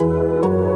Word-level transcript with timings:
Anyway, 0.00 0.71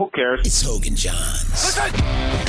who 0.00 0.08
cares? 0.08 0.46
It's 0.46 0.62
Hogan 0.62 0.94
Jahns. 0.94 1.76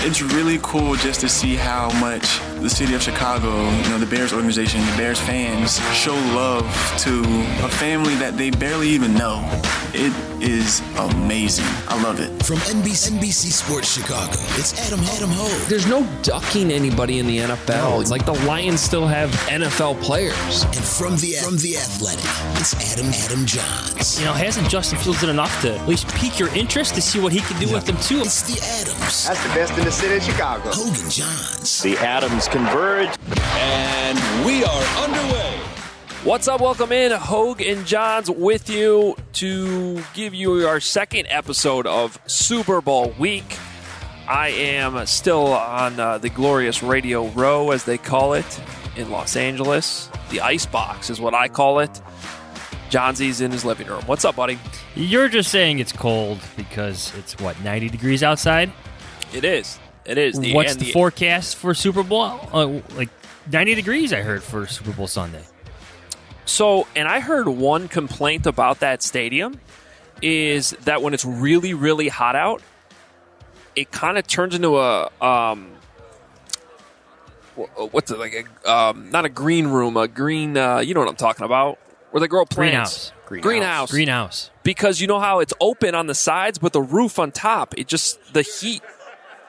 It's 0.05 0.21
really 0.21 0.57
cool 0.63 0.95
just 0.95 1.19
to 1.19 1.27
see 1.27 1.55
how 1.55 1.91
much 1.99 2.39
the 2.61 2.69
city 2.69 2.93
of 2.93 3.01
Chicago, 3.01 3.49
you 3.49 3.89
know, 3.89 3.97
the 3.97 4.05
Bears 4.05 4.31
organization, 4.31 4.79
the 4.79 4.95
Bears 4.95 5.19
fans 5.19 5.79
show 5.93 6.13
love 6.33 6.63
to 6.99 7.19
a 7.65 7.69
family 7.69 8.15
that 8.15 8.37
they 8.37 8.51
barely 8.51 8.87
even 8.87 9.13
know. 9.15 9.43
It 9.93 10.13
is 10.41 10.79
amazing. 10.97 11.65
I 11.89 12.01
love 12.01 12.21
it. 12.21 12.29
From 12.45 12.57
NBC, 12.57 13.11
NBC 13.11 13.51
Sports 13.51 13.91
Chicago, 13.93 14.37
it's 14.55 14.79
Adam 14.87 15.01
Adam 15.01 15.29
Hoge. 15.31 15.67
There's 15.67 15.85
no 15.85 16.07
ducking 16.23 16.71
anybody 16.71 17.19
in 17.19 17.27
the 17.27 17.39
NFL. 17.39 17.99
It's 17.99 18.09
like 18.09 18.25
the 18.25 18.33
Lions 18.45 18.79
still 18.79 19.05
have 19.05 19.29
NFL 19.49 20.01
players. 20.01 20.63
And 20.63 20.75
from 20.75 21.17
the 21.17 21.33
from 21.43 21.57
the 21.57 21.75
Athletic, 21.75 22.23
it's 22.61 22.73
Adam 22.93 23.07
Adam 23.07 23.45
Jahns. 23.45 24.19
You 24.19 24.25
know, 24.25 24.33
hasn't 24.33 24.69
Justin 24.69 24.97
Fields 24.99 25.21
done 25.21 25.29
enough 25.29 25.61
to 25.63 25.75
at 25.75 25.87
least 25.87 26.07
pique 26.15 26.39
your 26.39 26.49
interest 26.55 26.95
to 26.95 27.01
see 27.01 27.19
what 27.19 27.33
he 27.33 27.40
can 27.41 27.59
do 27.59 27.73
with 27.73 27.85
them 27.85 27.97
too? 27.97 28.21
It's 28.21 28.41
the 28.43 28.59
Adams. 28.63 29.27
That's 29.27 29.43
the 29.43 29.49
best 29.49 29.77
in 29.77 29.85
the 29.85 29.91
city 29.91 30.15
of 30.15 30.23
Chicago. 30.23 30.69
Hogan 30.71 31.09
Jahns. 31.09 31.81
The 31.81 31.97
Adams 31.97 32.47
converge, 32.47 33.09
and 33.55 34.45
we 34.45 34.63
are 34.63 34.83
underway. 35.03 35.57
What's 36.23 36.47
up? 36.47 36.61
Welcome 36.61 36.91
in. 36.91 37.11
Hoge 37.11 37.61
and 37.61 37.85
Jahns 37.85 38.29
with 38.35 38.69
you 38.69 39.15
to 39.33 40.03
give 40.13 40.33
you 40.35 40.67
our 40.67 40.79
second 40.79 41.25
episode 41.29 41.87
of 41.87 42.19
Super 42.27 42.79
Bowl 42.81 43.13
week. 43.17 43.57
I 44.27 44.49
am 44.49 45.05
still 45.07 45.47
on 45.47 45.99
uh, 45.99 46.19
the 46.19 46.29
glorious 46.29 46.83
Radio 46.83 47.27
Row, 47.29 47.71
as 47.71 47.85
they 47.85 47.97
call 47.97 48.33
it, 48.33 48.61
in 48.95 49.09
Los 49.09 49.35
Angeles. 49.35 50.09
The 50.29 50.41
ice 50.41 50.65
box 50.65 51.09
is 51.09 51.19
what 51.19 51.33
I 51.33 51.47
call 51.47 51.79
it. 51.79 52.01
Johnsy's 52.91 53.39
in 53.39 53.51
his 53.51 53.63
living 53.63 53.87
room. 53.87 54.01
What's 54.05 54.25
up, 54.25 54.35
buddy? 54.35 54.59
You're 54.95 55.29
just 55.29 55.49
saying 55.49 55.79
it's 55.79 55.93
cold 55.93 56.39
because 56.57 57.15
it's 57.17 57.39
what 57.39 57.59
90 57.61 57.87
degrees 57.87 58.21
outside. 58.21 58.69
It 59.33 59.45
is. 59.45 59.79
It 60.03 60.17
is. 60.17 60.37
The, 60.37 60.53
What's 60.53 60.75
the, 60.75 60.83
the, 60.85 60.91
forecast 60.91 61.55
for 61.55 61.73
Super 61.73 62.03
Bowl? 62.03 62.21
Uh, 62.51 62.81
like 62.95 63.07
90 63.49 63.75
degrees, 63.75 64.11
I 64.11 64.21
heard 64.21 64.43
for 64.43 64.67
Super 64.67 64.91
Bowl 64.91 65.07
Sunday. 65.07 65.43
So, 66.43 66.85
and 66.93 67.07
I 67.07 67.21
heard 67.21 67.47
one 67.47 67.87
complaint 67.87 68.45
about 68.45 68.81
that 68.81 69.01
stadium 69.01 69.61
is 70.21 70.71
that 70.83 71.01
when 71.01 71.13
it's 71.13 71.23
really, 71.23 71.73
really 71.73 72.09
hot 72.09 72.35
out, 72.35 72.61
it 73.73 73.91
kind 73.91 74.17
of 74.17 74.27
turns 74.27 74.53
into 74.53 74.77
a 74.77 75.09
um, 75.21 75.71
what's 77.55 78.11
it 78.11 78.19
like 78.19 78.33
a 78.65 78.69
um, 78.69 79.09
not 79.11 79.23
a 79.23 79.29
green 79.29 79.67
room, 79.67 79.95
a 79.95 80.09
green. 80.09 80.57
Uh, 80.57 80.79
you 80.79 80.93
know 80.93 80.99
what 80.99 81.07
I'm 81.07 81.15
talking 81.15 81.45
about? 81.45 81.79
Where 82.11 82.21
they 82.21 82.27
grow 82.27 82.45
plants. 82.45 83.11
Greenhouse. 83.25 83.43
Greenhouse. 83.43 83.91
Greenhouse. 83.91 84.51
Because 84.63 85.01
you 85.01 85.07
know 85.07 85.19
how 85.19 85.39
it's 85.39 85.53
open 85.59 85.95
on 85.95 86.07
the 86.07 86.15
sides, 86.15 86.59
but 86.59 86.73
the 86.73 86.81
roof 86.81 87.17
on 87.17 87.31
top, 87.31 87.73
it 87.77 87.87
just 87.87 88.33
the 88.33 88.41
heat. 88.41 88.83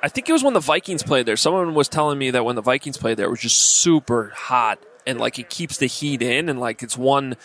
I 0.02 0.08
think 0.08 0.28
it 0.28 0.32
was 0.32 0.42
when 0.42 0.54
the 0.54 0.60
Vikings 0.60 1.02
played 1.02 1.26
there. 1.26 1.36
Someone 1.36 1.74
was 1.74 1.88
telling 1.88 2.18
me 2.18 2.30
that 2.30 2.44
when 2.44 2.56
the 2.56 2.62
Vikings 2.62 2.96
played 2.96 3.16
there, 3.16 3.26
it 3.26 3.30
was 3.30 3.40
just 3.40 3.58
super 3.58 4.32
hot 4.34 4.78
and 5.06 5.18
like 5.18 5.38
it 5.38 5.50
keeps 5.50 5.78
the 5.78 5.86
heat 5.86 6.22
in 6.22 6.48
and 6.48 6.60
like 6.60 6.82
it's 6.82 6.96
one 6.96 7.36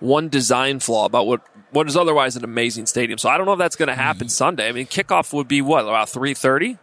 one 0.00 0.28
design 0.28 0.80
flaw 0.80 1.06
about 1.06 1.26
what 1.26 1.40
what 1.70 1.88
is 1.88 1.96
otherwise 1.96 2.36
an 2.36 2.44
amazing 2.44 2.86
stadium. 2.86 3.18
So 3.18 3.28
I 3.28 3.36
don't 3.36 3.46
know 3.46 3.52
if 3.52 3.58
that's 3.58 3.76
going 3.76 3.88
to 3.88 3.94
happen 3.94 4.26
mm-hmm. 4.26 4.28
Sunday. 4.28 4.68
I 4.68 4.72
mean, 4.72 4.86
kickoff 4.86 5.32
would 5.32 5.48
be 5.48 5.62
what 5.62 5.84
about 5.84 6.08
three 6.08 6.34
thirty 6.34 6.78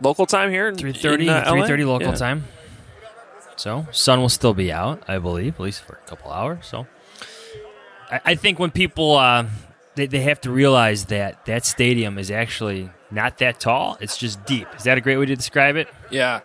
local 0.00 0.26
time 0.26 0.50
here? 0.50 0.72
Three 0.74 0.92
thirty, 0.92 1.28
uh, 1.28 1.50
three 1.50 1.66
thirty 1.66 1.84
local 1.84 2.08
yeah. 2.08 2.14
time. 2.14 2.44
So 3.56 3.88
sun 3.90 4.20
will 4.20 4.28
still 4.28 4.54
be 4.54 4.70
out, 4.70 5.02
I 5.08 5.18
believe, 5.18 5.54
at 5.54 5.60
least 5.60 5.82
for 5.82 5.94
a 5.94 6.08
couple 6.08 6.30
hours. 6.30 6.66
So 6.66 6.86
I, 8.10 8.34
think 8.34 8.58
when 8.58 8.70
people 8.70 9.16
uh, 9.16 9.46
they, 9.94 10.06
they 10.06 10.20
have 10.20 10.40
to 10.42 10.50
realize 10.50 11.06
that 11.06 11.44
that 11.46 11.64
stadium 11.64 12.18
is 12.18 12.30
actually 12.30 12.90
not 13.10 13.38
that 13.38 13.60
tall; 13.60 13.98
it's 14.00 14.16
just 14.16 14.44
deep. 14.46 14.66
Is 14.76 14.84
that 14.84 14.98
a 14.98 15.00
great 15.00 15.16
way 15.16 15.26
to 15.26 15.36
describe 15.36 15.76
it? 15.76 15.88
Yeah. 16.10 16.40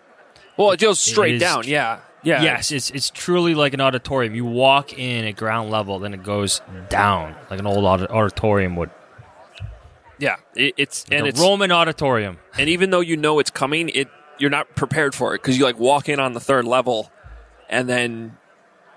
Well, 0.56 0.72
it 0.72 0.80
goes 0.80 1.00
straight 1.00 1.36
it 1.36 1.38
down. 1.38 1.64
Yeah. 1.66 2.00
Yeah. 2.22 2.42
Yes, 2.42 2.72
it's 2.72 2.90
it's 2.90 3.10
truly 3.10 3.54
like 3.54 3.74
an 3.74 3.80
auditorium. 3.80 4.34
You 4.34 4.46
walk 4.46 4.98
in 4.98 5.26
at 5.26 5.36
ground 5.36 5.70
level, 5.70 5.98
then 5.98 6.14
it 6.14 6.22
goes 6.22 6.62
down 6.88 7.36
like 7.50 7.60
an 7.60 7.66
old 7.66 7.84
auditorium 7.84 8.76
would. 8.76 8.90
Yeah, 10.18 10.36
it, 10.54 10.74
it's 10.78 11.08
like 11.10 11.18
and 11.18 11.26
it's 11.26 11.38
Roman 11.38 11.70
auditorium. 11.70 12.38
And 12.56 12.70
even 12.70 12.90
though 12.90 13.00
you 13.00 13.16
know 13.18 13.40
it's 13.40 13.50
coming, 13.50 13.90
it 13.90 14.08
you're 14.38 14.50
not 14.50 14.74
prepared 14.74 15.14
for 15.14 15.34
it 15.34 15.42
because 15.42 15.58
you 15.58 15.64
like 15.64 15.78
walk 15.78 16.08
in 16.08 16.18
on 16.18 16.32
the 16.32 16.40
third 16.40 16.64
level, 16.64 17.12
and 17.68 17.88
then 17.88 18.38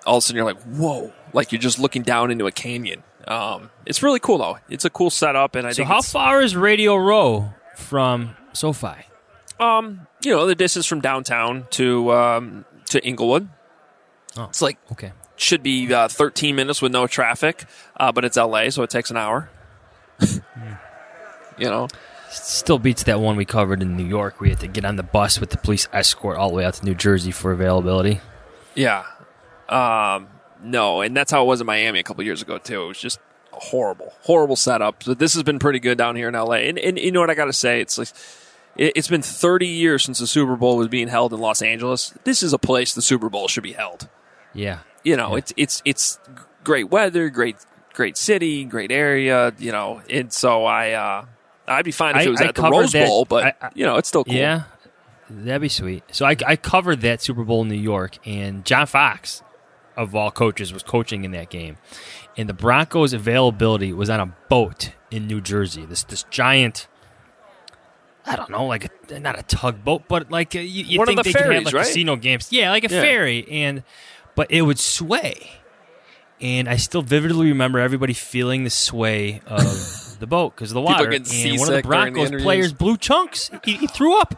all 0.06 0.18
of 0.18 0.24
a 0.24 0.26
sudden 0.26 0.38
you're 0.38 0.46
like, 0.46 0.62
whoa, 0.64 1.12
like 1.34 1.52
you're 1.52 1.62
just 1.62 1.80
looking 1.80 2.04
down 2.04 2.32
into 2.32 2.48
a 2.48 2.52
canyon. 2.52 3.04
Um, 3.28 3.72
it's 3.86 4.02
really 4.02 4.20
cool 4.20 4.38
though. 4.38 4.58
It's 4.70 4.86
a 4.86 4.90
cool 4.90 5.10
setup, 5.10 5.56
and 5.56 5.68
I 5.68 5.72
so 5.72 5.78
think. 5.78 5.90
how 5.90 6.02
far 6.02 6.42
is 6.42 6.56
Radio 6.56 6.96
Row 6.96 7.54
from 7.76 8.36
SoFi? 8.54 8.96
Um, 9.60 10.08
you 10.24 10.32
know, 10.32 10.46
the 10.46 10.56
distance 10.56 10.86
from 10.86 11.02
downtown 11.02 11.68
to 11.72 12.12
um, 12.12 12.66
to 12.88 13.06
Inglewood. 13.06 13.50
Oh, 14.38 14.46
it's 14.46 14.62
like 14.62 14.78
okay, 14.92 15.12
should 15.36 15.64
be 15.64 15.92
uh, 15.94 16.08
13 16.08 16.56
minutes 16.56 16.82
with 16.82 16.92
no 16.92 17.08
traffic, 17.08 17.66
uh, 17.98 18.12
but 18.12 18.24
it's 18.24 18.38
LA, 18.38 18.70
so 18.70 18.84
it 18.84 18.90
takes 18.90 19.12
an 19.12 19.18
hour. 19.18 19.50
you 21.58 21.66
know, 21.66 21.88
still 22.30 22.80
beats 22.80 23.04
that 23.04 23.20
one 23.20 23.36
we 23.36 23.46
covered 23.46 23.82
in 23.82 23.98
New 23.98 24.06
York. 24.06 24.40
We 24.40 24.50
had 24.50 24.60
to 24.62 24.68
get 24.68 24.86
on 24.86 24.96
the 24.96 25.04
bus 25.04 25.40
with 25.40 25.50
the 25.50 25.58
police 25.58 25.88
escort 25.92 26.38
all 26.38 26.50
the 26.50 26.56
way 26.56 26.66
out 26.66 26.76
to 26.76 26.86
New 26.86 26.96
Jersey 26.96 27.32
for 27.32 27.52
availability. 27.52 28.22
Yeah, 28.76 29.06
um, 29.70 30.28
no, 30.64 31.02
and 31.02 31.16
that's 31.16 31.32
how 31.32 31.44
it 31.44 31.48
was 31.48 31.62
in 31.62 31.68
Miami 31.68 32.00
a 32.00 32.04
couple 32.04 32.24
years 32.24 32.42
ago 32.42 32.58
too. 32.58 32.84
It 32.84 32.88
was 32.88 33.00
just 33.00 33.20
horrible, 33.52 34.14
horrible 34.22 34.56
setup. 34.56 35.04
But 35.06 35.20
this 35.20 35.34
has 35.34 35.44
been 35.44 35.60
pretty 35.60 35.80
good 35.80 35.98
down 35.98 36.16
here 36.16 36.28
in 36.28 36.34
LA. 36.34 36.54
And, 36.54 36.78
and 36.80 36.98
you 36.98 37.12
know 37.12 37.20
what 37.20 37.30
I 37.30 37.36
got 37.36 37.46
to 37.46 37.54
say? 37.54 37.82
It's 37.82 37.98
like 37.98 38.10
it's 38.76 39.08
been 39.08 39.22
30 39.22 39.68
years 39.68 40.04
since 40.04 40.20
the 40.20 40.28
Super 40.28 40.56
Bowl 40.56 40.78
was 40.78 40.88
being 40.88 41.08
held 41.08 41.34
in 41.34 41.40
Los 41.40 41.62
Angeles. 41.62 42.14
This 42.24 42.44
is 42.44 42.54
a 42.54 42.60
place 42.60 42.94
the 42.94 43.02
Super 43.02 43.30
Bowl 43.30 43.48
should 43.48 43.64
be 43.64 43.74
held. 43.74 44.08
Yeah. 44.54 44.80
You 45.04 45.18
know, 45.18 45.32
yeah. 45.32 45.38
it's 45.38 45.54
it's 45.58 45.82
it's 45.86 46.20
great 46.64 46.90
weather, 46.90 47.30
great 47.30 47.58
great 47.94 48.18
city, 48.18 48.66
great 48.66 48.92
area, 48.92 49.54
you 49.58 49.72
know. 49.72 50.02
And 50.10 50.32
so 50.32 50.66
I 50.66 50.92
uh 50.92 51.26
I'd 51.68 51.86
be 51.86 51.92
fine 51.92 52.16
if 52.16 52.26
it 52.26 52.30
was 52.30 52.42
I, 52.42 52.46
at 52.46 52.56
the 52.56 52.62
Rose 52.64 52.92
that, 52.94 53.08
Bowl, 53.08 53.26
but 53.26 53.58
I, 53.62 53.72
you 53.74 53.86
know, 53.86 53.98
it's 53.98 54.08
still 54.08 54.24
cool. 54.24 54.34
Yeah. 54.34 54.64
That'd 55.30 55.62
be 55.62 55.70
sweet. 55.70 56.04
So 56.12 56.26
I, 56.26 56.38
I 56.46 56.56
covered 56.56 57.02
that 57.02 57.22
Super 57.22 57.44
Bowl 57.44 57.64
in 57.64 57.68
New 57.68 57.76
York, 57.76 58.18
and 58.26 58.64
John 58.64 58.88
Fox, 58.88 59.44
of 59.98 60.16
all 60.16 60.32
coaches, 60.32 60.72
was 60.72 60.84
coaching 60.84 61.26
in 61.26 61.32
that 61.32 61.50
game. 61.50 61.78
And 62.38 62.48
the 62.48 62.54
Broncos' 62.54 63.14
availability 63.14 63.92
was 63.92 64.10
on 64.10 64.20
a 64.20 64.34
boat 64.48 64.94
in 65.12 65.28
New 65.28 65.42
Jersey. 65.42 65.86
This 65.86 66.04
this 66.04 66.24
giant 66.30 66.88
I 68.28 68.36
don't 68.36 68.50
know, 68.50 68.66
like 68.66 68.92
a, 69.10 69.20
not 69.20 69.40
a 69.40 69.44
tugboat, 69.44 70.04
but 70.10 70.30
like 70.30 70.54
a, 70.54 70.62
you, 70.62 70.84
you 70.84 71.06
think 71.06 71.18
the 71.18 71.24
they 71.24 71.32
ferries, 71.32 71.48
could 71.48 71.56
have 71.56 71.66
like 71.66 71.74
right? 71.74 71.86
casino 71.86 72.18
games, 72.18 72.52
yeah, 72.52 72.72
like 72.72 72.84
a 72.84 72.94
yeah. 72.94 73.02
ferry, 73.02 73.48
and 73.50 73.84
but 74.36 74.52
it 74.52 74.64
would 74.64 74.78
sway, 74.78 75.50
and 76.42 76.68
I 76.68 76.76
still 76.76 77.02
vividly 77.02 77.48
remember 77.48 77.80
everybody 77.80 78.12
feeling 78.12 78.66
the 78.66 78.70
sway 78.70 79.42
of 79.48 80.18
the 80.20 80.28
boat 80.28 80.56
because 80.56 80.72
of 80.72 80.76
the 80.76 80.82
water, 80.82 81.10
and 81.10 81.26
one 81.58 81.70
of 81.70 81.76
the 81.76 81.82
Broncos 81.84 82.32
the 82.32 82.40
players 82.40 82.74
blew 82.74 82.98
chunks. 82.98 83.50
He, 83.64 83.78
he, 83.78 83.88
threw 83.88 84.20
up. 84.20 84.36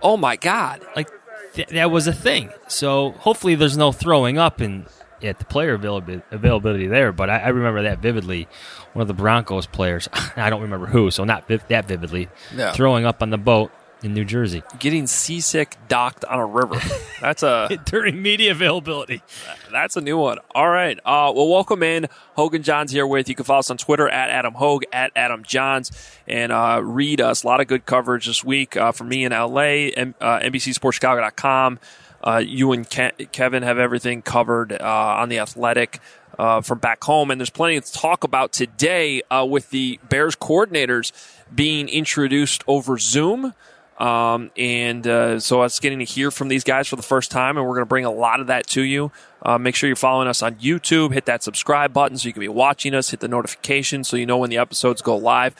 Oh 0.00 0.16
my 0.16 0.36
god! 0.36 0.86
Like 0.94 1.10
th- 1.56 1.68
that 1.68 1.90
was 1.90 2.06
a 2.06 2.12
thing. 2.12 2.50
So 2.68 3.12
hopefully, 3.12 3.54
there's 3.56 3.76
no 3.76 3.90
throwing 3.92 4.38
up 4.38 4.60
in 4.60 4.86
at 5.22 5.38
the 5.38 5.44
player 5.44 5.72
availability 5.74 6.86
there, 6.86 7.10
but 7.10 7.30
I, 7.30 7.38
I 7.38 7.48
remember 7.48 7.82
that 7.82 8.00
vividly 8.00 8.46
one 8.92 9.00
of 9.00 9.08
the 9.08 9.14
Broncos 9.14 9.66
players, 9.66 10.08
I 10.36 10.50
don't 10.50 10.62
remember 10.62 10.86
who, 10.86 11.10
so 11.10 11.24
not 11.24 11.48
vi- 11.48 11.60
that 11.68 11.88
vividly, 11.88 12.28
yeah. 12.54 12.72
throwing 12.72 13.06
up 13.06 13.22
on 13.22 13.30
the 13.30 13.38
boat 13.38 13.72
in 14.06 14.14
New 14.14 14.24
Jersey. 14.24 14.62
Getting 14.78 15.06
seasick 15.06 15.76
docked 15.88 16.24
on 16.24 16.38
a 16.38 16.46
river. 16.46 16.80
That's 17.20 17.42
a 17.42 17.68
during 17.84 18.22
media 18.22 18.52
availability. 18.52 19.20
That's 19.72 19.96
a 19.96 20.00
new 20.00 20.16
one. 20.16 20.38
All 20.54 20.68
right. 20.70 20.98
Uh, 21.00 21.30
well, 21.36 21.48
welcome 21.48 21.82
in. 21.82 22.06
Hogan 22.34 22.62
Jahns 22.62 22.90
here 22.90 23.06
with 23.06 23.28
you. 23.28 23.34
can 23.34 23.44
follow 23.44 23.58
us 23.58 23.70
on 23.70 23.76
Twitter 23.76 24.08
at 24.08 24.30
Adam 24.30 24.54
Hoge 24.54 24.84
at 24.92 25.12
Adam 25.14 25.42
Jahns 25.42 25.90
and 26.26 26.50
uh, 26.52 26.80
read 26.82 27.20
us. 27.20 27.42
A 27.42 27.46
lot 27.46 27.60
of 27.60 27.66
good 27.66 27.84
coverage 27.84 28.26
this 28.26 28.42
week 28.42 28.76
uh, 28.76 28.92
from 28.92 29.08
me 29.08 29.24
in 29.24 29.32
LA, 29.32 29.90
M- 29.94 30.14
uh, 30.20 30.38
NBCSportsChicago.com. 30.40 31.78
Uh, 32.26 32.38
you 32.38 32.72
and 32.72 32.88
Ke- 32.88 33.30
Kevin 33.32 33.62
have 33.62 33.78
everything 33.78 34.22
covered 34.22 34.72
uh, 34.72 34.78
on 34.82 35.28
the 35.28 35.38
Athletic. 35.38 36.00
uh, 36.38 36.60
from 36.60 36.78
back 36.78 37.02
home. 37.04 37.30
And 37.30 37.40
there's 37.40 37.50
plenty 37.50 37.80
to 37.80 37.92
talk 37.92 38.22
about 38.24 38.52
today 38.52 39.22
uh, 39.30 39.46
with 39.48 39.70
the 39.70 39.98
Bears 40.08 40.36
coordinators 40.36 41.12
being 41.54 41.88
introduced 41.88 42.62
over 42.66 42.98
Zoom. 42.98 43.54
Um, 43.98 44.50
and 44.58 45.06
uh, 45.06 45.40
so 45.40 45.62
us 45.62 45.80
getting 45.80 46.00
to 46.00 46.04
hear 46.04 46.30
from 46.30 46.48
these 46.48 46.64
guys 46.64 46.86
for 46.86 46.96
the 46.96 47.02
first 47.02 47.30
time, 47.30 47.56
and 47.56 47.66
we're 47.66 47.74
going 47.74 47.82
to 47.82 47.88
bring 47.88 48.04
a 48.04 48.10
lot 48.10 48.40
of 48.40 48.48
that 48.48 48.66
to 48.68 48.82
you. 48.82 49.10
Uh, 49.40 49.56
make 49.56 49.74
sure 49.74 49.88
you're 49.88 49.96
following 49.96 50.28
us 50.28 50.42
on 50.42 50.56
YouTube. 50.56 51.12
Hit 51.12 51.24
that 51.26 51.42
subscribe 51.42 51.92
button 51.92 52.18
so 52.18 52.26
you 52.26 52.32
can 52.32 52.40
be 52.40 52.48
watching 52.48 52.94
us. 52.94 53.10
Hit 53.10 53.20
the 53.20 53.28
notification 53.28 54.04
so 54.04 54.16
you 54.16 54.26
know 54.26 54.38
when 54.38 54.50
the 54.50 54.58
episodes 54.58 55.00
go 55.00 55.16
live. 55.16 55.54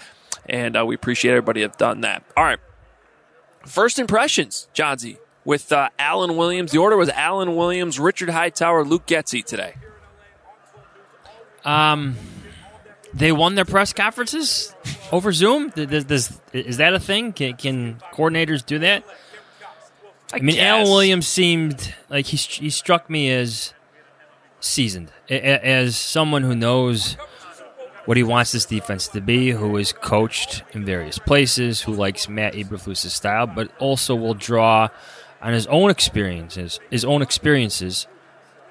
And 0.49 0.77
uh, 0.77 0.85
we 0.85 0.95
appreciate 0.95 1.31
everybody 1.31 1.63
have 1.63 1.77
done 1.77 2.03
that. 2.03 2.23
All 2.37 2.45
right. 2.45 2.59
First 3.65 3.99
impressions, 3.99 4.69
Johnsy, 4.75 5.19
with 5.45 5.73
uh, 5.73 5.89
Alan 5.99 6.37
Williams. 6.37 6.73
The 6.73 6.79
order 6.79 6.97
was 6.97 7.09
Alan 7.09 7.57
Williams, 7.57 7.99
Richard 7.99 8.31
Hightower, 8.31 8.85
Luke 8.85 9.07
Getsy 9.07 9.45
today. 9.45 9.75
Um, 11.65 12.17
they 13.17 13.33
won 13.33 13.55
their 13.55 13.65
press 13.65 13.93
conferences 13.93 14.75
over 15.11 15.33
Zoom. 15.33 15.71
Does, 15.71 16.05
does, 16.05 16.41
is 16.53 16.77
that 16.77 16.95
a 16.95 17.01
thing? 17.01 17.33
Can, 17.33 17.57
can 17.57 17.97
coordinators 18.13 18.65
do 18.65 18.79
that? 18.81 19.05
I, 20.33 20.37
I 20.37 20.41
mean, 20.41 20.57
guess. 20.57 20.65
Alan 20.65 20.89
Williams 20.89 21.27
seemed 21.27 21.95
like 22.11 22.27
he 22.27 22.37
he 22.37 22.71
struck 22.71 23.09
me 23.09 23.31
as 23.31 23.73
seasoned, 24.61 25.13
as 25.31 25.97
someone 25.97 26.43
who 26.43 26.55
knows 26.55 27.17
what 28.07 28.17
he 28.17 28.23
wants 28.23 28.53
this 28.53 28.65
defense 28.65 29.09
to 29.09 29.21
be, 29.21 29.51
who 29.51 29.77
is 29.77 29.93
coached 29.93 30.63
in 30.73 30.85
various 30.85 31.19
places, 31.19 31.83
who 31.83 31.93
likes 31.93 32.29
Matt 32.29 32.55
Eberflus's 32.55 33.13
style, 33.13 33.47
but 33.47 33.71
also 33.79 34.15
will 34.15 34.35
draw 34.35 34.89
on 35.41 35.53
his 35.53 35.67
own 35.69 35.91
experiences, 35.91 36.81
his 36.91 37.05
own 37.05 37.23
experiences 37.23 38.07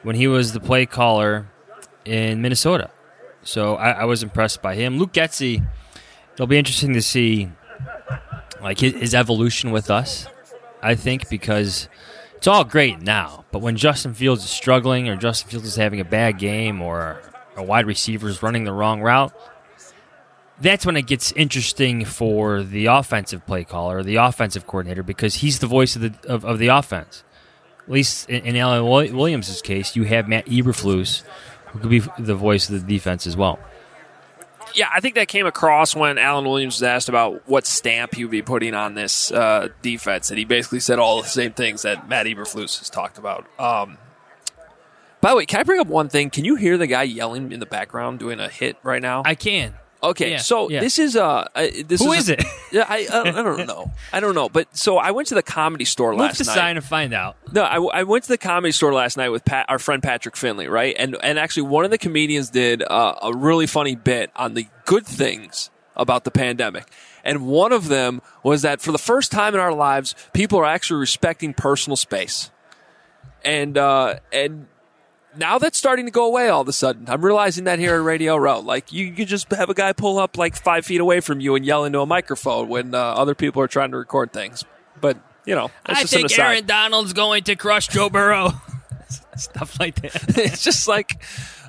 when 0.04 0.16
he 0.16 0.28
was 0.28 0.54
the 0.54 0.60
play 0.60 0.86
caller 0.86 1.48
in 2.06 2.42
Minnesota. 2.42 2.90
So 3.46 3.76
I, 3.76 3.92
I 3.92 4.04
was 4.06 4.24
impressed 4.24 4.62
by 4.62 4.76
him. 4.76 4.98
Luke 4.98 5.14
Getsy, 5.14 5.66
it'll 6.34 6.48
be 6.48 6.58
interesting 6.58 6.94
to 6.94 7.02
see 7.02 7.50
like 8.62 8.80
his, 8.80 8.94
his 8.94 9.16
evolution 9.16 9.72
with 9.72 9.90
us. 9.90 10.28
I 10.82 10.96
think 10.96 11.30
because 11.30 11.88
it's 12.36 12.48
all 12.48 12.64
great 12.64 13.02
now, 13.02 13.46
but 13.52 13.60
when 13.60 13.78
Justin 13.78 14.14
Fields 14.14 14.44
is 14.44 14.50
struggling, 14.50 15.08
or 15.08 15.16
Justin 15.16 15.50
Fields 15.50 15.68
is 15.68 15.76
having 15.76 16.00
a 16.00 16.06
bad 16.06 16.38
game, 16.38 16.82
or 16.82 17.22
a 17.56 17.64
wide 17.64 17.86
receiver 17.86 18.28
is 18.28 18.44
running 18.44 18.66
the 18.66 18.74
wrong 18.74 19.02
route, 19.02 19.34
that's 20.60 20.86
when 20.86 20.98
it 20.98 21.08
gets 21.08 21.32
interesting 21.32 22.06
for 22.06 22.64
the 22.64 22.88
offensive 22.88 23.46
play 23.46 23.64
caller, 23.64 24.04
the 24.04 24.16
offensive 24.18 24.68
coordinator, 24.68 25.04
because 25.04 25.36
he's 25.36 25.60
the 25.60 25.68
voice 25.68 25.96
of 25.96 26.02
the 26.02 26.14
of, 26.28 26.44
of 26.46 26.60
the 26.60 26.68
offense. 26.68 27.24
At 27.84 27.92
least 27.92 28.30
in, 28.30 28.46
in 28.46 28.56
Alan 28.56 28.86
Williams' 29.16 29.62
case, 29.62 29.96
you 29.96 30.04
have 30.04 30.28
Matt 30.28 30.48
Eberflus, 30.48 31.24
who 31.76 31.82
could 31.82 31.90
be 31.90 32.00
the 32.24 32.36
voice 32.36 32.70
of 32.70 32.82
the 32.82 32.88
defense 32.88 33.28
as 33.28 33.36
well. 33.36 33.60
Yeah, 34.74 34.90
I 34.94 35.00
think 35.00 35.16
that 35.16 35.28
came 35.28 35.46
across 35.46 35.96
when 35.96 36.18
Alan 36.18 36.46
Williams 36.46 36.76
was 36.76 36.84
asked 36.84 37.08
about 37.08 37.48
what 37.48 37.66
stamp 37.66 38.16
he 38.16 38.24
would 38.24 38.32
be 38.32 38.42
putting 38.42 38.74
on 38.74 38.94
this 38.94 39.32
uh, 39.32 39.70
defense, 39.82 40.30
and 40.30 40.40
he 40.40 40.46
basically 40.46 40.80
said 40.80 41.00
all 41.00 41.22
the 41.22 41.28
same 41.28 41.54
things 41.54 41.84
that 41.84 42.10
Matt 42.10 42.26
Eberflus 42.26 42.80
has 42.80 42.90
talked 42.90 43.18
about. 43.18 43.46
Um, 43.60 43.98
by 45.22 45.32
the 45.32 45.38
way, 45.38 45.46
can 45.46 45.60
I 45.60 45.64
bring 45.64 45.80
up 45.80 45.88
one 45.88 46.10
thing? 46.10 46.30
Can 46.30 46.46
you 46.46 46.56
hear 46.56 46.78
the 46.78 46.88
guy 46.88 47.04
yelling 47.04 47.52
in 47.52 47.60
the 47.60 47.66
background 47.66 48.20
doing 48.20 48.40
a 48.40 48.50
hit 48.50 48.78
right 48.84 49.02
now? 49.02 49.24
I 49.26 49.36
can. 49.36 49.76
Okay, 50.06 50.32
Yeah, 50.32 50.38
so 50.38 50.70
yeah. 50.70 50.82
this 50.82 51.00
is 51.00 51.16
uh, 51.16 51.48
uh 51.56 51.68
this 51.86 52.02
Who 52.02 52.12
is, 52.14 52.24
is 52.24 52.30
it? 52.30 52.44
Yeah, 52.72 52.86
I, 52.90 53.08
I, 53.12 53.20
I 53.22 53.44
don't 53.44 53.66
know. 53.68 53.92
I 54.12 54.20
don't 54.20 54.36
know. 54.36 54.50
But 54.50 54.76
so 54.76 54.98
I 54.98 55.12
went 55.12 55.30
to 55.30 55.36
the 55.36 55.44
comedy 55.44 55.86
store 55.86 56.12
Move 56.12 56.20
last 56.20 56.40
the 56.40 56.44
night. 56.44 56.54
sign 56.56 56.76
and 56.76 56.86
find 56.86 57.14
out. 57.14 57.38
No, 57.54 57.64
I, 57.64 58.00
I 58.00 58.04
went 58.04 58.26
to 58.26 58.30
the 58.30 58.38
comedy 58.38 58.74
store 58.74 58.94
last 58.94 59.16
night 59.16 59.30
with 59.30 59.46
Pat, 59.46 59.68
our 59.70 59.80
friend 59.80 60.04
Patrick 60.04 60.36
Finley, 60.36 60.68
right? 60.68 60.94
And 61.00 61.16
and 61.24 61.40
actually, 61.40 61.64
one 61.64 61.86
of 61.86 61.92
the 61.92 61.98
comedians 61.98 62.50
did 62.50 62.84
uh, 62.84 63.16
a 63.22 63.34
really 63.34 63.66
funny 63.66 63.96
bit 63.96 64.30
on 64.36 64.56
the 64.56 64.68
good 64.84 65.06
things 65.06 65.70
about 65.96 66.26
the 66.26 66.32
pandemic, 66.32 66.86
and 67.24 67.48
one 67.48 67.72
of 67.72 67.88
them 67.88 68.22
was 68.44 68.64
that 68.64 68.82
for 68.82 68.92
the 68.92 68.98
first 68.98 69.32
time 69.32 69.54
in 69.54 69.60
our 69.60 69.74
lives, 69.74 70.14
people 70.34 70.60
are 70.60 70.66
actually 70.66 71.00
respecting 71.00 71.54
personal 71.54 71.96
space, 71.96 72.52
and 73.46 73.78
uh, 73.78 74.20
and 74.34 74.68
now 75.38 75.58
that's 75.58 75.78
starting 75.78 76.06
to 76.06 76.12
go 76.12 76.26
away 76.26 76.50
all 76.50 76.62
of 76.62 76.68
a 76.68 76.74
sudden. 76.74 77.06
I'm 77.08 77.24
realizing 77.24 77.66
that 77.66 77.80
here 77.80 77.96
at 77.96 78.04
Radio 78.04 78.36
Row. 78.38 78.60
Like, 78.60 78.92
you 78.92 79.12
could 79.12 79.28
just 79.28 79.52
have 79.52 79.70
a 79.70 79.74
guy 79.74 79.94
pull 79.94 80.18
up 80.20 80.38
like 80.38 80.56
five 80.56 80.86
feet 80.86 81.02
away 81.02 81.20
from 81.20 81.40
you 81.40 81.56
and 81.56 81.66
yell 81.66 81.84
into 81.86 82.00
a 82.00 82.06
microphone 82.06 82.68
when 82.70 82.94
uh, 82.96 82.98
other 83.00 83.36
people 83.36 83.62
are 83.62 83.68
trying 83.68 83.92
to 83.92 83.98
record 83.98 84.32
things. 84.34 84.64
But, 85.00 85.18
you 85.46 85.56
know, 85.56 85.72
I 85.86 86.02
just 86.02 86.14
an 86.14 86.28
think. 86.28 86.40
Aaron 86.40 86.66
Donald's 86.66 87.14
going 87.14 87.44
to 87.44 87.56
crush 87.56 87.88
Joe 87.88 88.10
Burrow. 88.10 88.52
Stuff 89.38 89.80
like 89.80 89.96
that. 90.02 90.24
it's 90.38 90.64
just 90.64 90.88
like, 90.88 91.22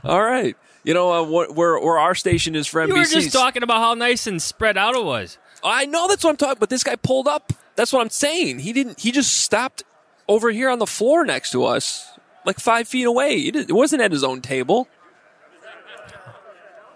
all 0.05 0.23
right. 0.23 0.57
You 0.85 0.95
know, 0.95 1.11
uh, 1.11 1.25
wh- 1.25 1.57
where, 1.57 1.79
where 1.81 1.99
our 1.99 2.15
station 2.15 2.55
is 2.55 2.67
for 2.67 2.81
You 2.85 2.95
NBC. 2.95 2.97
were 2.99 3.05
just 3.05 3.33
talking 3.33 3.63
about 3.63 3.79
how 3.79 3.95
nice 3.95 4.27
and 4.27 4.41
spread 4.41 4.77
out 4.77 4.95
it 4.95 5.05
was. 5.05 5.37
I 5.65 5.87
know 5.87 6.07
that's 6.07 6.23
what 6.23 6.31
I'm 6.31 6.37
talking 6.37 6.59
but 6.61 6.71
this 6.71 6.85
guy 6.85 6.95
pulled 6.97 7.27
up. 7.27 7.53
That's 7.75 7.93
what 7.93 8.01
I'm 8.01 8.11
saying. 8.11 8.61
He 8.61 8.73
didn't, 8.73 9.01
he 9.01 9.11
just 9.11 9.41
stopped 9.41 9.83
over 10.29 10.51
here 10.51 10.71
on 10.71 10.79
the 10.79 10.87
floor 10.87 11.25
next 11.25 11.51
to 11.53 11.65
us, 11.65 12.09
like 12.47 12.59
five 12.61 12.89
feet 12.89 13.05
away. 13.05 13.35
It, 13.35 13.71
wasn't 13.73 14.01
at 14.03 14.13
his 14.13 14.25
own 14.25 14.41
table. 14.41 14.89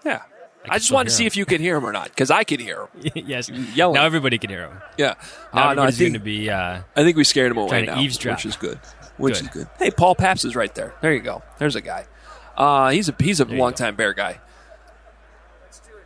Yeah. 0.03 0.21
I, 0.69 0.77
just 0.77 0.91
wanted 0.91 1.09
to 1.09 1.15
see 1.15 1.23
him. 1.23 1.27
if 1.27 1.37
you 1.37 1.45
could 1.45 1.59
hear 1.59 1.75
him 1.75 1.85
or 1.85 1.91
not, 1.91 2.05
because 2.09 2.31
I 2.31 2.43
could 2.43 2.59
hear 2.59 2.87
him. 2.93 3.11
yes. 3.27 3.49
Yelling. 3.49 3.95
Now 3.95 4.05
everybody 4.05 4.37
can 4.37 4.49
hear 4.49 4.67
him. 4.67 4.81
Yeah. 4.97 5.15
Now 5.53 5.69
Uh, 5.69 5.73
no, 5.73 5.81
I 5.83 5.91
think, 5.91 6.13
to 6.13 6.19
be. 6.19 6.49
Uh, 6.49 6.81
I 6.95 7.03
think 7.03 7.17
we 7.17 7.23
scared 7.23 7.51
him 7.51 7.57
away 7.57 7.85
now, 7.85 7.99
eavesdrop. 7.99 8.37
which 8.37 8.45
is 8.45 8.55
good. 8.55 8.79
Which 9.17 9.35
Good. 9.35 9.43
is 9.43 9.49
good. 9.49 9.67
Hey, 9.77 9.91
Paul 9.91 10.15
Paps 10.15 10.45
is 10.45 10.55
right 10.55 10.73
there. 10.73 10.95
There 11.01 11.13
you 11.13 11.19
go. 11.19 11.43
There's 11.59 11.75
a 11.75 11.81
guy. 11.81 12.07
Uh, 12.57 12.89
he's 12.89 13.07
a 13.09 13.15
he's 13.19 13.39
a 13.39 13.45
you 13.45 13.57
longtime 13.57 13.95
Bear 13.95 14.13
guy. 14.13 14.39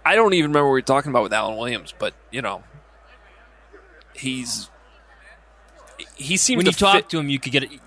I 0.05 0.15
don't 0.15 0.33
even 0.33 0.51
remember 0.51 0.67
what 0.67 0.73
we 0.73 0.79
were 0.79 0.81
talking 0.81 1.11
about 1.11 1.23
with 1.23 1.33
Alan 1.33 1.57
Williams, 1.57 1.93
but 1.97 2.13
you 2.31 2.41
know, 2.41 2.63
he's 4.13 4.69
he 6.15 6.37
seems 6.37 6.57
when 6.57 6.65
to 6.65 6.71
you 6.71 6.77
talk 6.77 6.95
fit- 6.95 7.09
to 7.09 7.19
him, 7.19 7.29
you 7.29 7.39
could 7.39 7.51
get 7.51 7.63
a, 7.63 7.79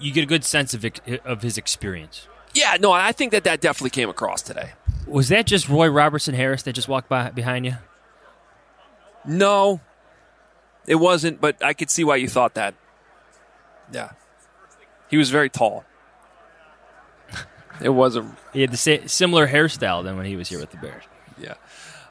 you 0.00 0.12
get 0.12 0.22
a 0.22 0.26
good 0.26 0.44
sense 0.44 0.74
of 0.74 0.84
of 1.24 1.42
his 1.42 1.56
experience. 1.58 2.26
Yeah, 2.54 2.76
no, 2.80 2.90
I 2.92 3.12
think 3.12 3.30
that 3.32 3.44
that 3.44 3.60
definitely 3.60 3.90
came 3.90 4.08
across 4.08 4.42
today. 4.42 4.72
Was 5.06 5.28
that 5.28 5.46
just 5.46 5.68
Roy 5.68 5.88
Robertson 5.88 6.34
Harris 6.34 6.62
that 6.62 6.72
just 6.72 6.88
walked 6.88 7.08
by 7.08 7.30
behind 7.30 7.64
you? 7.66 7.76
No, 9.24 9.80
it 10.86 10.96
wasn't, 10.96 11.40
but 11.40 11.62
I 11.64 11.72
could 11.74 11.90
see 11.90 12.04
why 12.04 12.16
you 12.16 12.28
thought 12.28 12.54
that. 12.54 12.74
Yeah, 13.92 14.10
he 15.08 15.16
was 15.16 15.30
very 15.30 15.48
tall. 15.50 15.84
It 17.80 17.90
was 17.90 18.16
a 18.16 18.30
He 18.52 18.60
had 18.62 18.70
the 18.72 18.76
sa- 18.76 19.06
similar 19.06 19.48
hairstyle 19.48 20.02
than 20.04 20.16
when 20.16 20.26
he 20.26 20.36
was 20.36 20.48
here 20.48 20.58
with 20.60 20.70
the 20.70 20.76
Bears. 20.78 21.04
Yeah. 21.38 21.54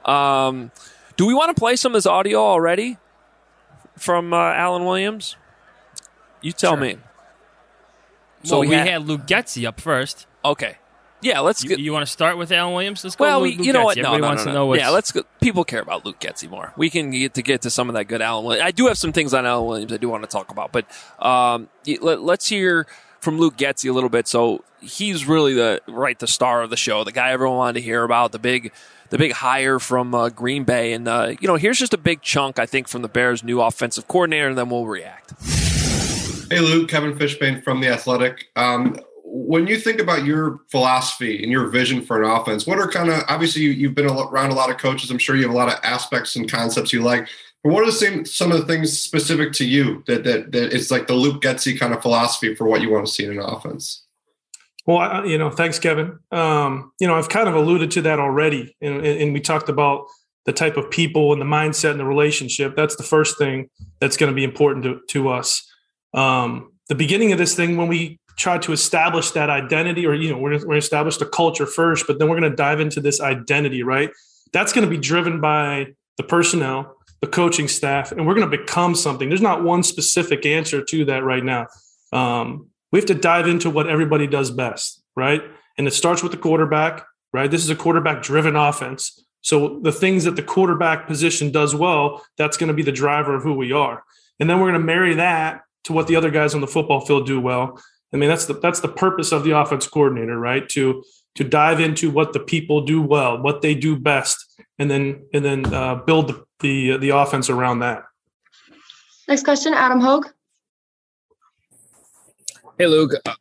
Um, 0.05 0.71
do 1.17 1.25
we 1.25 1.33
want 1.33 1.55
to 1.55 1.59
play 1.59 1.75
some 1.75 1.91
of 1.91 1.97
this 1.97 2.05
audio 2.05 2.39
already 2.39 2.97
from 3.97 4.33
uh, 4.33 4.37
Alan 4.37 4.85
Williams? 4.85 5.35
You 6.41 6.51
tell 6.53 6.71
Sure. 6.73 6.79
me. 6.81 6.97
So 8.43 8.59
we, 8.61 8.67
ha- 8.73 8.83
had 8.85 9.07
Luke 9.07 9.25
Getsy 9.27 9.67
up 9.67 9.79
first. 9.79 10.27
okay. 10.43 10.77
Yeah, 11.21 11.41
let's 11.41 11.61
You, 11.63 11.69
get. 11.71 11.79
you 11.79 11.91
want 11.91 12.05
to 12.05 12.09
start 12.09 12.37
with 12.37 12.49
Alan 12.49 12.73
Williams? 12.73 13.03
Let's 13.03 13.17
go. 13.17 13.25
well, 13.25 13.41
Luke, 13.41 13.59
we, 13.59 13.65
you 13.65 13.73
know 13.73 13.83
what? 13.83 13.97
No, 13.97 14.13
Everybody 14.13 14.21
no, 14.21 14.27
wants 14.29 14.45
no, 14.45 14.51
to 14.51 14.53
know 14.57 14.65
what's. 14.67 14.79
Yeah, 14.81 14.87
let's 14.87 15.11
go. 15.11 15.23
People 15.41 15.65
care 15.65 15.81
about 15.81 16.05
Luke 16.05 16.17
Getsy 16.21 16.49
more. 16.49 16.71
We 16.77 16.89
can 16.89 17.11
get 17.11 17.33
to 17.33 17.41
get 17.41 17.61
to 17.63 17.69
some 17.69 17.89
of 17.89 17.95
that 17.95 18.05
good 18.05 18.21
Alan 18.21 18.45
Williams. 18.45 18.65
I 18.65 18.71
do 18.71 18.87
have 18.87 18.97
some 18.97 19.11
things 19.11 19.33
on 19.33 19.45
Alan 19.45 19.67
Williams 19.67 19.91
I 19.91 19.97
do 19.97 20.07
want 20.07 20.23
to 20.23 20.29
talk 20.29 20.49
about, 20.49 20.71
but 20.71 20.85
um, 21.19 21.67
let, 21.99 22.21
let's 22.21 22.47
hear 22.47 22.87
from 23.19 23.37
Luke 23.37 23.57
Getsy 23.57 23.89
a 23.89 23.91
little 23.91 24.07
bit. 24.09 24.29
So 24.29 24.63
he's 24.79 25.25
really 25.25 25.53
the 25.53 25.81
right 25.89 26.17
the 26.17 26.25
star 26.25 26.61
of 26.61 26.69
the 26.69 26.77
show, 26.77 27.03
the 27.03 27.11
guy 27.11 27.31
everyone 27.31 27.57
wanted 27.57 27.81
to 27.81 27.81
hear 27.85 28.05
about, 28.05 28.31
the 28.31 28.39
big 28.39 28.71
the 29.09 29.17
big 29.17 29.33
hire 29.33 29.77
from 29.77 30.15
uh, 30.15 30.29
Green 30.29 30.63
Bay, 30.63 30.93
and 30.93 31.05
uh, 31.05 31.33
you 31.41 31.49
know 31.49 31.55
here's 31.57 31.79
just 31.79 31.93
a 31.93 31.97
big 31.97 32.21
chunk 32.21 32.59
I 32.59 32.65
think 32.65 32.87
from 32.87 33.01
the 33.01 33.09
Bears' 33.09 33.43
new 33.43 33.59
offensive 33.59 34.07
coordinator, 34.07 34.47
and 34.47 34.57
then 34.57 34.69
we'll 34.69 34.85
react. 34.85 35.33
Hey, 36.49 36.61
Luke, 36.61 36.89
Kevin 36.89 37.13
Fishbain 37.13 37.63
from 37.63 37.79
The 37.79 37.89
Athletic. 37.89 38.47
Um, 38.55 38.99
when 39.23 39.67
you 39.67 39.77
think 39.77 40.01
about 40.01 40.25
your 40.25 40.61
philosophy 40.71 41.43
and 41.43 41.51
your 41.51 41.67
vision 41.67 42.01
for 42.01 42.23
an 42.23 42.27
offense, 42.27 42.65
what 42.65 42.79
are 42.79 42.89
kind 42.89 43.09
of 43.09 43.21
obviously 43.29 43.61
you, 43.61 43.69
you've 43.69 43.93
been 43.93 44.09
around 44.09 44.49
a 44.49 44.55
lot 44.55 44.71
of 44.71 44.77
coaches. 44.77 45.11
I'm 45.11 45.19
sure 45.19 45.35
you 45.35 45.43
have 45.43 45.51
a 45.51 45.57
lot 45.57 45.67
of 45.67 45.79
aspects 45.83 46.35
and 46.35 46.51
concepts 46.51 46.91
you 46.91 47.03
like. 47.03 47.27
But 47.63 47.73
what 47.73 47.87
are 47.87 47.91
same, 47.91 48.25
some 48.25 48.51
of 48.51 48.57
the 48.57 48.65
things 48.65 48.99
specific 48.99 49.53
to 49.53 49.65
you 49.65 50.03
that 50.07 50.23
that 50.23 50.51
that 50.53 50.73
is 50.73 50.89
like 50.89 51.05
the 51.05 51.13
Luke 51.13 51.43
Getsy 51.43 51.77
kind 51.77 51.93
of 51.93 52.01
philosophy 52.01 52.55
for 52.55 52.65
what 52.65 52.81
you 52.81 52.89
want 52.89 53.05
to 53.05 53.11
see 53.11 53.25
in 53.25 53.31
an 53.31 53.39
offense? 53.39 54.05
Well, 54.87 54.97
I, 54.97 55.25
you 55.25 55.37
know, 55.37 55.51
thanks, 55.51 55.77
Kevin. 55.77 56.17
Um, 56.31 56.93
you 56.99 57.05
know, 57.05 57.15
I've 57.15 57.29
kind 57.29 57.47
of 57.47 57.53
alluded 57.53 57.91
to 57.91 58.01
that 58.03 58.19
already, 58.19 58.75
and, 58.81 59.05
and 59.05 59.33
we 59.33 59.41
talked 59.41 59.69
about 59.69 60.05
the 60.45 60.53
type 60.53 60.77
of 60.77 60.89
people 60.89 61.31
and 61.31 61.39
the 61.39 61.45
mindset 61.45 61.91
and 61.91 61.99
the 61.99 62.05
relationship. 62.05 62.75
That's 62.75 62.95
the 62.95 63.03
first 63.03 63.37
thing 63.37 63.69
that's 63.99 64.17
going 64.17 64.31
to 64.31 64.35
be 64.35 64.43
important 64.43 64.83
to, 64.85 65.01
to 65.09 65.29
us. 65.29 65.63
Um, 66.13 66.73
the 66.87 66.95
beginning 66.95 67.31
of 67.31 67.37
this 67.37 67.55
thing, 67.55 67.77
when 67.77 67.87
we 67.87 68.19
try 68.37 68.57
to 68.57 68.71
establish 68.71 69.31
that 69.31 69.49
identity, 69.49 70.05
or 70.05 70.13
you 70.13 70.31
know, 70.31 70.37
we're, 70.37 70.51
we're 70.51 70.59
going 70.59 70.71
to 70.71 70.77
establish 70.77 71.17
the 71.17 71.25
culture 71.25 71.65
first, 71.65 72.07
but 72.07 72.19
then 72.19 72.29
we're 72.29 72.39
going 72.39 72.49
to 72.49 72.55
dive 72.55 72.79
into 72.79 73.01
this 73.01 73.21
identity, 73.21 73.83
right? 73.83 74.09
That's 74.53 74.73
going 74.73 74.87
to 74.87 74.89
be 74.89 74.99
driven 74.99 75.41
by 75.41 75.87
the 76.17 76.23
personnel, 76.23 76.95
the 77.21 77.27
coaching 77.27 77.67
staff, 77.67 78.11
and 78.11 78.25
we're 78.25 78.33
going 78.33 78.49
to 78.49 78.57
become 78.57 78.95
something. 78.95 79.29
There's 79.29 79.41
not 79.41 79.63
one 79.63 79.83
specific 79.83 80.45
answer 80.45 80.83
to 80.83 81.05
that 81.05 81.23
right 81.23 81.43
now. 81.43 81.67
Um, 82.11 82.67
we 82.91 82.97
have 82.97 83.05
to 83.07 83.15
dive 83.15 83.47
into 83.47 83.69
what 83.69 83.87
everybody 83.87 84.25
does 84.25 84.49
best, 84.49 85.03
right? 85.15 85.43
and 85.79 85.87
it 85.87 85.93
starts 85.93 86.21
with 86.21 86.33
the 86.33 86.37
quarterback, 86.37 87.05
right? 87.31 87.49
This 87.49 87.63
is 87.63 87.69
a 87.69 87.75
quarterback 87.75 88.21
driven 88.21 88.57
offense. 88.57 89.23
So 89.41 89.79
the 89.79 89.93
things 89.93 90.25
that 90.25 90.35
the 90.35 90.43
quarterback 90.43 91.07
position 91.07 91.51
does 91.51 91.73
well, 91.73 92.21
that's 92.37 92.57
going 92.57 92.67
to 92.67 92.73
be 92.73 92.83
the 92.83 92.91
driver 92.91 93.33
of 93.33 93.43
who 93.43 93.53
we 93.53 93.71
are. 93.71 94.03
And 94.41 94.49
then 94.49 94.59
we're 94.59 94.71
going 94.71 94.81
to 94.81 94.85
marry 94.85 95.15
that 95.15 95.61
to 95.83 95.93
what 95.93 96.07
the 96.07 96.15
other 96.15 96.31
guys 96.31 96.53
on 96.53 96.61
the 96.61 96.67
football 96.67 97.01
field 97.01 97.25
do 97.25 97.39
well. 97.39 97.79
I 98.13 98.17
mean, 98.17 98.29
that's 98.29 98.45
the 98.45 98.53
that's 98.53 98.79
the 98.79 98.87
purpose 98.87 99.31
of 99.31 99.43
the 99.43 99.57
offense 99.57 99.87
coordinator, 99.87 100.39
right? 100.39 100.67
To 100.69 101.03
to 101.35 101.43
dive 101.43 101.79
into 101.79 102.09
what 102.09 102.33
the 102.33 102.39
people 102.39 102.81
do 102.81 103.01
well, 103.01 103.41
what 103.41 103.61
they 103.61 103.75
do 103.75 103.97
best, 103.97 104.61
and 104.79 104.89
then 104.89 105.25
and 105.33 105.45
then 105.45 105.73
uh, 105.73 105.95
build 105.95 106.29
the, 106.29 106.43
the 106.59 106.97
the 106.97 107.09
offense 107.09 107.49
around 107.49 107.79
that. 107.79 108.03
Next 109.27 109.43
question, 109.43 109.73
Adam 109.73 109.99
Hoge. 109.99 110.25
Hey, 112.77 112.87
Luke. 112.87 113.13
Uh, 113.25 113.33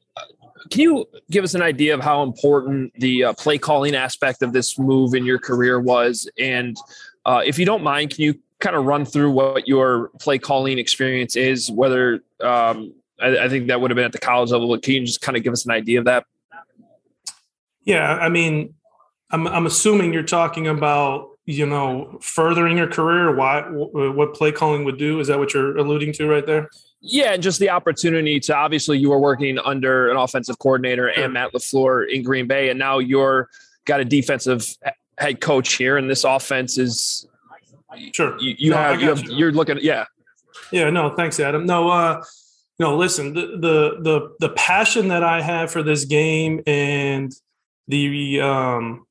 can 0.71 0.83
you 0.83 1.09
give 1.31 1.45
us 1.45 1.55
an 1.55 1.63
idea 1.63 1.95
of 1.95 2.01
how 2.01 2.23
important 2.23 2.93
the 2.95 3.25
uh, 3.25 3.33
play 3.35 3.57
calling 3.57 3.95
aspect 3.95 4.43
of 4.43 4.53
this 4.53 4.79
move 4.79 5.15
in 5.15 5.25
your 5.25 5.39
career 5.39 5.81
was? 5.81 6.29
And 6.39 6.77
uh, 7.25 7.43
if 7.45 7.59
you 7.59 7.65
don't 7.65 7.83
mind, 7.83 8.11
can 8.11 8.25
you 8.25 8.35
kind 8.61 8.77
of 8.77 8.85
run 8.85 9.05
through 9.05 9.31
what 9.31 9.69
your 9.69 10.11
play 10.21 10.39
calling 10.39 10.79
experience 10.79 11.37
is? 11.37 11.71
Whether 11.71 12.21
um, 12.41 12.95
I, 13.21 13.39
I, 13.39 13.49
think 13.49 13.69
that 13.69 13.81
would 13.81 13.91
have 13.91 13.97
been 13.97 14.05
at 14.05 14.13
the 14.13 14.19
college 14.19 14.51
level, 14.51 14.69
but 14.69 14.83
can 14.83 14.95
you 14.95 15.07
just 15.07 15.21
kind 15.21 15.37
of 15.37 15.43
give 15.43 15.53
us 15.53 15.65
an 15.65 15.71
idea 15.71 15.99
of 15.99 16.07
that? 16.07 16.25
Yeah, 17.85 18.15
I 18.15 18.29
mean, 18.29 18.75
I'm 19.31 19.47
I'm 19.47 19.67
assuming 19.67 20.13
you're 20.13 20.23
talking 20.23 20.67
about 20.67 21.31
you 21.47 21.67
know 21.67 22.19
furthering 22.21 22.77
your 22.77 22.89
career. 22.89 23.35
Why 23.35 23.63
what 23.63 24.35
play 24.35 24.53
calling 24.53 24.85
would 24.85 24.99
do? 24.99 25.21
Is 25.21 25.29
that 25.29 25.39
what 25.39 25.55
you're 25.55 25.77
alluding 25.77 26.13
to 26.15 26.27
right 26.27 26.45
there? 26.45 26.69
Yeah, 27.01 27.33
and 27.33 27.43
just 27.43 27.61
the 27.61 27.71
opportunity 27.71 28.41
to 28.41 28.57
obviously 28.57 28.99
you 28.99 29.11
were 29.11 29.21
working 29.21 29.59
under 29.59 30.11
an 30.11 30.17
offensive 30.17 30.59
coordinator 30.59 31.13
sure. 31.15 31.25
and 31.25 31.33
Matt 31.33 31.53
LaFleur 31.53 32.11
in 32.11 32.23
Green 32.23 32.47
Bay, 32.47 32.71
and 32.71 32.79
now 32.79 32.99
you're 32.99 33.49
got 33.85 34.01
a 34.01 34.05
defensive 34.05 34.67
head 35.17 35.41
coach 35.41 35.75
here, 35.75 35.97
and 35.97 36.11
this 36.11 36.25
offense 36.25 36.77
is 36.77 37.27
sure. 38.13 38.39
You, 38.39 38.55
you 38.59 38.71
no, 38.71 38.77
have, 38.77 39.01
you 39.01 39.09
have 39.09 39.23
you. 39.23 39.37
you're 39.37 39.53
looking 39.53 39.79
yeah. 39.81 40.05
Yeah, 40.73 40.91
no, 40.91 41.15
thanks, 41.15 41.39
Adam. 41.41 41.67
No, 41.67 41.89
uh, 41.89 42.23
no, 42.79 42.97
listen, 42.97 43.35
the 43.35 43.59
the 43.61 43.97
the 44.01 44.35
the 44.41 44.49
passion 44.51 45.09
that 45.09 45.23
I 45.23 45.41
have 45.41 45.71
for 45.71 45.83
this 45.83 46.05
game 46.05 46.63
and 46.67 47.33
the 47.87 48.41
um 48.41 49.07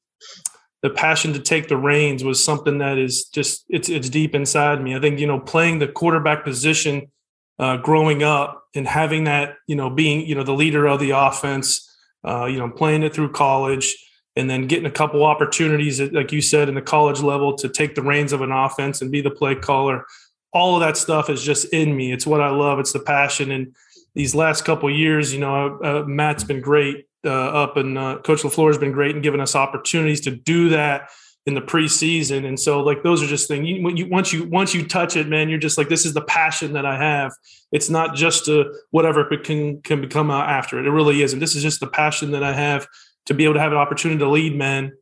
the 0.83 0.89
passion 0.89 1.33
to 1.33 1.39
take 1.39 1.67
the 1.67 1.77
reins 1.77 2.23
was 2.23 2.43
something 2.43 2.77
that 2.79 2.97
is 2.97 3.25
just 3.25 3.65
it's 3.69 3.89
it's 3.89 4.09
deep 4.09 4.35
inside 4.35 4.81
me. 4.81 4.95
I 4.95 4.99
think 4.99 5.19
you 5.19 5.27
know 5.27 5.39
playing 5.39 5.79
the 5.79 5.87
quarterback 5.87 6.43
position 6.43 7.11
uh, 7.59 7.77
growing 7.77 8.23
up 8.23 8.63
and 8.75 8.87
having 8.87 9.25
that, 9.25 9.55
you 9.67 9.75
know, 9.75 9.89
being, 9.89 10.25
you 10.25 10.35
know, 10.35 10.43
the 10.43 10.53
leader 10.53 10.85
of 10.87 10.99
the 10.99 11.11
offense, 11.11 11.89
uh, 12.25 12.45
you 12.45 12.59
know, 12.59 12.69
playing 12.69 13.03
it 13.03 13.13
through 13.13 13.31
college 13.31 13.95
and 14.37 14.47
then 14.47 14.67
getting 14.67 14.85
a 14.85 14.91
couple 14.91 15.25
opportunities, 15.25 15.99
like 15.99 16.31
you 16.31 16.41
said, 16.41 16.69
in 16.69 16.75
the 16.75 16.81
college 16.81 17.21
level 17.21 17.55
to 17.55 17.67
take 17.67 17.95
the 17.95 18.03
reins 18.03 18.31
of 18.31 18.41
an 18.41 18.51
offense 18.51 19.01
and 19.01 19.11
be 19.11 19.19
the 19.19 19.31
play 19.31 19.55
caller. 19.55 20.05
All 20.53 20.75
of 20.75 20.81
that 20.81 20.95
stuff 20.95 21.29
is 21.29 21.43
just 21.43 21.73
in 21.73 21.95
me. 21.97 22.11
It's 22.13 22.27
what 22.27 22.39
I 22.39 22.49
love. 22.49 22.77
It's 22.79 22.93
the 22.93 22.99
passion. 22.99 23.51
And 23.51 23.75
these 24.13 24.35
last 24.35 24.63
couple 24.63 24.89
years, 24.91 25.33
you 25.33 25.39
know, 25.39 25.79
uh, 25.79 26.03
Matt's 26.05 26.43
been 26.43 26.61
great 26.61 27.07
uh, 27.25 27.29
up 27.29 27.77
and 27.77 27.97
uh, 27.97 28.19
Coach 28.19 28.43
LaFleur 28.43 28.67
has 28.67 28.77
been 28.77 28.91
great 28.91 29.15
in 29.15 29.23
giving 29.23 29.41
us 29.41 29.55
opportunities 29.55 30.21
to 30.21 30.31
do 30.31 30.69
that 30.69 31.09
in 31.47 31.55
the 31.55 31.61
preseason. 31.61 32.45
And 32.45 32.59
so 32.59 32.81
like 32.81 33.01
those 33.01 33.23
are 33.23 33.27
just 33.27 33.47
things 33.47 33.67
you, 33.67 33.89
you, 33.89 34.07
once 34.07 34.33
you 34.33 34.43
once 34.49 34.75
you 34.75 34.85
touch 34.85 35.15
it, 35.15 35.27
man, 35.27 35.49
you're 35.49 35.57
just 35.57 35.77
like 35.77 35.89
this 35.89 36.05
is 36.05 36.13
the 36.13 36.21
passion 36.21 36.73
that 36.73 36.85
I 36.85 36.97
have. 36.97 37.31
It's 37.71 37.89
not 37.89 38.15
just 38.15 38.45
to 38.45 38.73
whatever 38.91 39.33
it 39.33 39.43
can 39.43 39.81
can 39.81 40.01
become 40.01 40.29
after 40.29 40.77
it. 40.77 40.85
It 40.85 40.91
really 40.91 41.21
isn't. 41.23 41.39
This 41.39 41.55
is 41.55 41.63
just 41.63 41.79
the 41.79 41.87
passion 41.87 42.31
that 42.31 42.43
I 42.43 42.53
have 42.53 42.85
to 43.27 43.33
be 43.33 43.43
able 43.43 43.53
to 43.53 43.59
have 43.59 43.71
an 43.71 43.77
opportunity 43.77 44.19
to 44.19 44.29
lead 44.29 44.55
men 44.55 44.93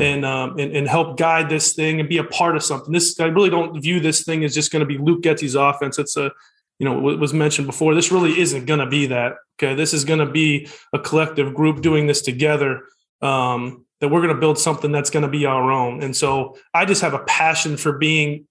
and 0.00 0.24
um, 0.24 0.58
and, 0.58 0.74
and 0.74 0.88
help 0.88 1.16
guide 1.16 1.48
this 1.48 1.72
thing 1.72 2.00
and 2.00 2.08
be 2.08 2.18
a 2.18 2.24
part 2.24 2.56
of 2.56 2.62
something. 2.62 2.92
This 2.92 3.18
I 3.20 3.26
really 3.26 3.50
don't 3.50 3.80
view 3.80 4.00
this 4.00 4.24
thing 4.24 4.44
as 4.44 4.54
just 4.54 4.72
going 4.72 4.80
to 4.80 4.86
be 4.86 4.98
Luke 4.98 5.22
Getsy's 5.22 5.54
offense. 5.54 5.98
It's 5.98 6.16
a 6.16 6.32
you 6.78 6.84
know 6.84 6.98
what 6.98 7.18
was 7.18 7.32
mentioned 7.32 7.66
before. 7.66 7.94
This 7.94 8.10
really 8.10 8.40
isn't 8.40 8.66
going 8.66 8.80
to 8.80 8.86
be 8.86 9.06
that. 9.06 9.34
Okay, 9.56 9.74
this 9.74 9.94
is 9.94 10.04
going 10.04 10.18
to 10.18 10.30
be 10.30 10.68
a 10.92 10.98
collective 10.98 11.54
group 11.54 11.80
doing 11.80 12.06
this 12.06 12.22
together. 12.22 12.82
Um, 13.22 13.86
that 14.00 14.08
we're 14.08 14.20
going 14.20 14.34
to 14.34 14.40
build 14.40 14.58
something 14.58 14.92
that's 14.92 15.08
going 15.08 15.22
to 15.22 15.30
be 15.30 15.46
our 15.46 15.70
own. 15.70 16.02
And 16.02 16.14
so 16.14 16.58
I 16.74 16.84
just 16.84 17.00
have 17.00 17.14
a 17.14 17.20
passion 17.20 17.78
for 17.78 17.96
being 17.96 18.46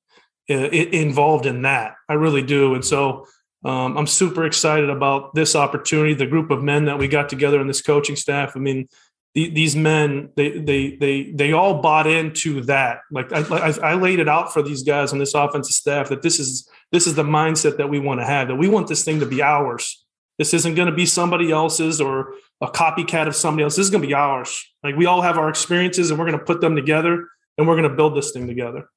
uh, 0.50 0.70
involved 0.70 1.46
in 1.46 1.62
that. 1.62 1.94
I 2.10 2.14
really 2.14 2.42
do. 2.42 2.74
And 2.74 2.84
so 2.84 3.28
um, 3.64 3.98
I'm 3.98 4.08
super 4.08 4.46
excited 4.46 4.90
about 4.90 5.36
this 5.36 5.56
opportunity, 5.56 6.16
the 6.16 6.26
group 6.26 6.50
of 6.50 6.64
men 6.64 6.86
that 6.86 6.98
we 6.98 7.08
got 7.08 7.30
together 7.30 7.62
in 7.62 7.68
this 7.68 7.82
coaching 7.82 8.16
staff. 8.16 8.54
I 8.56 8.60
mean, 8.60 8.90
the, 9.36 9.50
these 9.50 9.76
men, 9.76 10.30
they, 10.36 10.60
they, 10.60 10.96
they, 10.96 11.32
they 11.34 11.52
all 11.54 11.82
bought 11.82 12.06
into 12.06 12.62
that. 12.62 13.00
Like 13.12 13.32
I, 13.34 13.40
I, 13.40 13.92
I 13.92 13.94
laid 13.96 14.20
it 14.20 14.30
out 14.30 14.54
for 14.54 14.62
these 14.62 14.84
guys 14.84 15.12
on 15.12 15.20
this 15.20 15.34
offensive 15.34 15.74
staff 15.74 16.10
that 16.10 16.22
this 16.22 16.40
is, 16.40 16.70
this 16.92 17.08
is 17.08 17.16
the 17.16 17.24
mindset 17.24 17.78
that 17.78 17.90
we 17.90 18.00
want 18.00 18.20
to 18.20 18.26
have, 18.26 18.48
that 18.48 18.56
we 18.56 18.68
want 18.68 18.88
this 18.88 19.04
thing 19.04 19.20
to 19.22 19.26
be 19.26 19.42
ours. 19.42 20.06
This 20.38 20.54
isn't 20.54 20.76
going 20.76 20.90
to 20.90 20.96
be 20.96 21.06
somebody 21.06 21.52
else's 21.52 22.00
or 22.00 22.34
a 22.62 22.68
copycat 22.68 23.28
of 23.28 23.36
somebody 23.36 23.64
else. 23.64 23.76
This 23.76 23.86
is 23.86 23.92
going 23.92 24.02
to 24.02 24.08
be 24.08 24.14
ours. 24.14 24.64
Like 24.84 24.96
we 24.96 25.06
all 25.06 25.22
have 25.22 25.38
our 25.38 25.50
experiences 25.50 26.10
and 26.10 26.20
we're 26.20 26.26
going 26.26 26.40
to 26.40 26.46
put 26.46 26.62
them 26.62 26.76
together 26.76 27.28
and 27.58 27.68
we're 27.68 27.76
going 27.76 27.90
to 27.90 27.96
build 27.96 28.16
this 28.16 28.32
thing 28.32 28.48
together. 28.48 28.88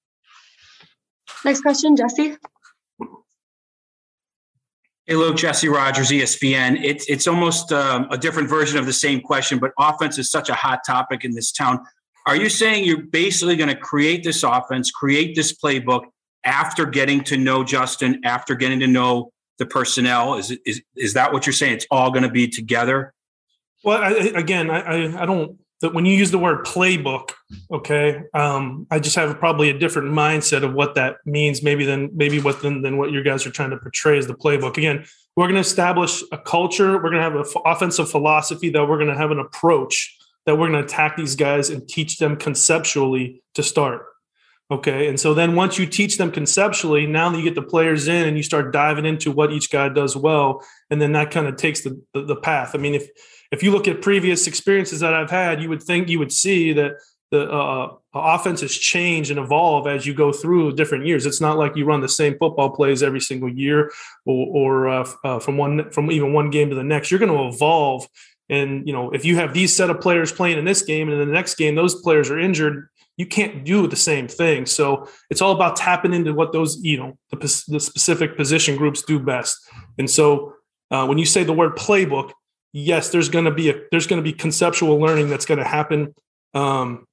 Next 1.45 1.63
question, 1.63 1.97
Jesse. 1.97 2.37
Hey, 5.09 5.35
Jesse 5.35 5.69
Rogers, 5.69 6.11
ESPN. 6.11 6.83
It's 6.83 7.09
it's 7.09 7.29
almost 7.29 7.71
um, 7.71 8.09
a 8.11 8.19
different 8.19 8.49
version 8.49 8.77
of 8.77 8.87
the 8.87 8.93
same 8.93 9.21
question, 9.21 9.61
but 9.61 9.71
offense 9.79 10.19
is 10.19 10.29
such 10.29 10.49
a 10.49 10.55
hot 10.55 10.81
topic 10.85 11.25
in 11.25 11.33
this 11.33 11.53
town. 11.53 11.79
Are 12.27 12.35
you 12.35 12.49
saying 12.49 12.85
you're 12.85 13.03
basically 13.03 13.55
going 13.55 13.69
to 13.69 13.77
create 13.77 14.25
this 14.25 14.43
offense, 14.43 14.91
create 14.91 15.37
this 15.37 15.57
playbook 15.57 16.07
after 16.43 16.87
getting 16.87 17.23
to 17.25 17.37
know 17.37 17.63
Justin, 17.63 18.21
after 18.25 18.57
getting 18.57 18.81
to 18.81 18.89
know 18.89 19.31
the 19.59 19.67
personnel? 19.67 20.35
Is 20.35 20.51
is 20.67 20.83
is 20.97 21.15
that 21.15 21.33
what 21.33 21.47
you're 21.47 21.53
saying? 21.53 21.75
It's 21.75 21.87
all 21.89 22.11
going 22.11 22.25
to 22.25 22.29
be 22.29 22.49
together. 22.49 23.15
Well, 23.85 24.03
I, 24.03 24.11
again, 24.11 24.71
I, 24.71 24.81
I, 24.81 25.23
I 25.23 25.27
don't 25.27 25.57
that 25.81 25.93
when 25.93 26.07
you 26.07 26.17
use 26.17 26.31
the 26.31 26.39
word 26.39 26.65
playbook, 26.65 27.33
okay, 27.71 28.23
um, 28.33 28.87
I 28.91 28.99
just 28.99 29.17
have 29.17 29.39
probably 29.39 29.71
a 29.71 29.79
different 29.79 30.09
mindset 30.09 30.63
of 30.63 30.73
what 30.73 30.95
that 30.95 31.17
means, 31.27 31.63
maybe 31.63 31.85
than 31.85 32.11
maybe 32.15 32.41
what 32.41 32.63
than, 32.63 32.83
than 32.83 32.97
what 32.97 33.13
you 33.13 33.23
guys 33.23 33.47
are 33.47 33.51
trying 33.51 33.71
to 33.71 33.77
portray 33.77 34.19
as 34.19 34.27
the 34.27 34.35
playbook. 34.35 34.79
Again, 34.79 35.05
we're 35.37 35.45
going 35.45 35.55
to 35.55 35.61
establish 35.61 36.23
a 36.33 36.39
culture. 36.39 36.95
We're 36.95 37.11
going 37.11 37.17
to 37.17 37.23
have 37.23 37.35
an 37.35 37.41
f- 37.43 37.63
offensive 37.65 38.11
philosophy 38.11 38.71
that 38.71 38.87
we're 38.87 38.97
going 38.97 39.11
to 39.11 39.17
have 39.17 39.31
an 39.31 39.39
approach 39.39 40.17
that 40.47 40.55
we're 40.55 40.69
going 40.69 40.81
to 40.81 40.87
attack 40.87 41.17
these 41.17 41.37
guys 41.37 41.71
and 41.71 41.87
teach 41.87 42.19
them 42.19 42.37
conceptually 42.37 43.43
to 43.55 43.63
start. 43.63 44.07
Okay. 44.71 45.09
And 45.09 45.21
so 45.21 45.35
then 45.35 45.55
once 45.55 45.79
you 45.79 45.87
teach 45.87 46.19
them 46.19 46.33
conceptually, 46.33 47.07
now 47.07 47.31
that 47.31 47.39
you 47.39 47.45
get 47.45 47.55
the 47.55 47.63
players 47.63 48.09
in 48.09 48.27
and 48.27 48.37
you 48.37 48.43
start 48.43 48.73
diving 48.73 49.05
into 49.05 49.31
what 49.31 49.53
each 49.53 49.71
guy 49.71 49.89
does 49.89 50.17
well, 50.17 50.65
and 50.91 51.01
then 51.01 51.13
that 51.13 51.31
kind 51.31 51.47
of 51.47 51.57
takes 51.57 51.83
the, 51.83 52.01
the, 52.15 52.23
the 52.23 52.37
path. 52.37 52.75
I 52.75 52.79
mean, 52.79 52.95
if 52.95 53.09
if 53.57 53.63
you 53.63 53.71
look 53.71 53.89
at 53.89 54.03
previous 54.03 54.47
experiences 54.47 55.01
that 55.01 55.15
I've 55.15 55.31
had, 55.31 55.63
you 55.63 55.69
would 55.71 55.83
think 55.83 56.09
you 56.09 56.19
would 56.19 56.33
see 56.33 56.75
that 56.75 56.93
the 57.31 57.51
uh, 57.51 57.95
offenses 58.15 58.77
change 58.77 59.31
and 59.31 59.39
evolve 59.39 59.87
as 59.87 60.07
you 60.07 60.15
go 60.15 60.31
through 60.31 60.77
different 60.77 61.07
years. 61.07 61.27
It's 61.27 61.41
not 61.41 61.59
like 61.59 61.75
you 61.75 61.85
run 61.85 62.01
the 62.01 62.09
same 62.09 62.37
football 62.39 62.71
plays 62.71 63.03
every 63.03 63.21
single 63.21 63.49
year, 63.49 63.91
or, 64.25 64.47
or 64.47 64.89
uh, 64.89 65.09
uh, 65.25 65.39
from 65.41 65.57
one 65.57 65.91
from 65.91 66.11
even 66.11 66.33
one 66.33 66.51
game 66.51 66.69
to 66.69 66.77
the 66.77 66.85
next. 66.85 67.11
You're 67.11 67.19
going 67.19 67.33
to 67.33 67.49
evolve, 67.49 68.07
and 68.49 68.87
you 68.87 68.93
know 68.93 69.11
if 69.11 69.25
you 69.25 69.37
have 69.37 69.55
these 69.55 69.75
set 69.75 69.91
of 69.91 70.01
players 70.01 70.31
playing 70.31 70.59
in 70.59 70.65
this 70.65 70.83
game, 70.83 71.09
and 71.09 71.21
in 71.21 71.27
the 71.27 71.35
next 71.35 71.57
game 71.57 71.75
those 71.75 72.01
players 72.01 72.31
are 72.31 72.39
injured, 72.39 72.89
you 73.17 73.27
can't 73.27 73.65
do 73.65 73.87
the 73.87 73.97
same 73.97 74.29
thing. 74.29 74.67
So 74.67 75.09
it's 75.31 75.41
all 75.41 75.53
about 75.53 75.77
tapping 75.77 76.13
into 76.13 76.33
what 76.33 76.53
those, 76.53 76.79
you 76.83 76.99
know, 76.99 77.19
the, 77.31 77.65
the 77.69 77.81
specific 77.81 78.37
position 78.37 78.77
groups 78.77 79.03
do 79.03 79.19
best. 79.19 79.59
And 79.99 80.09
so 80.09 80.55
uh, 80.91 81.07
when 81.07 81.19
you 81.19 81.25
say 81.25 81.43
the 81.43 81.53
word 81.53 81.77
playbook, 81.77 82.33
yes, 82.77 83.09
there's 83.09 83.31
going 83.31 83.47
to 83.47 83.51
be 83.51 83.71
a 83.71 83.75
there's 83.91 84.07
going 84.07 84.23
to 84.23 84.31
be 84.31 84.33
conceptual 84.33 84.99
learning 85.01 85.31
that's 85.31 85.47
going 85.47 85.59
to 85.59 85.65
happen 85.65 86.15
um, 86.55 87.07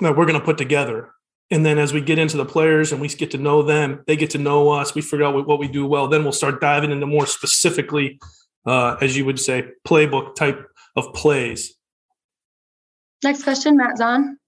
that 0.00 0.16
we're 0.16 0.24
going 0.24 0.38
to 0.38 0.44
put 0.44 0.56
together. 0.56 1.10
And 1.50 1.66
then 1.66 1.78
as 1.78 1.92
we 1.92 2.00
get 2.00 2.18
into 2.18 2.36
the 2.36 2.44
players 2.44 2.92
and 2.92 3.00
we 3.00 3.08
get 3.08 3.30
to 3.32 3.38
know 3.38 3.62
them, 3.62 4.02
they 4.06 4.16
get 4.16 4.30
to 4.30 4.38
know 4.38 4.70
us. 4.70 4.94
We 4.94 5.02
figure 5.02 5.26
out 5.26 5.46
what 5.46 5.58
we 5.58 5.68
do 5.68 5.86
well. 5.86 6.08
Then 6.08 6.22
we'll 6.22 6.32
start 6.32 6.60
diving 6.60 6.90
into 6.90 7.06
more 7.06 7.26
specifically, 7.26 8.18
uh, 8.66 8.96
as 9.00 9.16
you 9.16 9.24
would 9.24 9.38
say, 9.38 9.68
playbook 9.86 10.36
type 10.36 10.64
of 10.96 11.12
plays. 11.12 11.74
Next 13.22 13.42
question, 13.42 13.76
Matt 13.76 13.98
Zahn. 13.98 14.38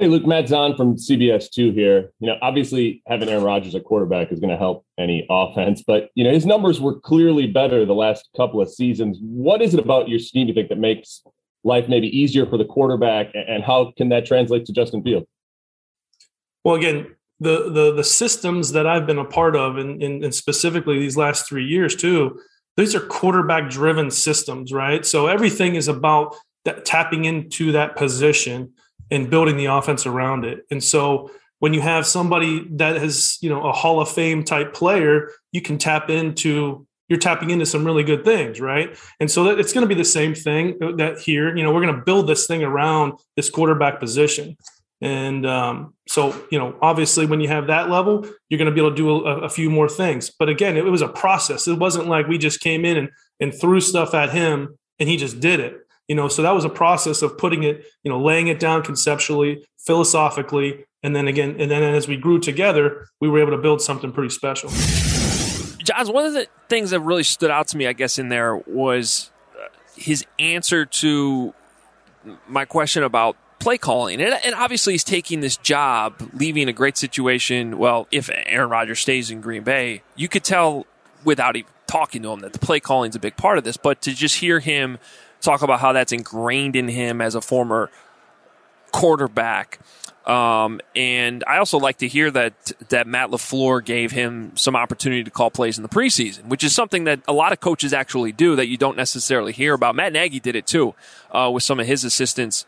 Hey, 0.00 0.06
Luke, 0.06 0.24
Matt 0.24 0.46
Zahn 0.46 0.76
from 0.76 0.94
CBS 0.94 1.50
2 1.50 1.72
here. 1.72 2.12
You 2.20 2.28
know, 2.28 2.36
obviously 2.40 3.02
having 3.08 3.28
Aaron 3.28 3.42
Rodgers 3.42 3.74
at 3.74 3.82
quarterback 3.82 4.30
is 4.30 4.38
going 4.38 4.50
to 4.50 4.56
help 4.56 4.86
any 4.96 5.26
offense, 5.30 5.82
but, 5.84 6.10
you 6.14 6.22
know, 6.22 6.30
his 6.30 6.46
numbers 6.46 6.80
were 6.80 7.00
clearly 7.00 7.48
better 7.48 7.84
the 7.84 7.94
last 7.94 8.28
couple 8.36 8.60
of 8.62 8.70
seasons. 8.70 9.18
What 9.20 9.60
is 9.60 9.74
it 9.74 9.80
about 9.80 10.08
your 10.08 10.20
scheme 10.20 10.46
you 10.46 10.54
think 10.54 10.68
that 10.68 10.78
makes 10.78 11.24
life 11.64 11.88
maybe 11.88 12.06
easier 12.16 12.46
for 12.46 12.56
the 12.56 12.64
quarterback, 12.64 13.32
and 13.34 13.64
how 13.64 13.92
can 13.96 14.08
that 14.10 14.24
translate 14.24 14.66
to 14.66 14.72
Justin 14.72 15.02
Field? 15.02 15.26
Well, 16.62 16.76
again, 16.76 17.16
the 17.40 17.68
the 17.68 17.92
the 17.92 18.04
systems 18.04 18.70
that 18.72 18.86
I've 18.86 19.04
been 19.04 19.18
a 19.18 19.24
part 19.24 19.56
of, 19.56 19.78
and, 19.78 20.00
and, 20.00 20.22
and 20.22 20.32
specifically 20.32 21.00
these 21.00 21.16
last 21.16 21.48
three 21.48 21.64
years 21.64 21.96
too, 21.96 22.38
these 22.76 22.94
are 22.94 23.00
quarterback 23.00 23.68
driven 23.68 24.12
systems, 24.12 24.72
right? 24.72 25.04
So 25.04 25.26
everything 25.26 25.74
is 25.74 25.88
about 25.88 26.36
that 26.64 26.84
tapping 26.84 27.24
into 27.24 27.72
that 27.72 27.96
position 27.96 28.74
and 29.10 29.30
building 29.30 29.56
the 29.56 29.66
offense 29.66 30.06
around 30.06 30.44
it. 30.44 30.64
And 30.70 30.82
so 30.82 31.30
when 31.60 31.74
you 31.74 31.80
have 31.80 32.06
somebody 32.06 32.66
that 32.72 32.96
has, 32.96 33.38
you 33.40 33.50
know, 33.50 33.66
a 33.66 33.72
Hall 33.72 34.00
of 34.00 34.08
Fame 34.08 34.44
type 34.44 34.74
player, 34.74 35.30
you 35.52 35.60
can 35.60 35.78
tap 35.78 36.10
into 36.10 36.86
you're 37.08 37.18
tapping 37.18 37.50
into 37.50 37.64
some 37.64 37.86
really 37.86 38.04
good 38.04 38.22
things, 38.22 38.60
right? 38.60 38.96
And 39.18 39.30
so 39.30 39.44
that 39.44 39.58
it's 39.58 39.72
going 39.72 39.82
to 39.82 39.88
be 39.88 39.94
the 39.94 40.04
same 40.04 40.34
thing 40.34 40.78
that 40.98 41.18
here, 41.18 41.56
you 41.56 41.62
know, 41.62 41.72
we're 41.72 41.80
going 41.80 41.94
to 41.94 42.02
build 42.02 42.26
this 42.26 42.46
thing 42.46 42.62
around 42.62 43.14
this 43.34 43.48
quarterback 43.48 43.98
position. 43.98 44.56
And 45.00 45.46
um, 45.46 45.94
so, 46.06 46.34
you 46.50 46.58
know, 46.58 46.76
obviously, 46.82 47.24
when 47.24 47.40
you 47.40 47.48
have 47.48 47.68
that 47.68 47.88
level, 47.88 48.26
you're 48.48 48.58
going 48.58 48.66
to 48.66 48.74
be 48.74 48.80
able 48.80 48.90
to 48.90 48.96
do 48.96 49.10
a, 49.26 49.42
a, 49.42 49.48
few 49.48 49.70
more 49.70 49.88
things. 49.88 50.30
But 50.30 50.48
again, 50.48 50.76
it 50.76 50.84
was 50.84 51.02
a 51.02 51.08
process. 51.08 51.68
It 51.68 51.78
wasn't 51.78 52.08
like 52.08 52.26
we 52.26 52.36
just 52.36 52.60
came 52.60 52.84
in 52.84 52.96
and, 52.96 53.08
and 53.38 53.54
threw 53.54 53.80
stuff 53.80 54.12
at 54.12 54.30
him 54.30 54.76
and 54.98 55.08
he 55.08 55.16
just 55.16 55.38
did 55.38 55.60
it. 55.60 55.86
You 56.08 56.14
know, 56.14 56.28
so 56.28 56.42
that 56.42 56.52
was 56.52 56.64
a 56.64 56.70
process 56.70 57.22
of 57.22 57.36
putting 57.36 57.62
it, 57.62 57.84
you 58.02 58.10
know, 58.10 58.18
laying 58.20 58.48
it 58.48 58.58
down 58.58 58.82
conceptually, 58.82 59.64
philosophically, 59.78 60.84
and 61.02 61.14
then 61.14 61.28
again, 61.28 61.56
and 61.58 61.70
then 61.70 61.82
as 61.82 62.08
we 62.08 62.16
grew 62.16 62.40
together, 62.40 63.06
we 63.20 63.28
were 63.28 63.40
able 63.40 63.52
to 63.52 63.58
build 63.58 63.80
something 63.80 64.10
pretty 64.10 64.30
special. 64.30 64.70
Jahns, 64.70 66.12
one 66.12 66.24
of 66.24 66.32
the 66.32 66.46
things 66.68 66.90
that 66.90 67.00
really 67.00 67.22
stood 67.22 67.50
out 67.50 67.68
to 67.68 67.76
me, 67.76 67.86
I 67.86 67.92
guess, 67.92 68.18
in 68.18 68.28
there 68.28 68.56
was 68.56 69.30
uh, 69.54 69.68
his 69.96 70.24
answer 70.38 70.84
to 70.84 71.54
my 72.46 72.64
question 72.64 73.02
about 73.02 73.36
play 73.58 73.78
calling. 73.78 74.20
And, 74.20 74.34
and, 74.44 74.54
obviously, 74.54 74.94
he's 74.94 75.04
taking 75.04 75.40
this 75.40 75.56
job, 75.56 76.30
leaving 76.32 76.68
a 76.68 76.72
great 76.72 76.96
situation. 76.96 77.78
Well, 77.78 78.06
if 78.10 78.30
Aaron 78.32 78.70
Rodgers 78.70 79.00
stays 79.00 79.30
in 79.30 79.40
Green 79.40 79.62
Bay, 79.62 80.02
you 80.16 80.28
could 80.28 80.44
tell 80.44 80.86
without 81.24 81.56
even 81.56 81.70
talking 81.86 82.22
to 82.22 82.30
him 82.30 82.40
that 82.40 82.52
the 82.52 82.58
play 82.58 82.80
calling 82.80 83.10
is 83.10 83.16
a 83.16 83.20
big 83.20 83.36
part 83.36 83.58
of 83.58 83.64
this. 83.64 83.76
But 83.76 84.02
to 84.02 84.14
just 84.14 84.36
hear 84.36 84.60
him 84.60 84.98
talk 85.40 85.62
about 85.62 85.80
how 85.80 85.92
that's 85.92 86.12
ingrained 86.12 86.76
in 86.76 86.88
him 86.88 87.20
as 87.20 87.34
a 87.34 87.40
former 87.40 87.90
quarterback 88.92 89.78
um, 90.28 90.82
and 90.94 91.42
I 91.46 91.56
also 91.56 91.78
like 91.78 91.98
to 91.98 92.06
hear 92.06 92.30
that 92.30 92.72
that 92.90 93.06
Matt 93.06 93.30
LaFleur 93.30 93.82
gave 93.82 94.12
him 94.12 94.54
some 94.56 94.76
opportunity 94.76 95.24
to 95.24 95.30
call 95.30 95.50
plays 95.50 95.78
in 95.78 95.82
the 95.82 95.88
preseason, 95.88 96.44
which 96.48 96.62
is 96.62 96.74
something 96.74 97.04
that 97.04 97.20
a 97.26 97.32
lot 97.32 97.52
of 97.52 97.60
coaches 97.60 97.94
actually 97.94 98.32
do 98.32 98.54
that 98.56 98.68
you 98.68 98.76
don't 98.76 98.96
necessarily 98.96 99.52
hear 99.52 99.72
about. 99.72 99.94
Matt 99.94 100.12
Nagy 100.12 100.38
did 100.38 100.54
it 100.54 100.66
too 100.66 100.94
uh, 101.32 101.50
with 101.52 101.62
some 101.62 101.80
of 101.80 101.86
his 101.86 102.04
assistants 102.04 102.66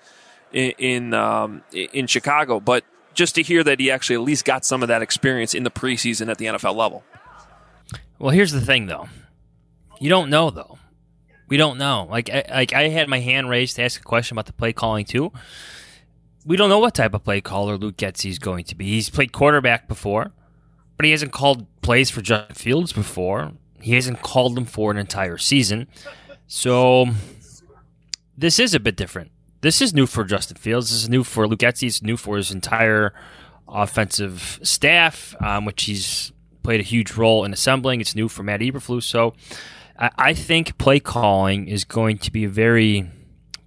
in 0.54 0.72
in, 0.78 1.12
um, 1.14 1.62
in 1.70 2.06
Chicago, 2.06 2.60
but 2.60 2.82
just 3.12 3.34
to 3.34 3.42
hear 3.42 3.62
that 3.62 3.78
he 3.78 3.90
actually 3.90 4.16
at 4.16 4.22
least 4.22 4.46
got 4.46 4.64
some 4.64 4.82
of 4.82 4.88
that 4.88 5.02
experience 5.02 5.52
in 5.52 5.62
the 5.62 5.70
preseason 5.70 6.30
at 6.30 6.38
the 6.38 6.46
NFL 6.46 6.74
level. 6.74 7.04
Well, 8.18 8.30
here's 8.30 8.52
the 8.52 8.60
thing, 8.62 8.86
though. 8.86 9.08
You 9.98 10.08
don't 10.08 10.30
know, 10.30 10.48
though. 10.48 10.78
We 11.50 11.58
don't 11.58 11.76
know. 11.76 12.06
Like, 12.10 12.30
I, 12.30 12.44
like 12.50 12.72
I 12.72 12.88
had 12.88 13.08
my 13.08 13.20
hand 13.20 13.50
raised 13.50 13.76
to 13.76 13.82
ask 13.82 14.00
a 14.00 14.04
question 14.04 14.34
about 14.34 14.46
the 14.46 14.54
play 14.54 14.72
calling 14.72 15.04
too 15.04 15.32
we 16.44 16.56
don't 16.56 16.68
know 16.68 16.78
what 16.78 16.94
type 16.94 17.14
of 17.14 17.24
play 17.24 17.40
caller 17.40 17.76
Luke 17.76 17.96
Getsy 17.96 18.30
is 18.30 18.38
going 18.38 18.64
to 18.64 18.74
be. 18.74 18.86
He's 18.86 19.10
played 19.10 19.32
quarterback 19.32 19.88
before, 19.88 20.32
but 20.96 21.04
he 21.04 21.12
hasn't 21.12 21.32
called 21.32 21.66
plays 21.82 22.10
for 22.10 22.22
Justin 22.22 22.54
Fields 22.54 22.92
before. 22.92 23.52
He 23.80 23.94
hasn't 23.94 24.22
called 24.22 24.54
them 24.54 24.64
for 24.64 24.90
an 24.90 24.96
entire 24.96 25.38
season. 25.38 25.88
So 26.46 27.06
this 28.36 28.58
is 28.58 28.74
a 28.74 28.80
bit 28.80 28.96
different. 28.96 29.30
This 29.60 29.82
is 29.82 29.92
new 29.92 30.06
for 30.06 30.24
Justin 30.24 30.56
Fields. 30.56 30.90
This 30.90 31.02
is 31.02 31.08
new 31.08 31.22
for 31.22 31.46
Luke 31.46 31.60
Getsy. 31.60 31.86
It's 31.86 32.02
new 32.02 32.16
for 32.16 32.36
his 32.36 32.50
entire 32.50 33.12
offensive 33.68 34.58
staff, 34.62 35.34
um, 35.40 35.64
which 35.64 35.84
he's 35.84 36.32
played 36.62 36.80
a 36.80 36.84
huge 36.84 37.12
role 37.12 37.44
in 37.44 37.52
assembling. 37.52 38.00
It's 38.00 38.14
new 38.14 38.28
for 38.28 38.42
Matt 38.42 38.60
Eberflus. 38.60 39.04
So 39.04 39.34
I, 40.00 40.10
I 40.16 40.34
think 40.34 40.78
play 40.78 40.98
calling 40.98 41.68
is 41.68 41.84
going 41.84 42.18
to 42.18 42.32
be 42.32 42.44
a 42.44 42.48
very 42.48 43.08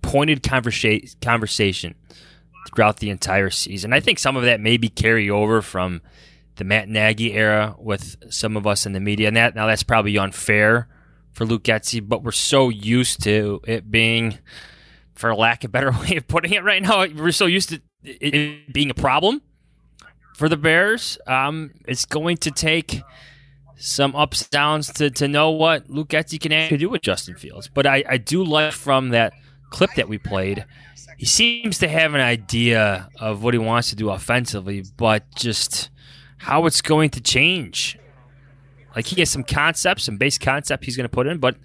pointed 0.02 0.44
conversa- 0.44 1.16
conversation 1.22 1.96
throughout 2.68 2.98
the 2.98 3.10
entire 3.10 3.50
season. 3.50 3.94
I 3.94 4.00
think 4.00 4.20
some 4.20 4.36
of 4.36 4.44
that 4.44 4.60
maybe 4.60 4.90
carry 4.90 5.30
over 5.30 5.62
from 5.62 6.02
the 6.56 6.64
Matt 6.64 6.88
Nagy 6.88 7.34
era 7.34 7.76
with 7.80 8.32
some 8.32 8.58
of 8.58 8.68
us 8.68 8.86
in 8.86 8.94
the 8.94 9.00
media. 9.00 9.28
And 9.28 9.38
that 9.38 9.56
now 9.56 9.68
that's 9.68 9.84
probably 9.84 10.18
unfair 10.18 10.88
for 11.32 11.46
Luke 11.46 11.64
Getsy, 11.64 12.08
but 12.08 12.24
we're 12.24 12.32
so 12.32 12.70
used 12.70 13.24
to 13.24 13.60
it 13.68 13.90
being, 13.90 14.38
for 15.16 15.34
lack 15.36 15.64
of 15.64 15.70
a 15.70 15.72
better 15.72 15.92
way 16.02 16.16
of 16.18 16.28
putting 16.28 16.54
it 16.54 16.64
right 16.64 16.82
now, 16.82 17.08
we're 17.08 17.32
so 17.32 17.48
used 17.48 17.70
to 17.70 17.82
it 18.04 18.72
being 18.72 18.90
a 18.90 18.96
problem 18.96 19.42
for 20.36 20.48
the 20.48 20.58
Bears. 20.58 21.18
Um, 21.26 21.72
it's 21.88 22.06
going 22.06 22.38
to 22.38 22.52
take 22.52 23.02
some 23.86 24.16
ups 24.16 24.48
downs 24.48 24.92
to, 24.94 25.10
to 25.10 25.28
know 25.28 25.52
what 25.52 25.90
Luke 25.90 26.10
Getsy 26.10 26.40
can 26.40 26.52
actually 26.52 26.78
do 26.78 26.90
with 26.90 27.02
Justin 27.02 27.36
Fields. 27.36 27.70
But 27.74 27.86
I, 27.86 28.04
I 28.08 28.18
do 28.18 28.44
like 28.44 28.74
from 28.74 29.10
that 29.10 29.34
clip 29.70 29.92
that 29.96 30.08
we 30.08 30.18
played 30.18 30.66
he 31.18 31.26
seems 31.26 31.78
to 31.80 31.88
have 31.88 32.14
an 32.16 32.22
idea 32.22 33.10
of 33.20 33.44
what 33.44 33.54
he 33.54 33.58
wants 33.58 33.90
to 33.90 33.96
do 33.96 34.10
offensively, 34.10 34.84
but 34.98 35.24
just 35.36 35.90
how 36.38 36.66
it's 36.66 36.82
going 36.82 37.10
to 37.12 37.22
change. 37.22 37.98
Like 38.96 39.06
he 39.06 39.22
has 39.22 39.30
some 39.30 39.44
concepts, 39.44 40.04
some 40.04 40.18
base 40.18 40.38
concept 40.38 40.86
he's 40.86 40.98
going 40.98 41.06
to 41.06 41.14
put 41.14 41.28
in, 41.28 41.38
but 41.38 41.56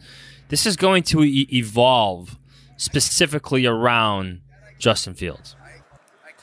this 0.49 0.65
is 0.65 0.77
going 0.77 1.03
to 1.05 1.25
e- 1.25 1.49
evolve 1.53 2.39
specifically 2.77 3.67
around 3.67 4.41
Justin 4.79 5.15
Fields. 5.15 5.57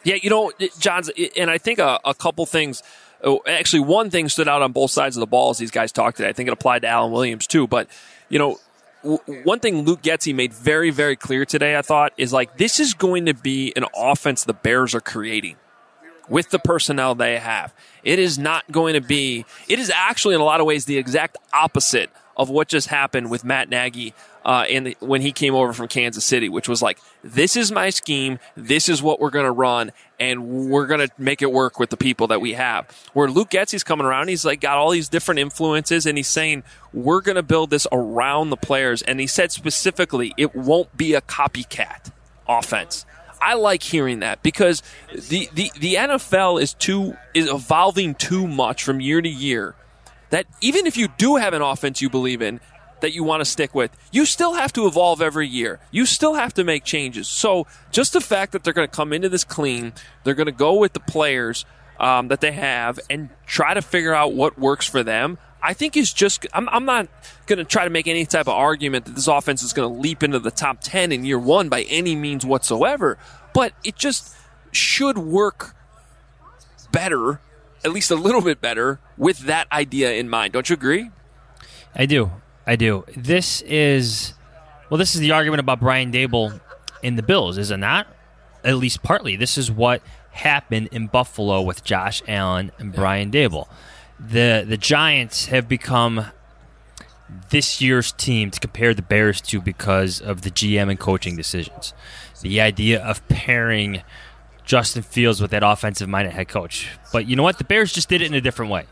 Yeah, 0.03 0.15
you 0.21 0.29
know, 0.29 0.51
Jahns, 0.59 1.09
and 1.37 1.49
I 1.49 1.57
think 1.57 1.79
a, 1.79 1.99
a 2.05 2.13
couple 2.13 2.45
things. 2.45 2.83
Oh, 3.25 3.41
actually, 3.47 3.81
one 3.81 4.11
thing 4.11 4.29
stood 4.29 4.47
out 4.47 4.61
on 4.61 4.71
both 4.71 4.91
sides 4.91 5.17
of 5.17 5.19
the 5.19 5.27
ball 5.27 5.49
as 5.49 5.57
these 5.57 5.71
guys 5.71 5.91
talked 5.91 6.17
today. 6.17 6.29
I 6.29 6.33
think 6.33 6.47
it 6.47 6.53
applied 6.53 6.83
to 6.83 6.87
Alan 6.87 7.11
Williams 7.11 7.47
too. 7.47 7.67
But 7.67 7.89
you 8.29 8.37
know, 8.37 8.59
one 9.43 9.59
thing 9.59 9.81
Luke 9.81 10.01
Getsy 10.01 10.33
made 10.33 10.53
very, 10.53 10.91
very 10.91 11.15
clear 11.15 11.43
today, 11.43 11.75
I 11.75 11.81
thought, 11.81 12.13
is 12.17 12.31
like 12.31 12.57
this 12.57 12.79
is 12.79 12.93
going 12.93 13.25
to 13.25 13.33
be 13.33 13.73
an 13.75 13.85
offense 13.95 14.43
the 14.43 14.53
Bears 14.53 14.93
are 14.93 15.01
creating 15.01 15.57
with 16.29 16.49
the 16.49 16.59
personnel 16.59 17.15
they 17.15 17.37
have. 17.37 17.73
It 18.03 18.19
is 18.19 18.37
not 18.37 18.71
going 18.71 18.93
to 18.93 19.01
be, 19.01 19.45
it 19.67 19.79
is 19.79 19.91
actually 19.93 20.35
in 20.35 20.41
a 20.41 20.43
lot 20.43 20.59
of 20.59 20.65
ways 20.65 20.85
the 20.85 20.97
exact 20.97 21.37
opposite 21.53 22.09
of 22.37 22.49
what 22.49 22.67
just 22.67 22.87
happened 22.87 23.29
with 23.29 23.43
Matt 23.43 23.69
Nagy 23.69 24.13
uh, 24.45 24.65
the, 24.67 24.95
when 24.99 25.21
he 25.21 25.31
came 25.31 25.55
over 25.55 25.73
from 25.73 25.87
Kansas 25.87 26.23
City, 26.23 26.49
which 26.49 26.69
was 26.69 26.81
like, 26.81 26.99
this 27.23 27.55
is 27.57 27.71
my 27.71 27.89
scheme, 27.89 28.37
this 28.55 28.87
is 28.87 29.01
what 29.01 29.19
we're 29.19 29.31
going 29.31 29.45
to 29.45 29.51
run, 29.51 29.91
and 30.19 30.69
we're 30.69 30.85
going 30.85 30.99
to 30.99 31.09
make 31.17 31.41
it 31.41 31.51
work 31.51 31.79
with 31.79 31.89
the 31.89 31.97
people 31.97 32.27
that 32.27 32.39
we 32.39 32.53
have. 32.53 32.85
Where 33.13 33.27
Luke 33.27 33.49
Getsy's 33.49 33.83
coming 33.83 34.05
around, 34.05 34.27
he's 34.27 34.45
like 34.45 34.61
got 34.61 34.77
all 34.77 34.91
these 34.91 35.09
different 35.09 35.39
influences, 35.39 36.05
and 36.05 36.15
he's 36.15 36.27
saying 36.27 36.63
we're 36.93 37.21
going 37.21 37.37
to 37.37 37.43
build 37.43 37.71
this 37.71 37.87
around 37.91 38.51
the 38.51 38.57
players. 38.57 39.01
And 39.01 39.19
he 39.19 39.25
said 39.25 39.51
specifically, 39.51 40.33
it 40.37 40.55
won't 40.55 40.95
be 40.95 41.15
a 41.15 41.21
copycat 41.21 42.11
offense. 42.47 43.05
I 43.41 43.55
like 43.55 43.81
hearing 43.81 44.19
that 44.19 44.43
because 44.43 44.83
the, 45.11 45.49
the, 45.53 45.71
the 45.79 45.95
NFL 45.95 46.61
is 46.61 46.73
too 46.73 47.17
is 47.33 47.49
evolving 47.49 48.15
too 48.15 48.47
much 48.47 48.83
from 48.83 49.01
year 49.01 49.21
to 49.21 49.29
year 49.29 49.75
that 50.29 50.45
even 50.61 50.85
if 50.85 50.97
you 50.97 51.07
do 51.17 51.35
have 51.35 51.53
an 51.53 51.61
offense 51.61 52.01
you 52.01 52.09
believe 52.09 52.41
in, 52.41 52.59
that 53.01 53.13
you 53.13 53.23
want 53.23 53.41
to 53.41 53.45
stick 53.45 53.75
with, 53.75 53.95
you 54.11 54.25
still 54.25 54.53
have 54.53 54.71
to 54.73 54.87
evolve 54.87 55.21
every 55.21 55.47
year. 55.47 55.79
You 55.91 56.05
still 56.05 56.35
have 56.35 56.53
to 56.55 56.63
make 56.63 56.83
changes. 56.83 57.27
So 57.27 57.67
just 57.91 58.13
the 58.13 58.21
fact 58.21 58.51
that 58.53 58.63
they're 58.63 58.73
going 58.73 58.87
to 58.87 58.95
come 58.95 59.13
into 59.13 59.29
this 59.29 59.43
clean, 59.43 59.93
they're 60.23 60.33
going 60.33 60.45
to 60.45 60.51
go 60.51 60.75
with 60.75 60.93
the 60.93 60.99
players 60.99 61.65
um, 61.99 62.29
that 62.29 62.41
they 62.41 62.51
have 62.51 62.99
and 63.09 63.29
try 63.45 63.73
to 63.73 63.81
figure 63.81 64.13
out 64.13 64.33
what 64.33 64.57
works 64.57 64.87
for 64.87 65.03
them. 65.03 65.37
I 65.61 65.73
think 65.73 65.97
is 65.97 66.13
just. 66.13 66.45
I'm, 66.53 66.69
I'm 66.69 66.85
not 66.85 67.07
going 67.47 67.57
to 67.57 67.65
try 67.65 67.85
to 67.85 67.89
make 67.89 68.07
any 68.07 68.25
type 68.27 68.47
of 68.47 68.53
argument 68.53 69.05
that 69.05 69.15
this 69.15 69.27
offense 69.27 69.63
is 69.63 69.73
going 69.73 69.91
to 69.91 69.99
leap 69.99 70.21
into 70.21 70.37
the 70.37 70.51
top 70.51 70.77
ten 70.79 71.11
in 71.11 71.25
year 71.25 71.39
one 71.39 71.69
by 71.69 71.81
any 71.83 72.15
means 72.15 72.45
whatsoever. 72.45 73.17
But 73.51 73.73
it 73.83 73.95
just 73.95 74.35
should 74.71 75.17
work 75.17 75.75
better, 76.91 77.41
at 77.83 77.91
least 77.91 78.11
a 78.11 78.15
little 78.15 78.41
bit 78.41 78.61
better, 78.61 78.99
with 79.17 79.39
that 79.39 79.71
idea 79.71 80.13
in 80.13 80.29
mind. 80.29 80.53
Don't 80.53 80.69
you 80.69 80.75
agree? 80.75 81.09
I 81.95 82.05
do. 82.05 82.29
I 82.67 82.75
do. 82.75 83.05
This 83.15 83.61
is 83.61 84.33
well, 84.89 84.97
this 84.97 85.15
is 85.15 85.21
the 85.21 85.31
argument 85.31 85.59
about 85.59 85.79
Brian 85.79 86.11
Daboll 86.11 86.59
in 87.01 87.15
the 87.15 87.23
Bills, 87.23 87.57
is 87.57 87.71
it 87.71 87.77
not? 87.77 88.07
At 88.63 88.77
least 88.77 89.03
partly. 89.03 89.35
This 89.35 89.57
is 89.57 89.71
what 89.71 90.01
happened 90.31 90.89
in 90.91 91.07
Buffalo 91.07 91.61
with 91.61 91.83
Josh 91.83 92.21
Allen 92.27 92.71
and 92.77 92.93
Brian 92.93 93.31
Daboll. 93.31 93.67
The 94.19 94.65
the 94.67 94.77
Giants 94.77 95.47
have 95.47 95.67
become 95.67 96.25
this 97.49 97.81
year's 97.81 98.11
team 98.11 98.51
to 98.51 98.59
compare 98.59 98.93
the 98.93 99.01
Bears 99.01 99.41
to 99.41 99.59
because 99.59 100.21
of 100.21 100.41
the 100.41 100.51
GM 100.51 100.89
and 100.89 100.99
coaching 100.99 101.35
decisions. 101.35 101.93
The 102.41 102.61
idea 102.61 103.03
of 103.03 103.27
pairing 103.27 104.03
Justin 104.63 105.03
Fields 105.03 105.41
with 105.41 105.51
that 105.51 105.63
offensive 105.63 106.09
minded 106.09 106.33
head 106.33 106.47
coach. 106.47 106.89
But 107.11 107.27
you 107.27 107.35
know 107.35 107.43
what? 107.43 107.57
The 107.57 107.63
Bears 107.63 107.93
just 107.93 108.09
did 108.09 108.21
it 108.21 108.25
in 108.25 108.33
a 108.33 108.41
different 108.41 108.71
way. 108.71 108.85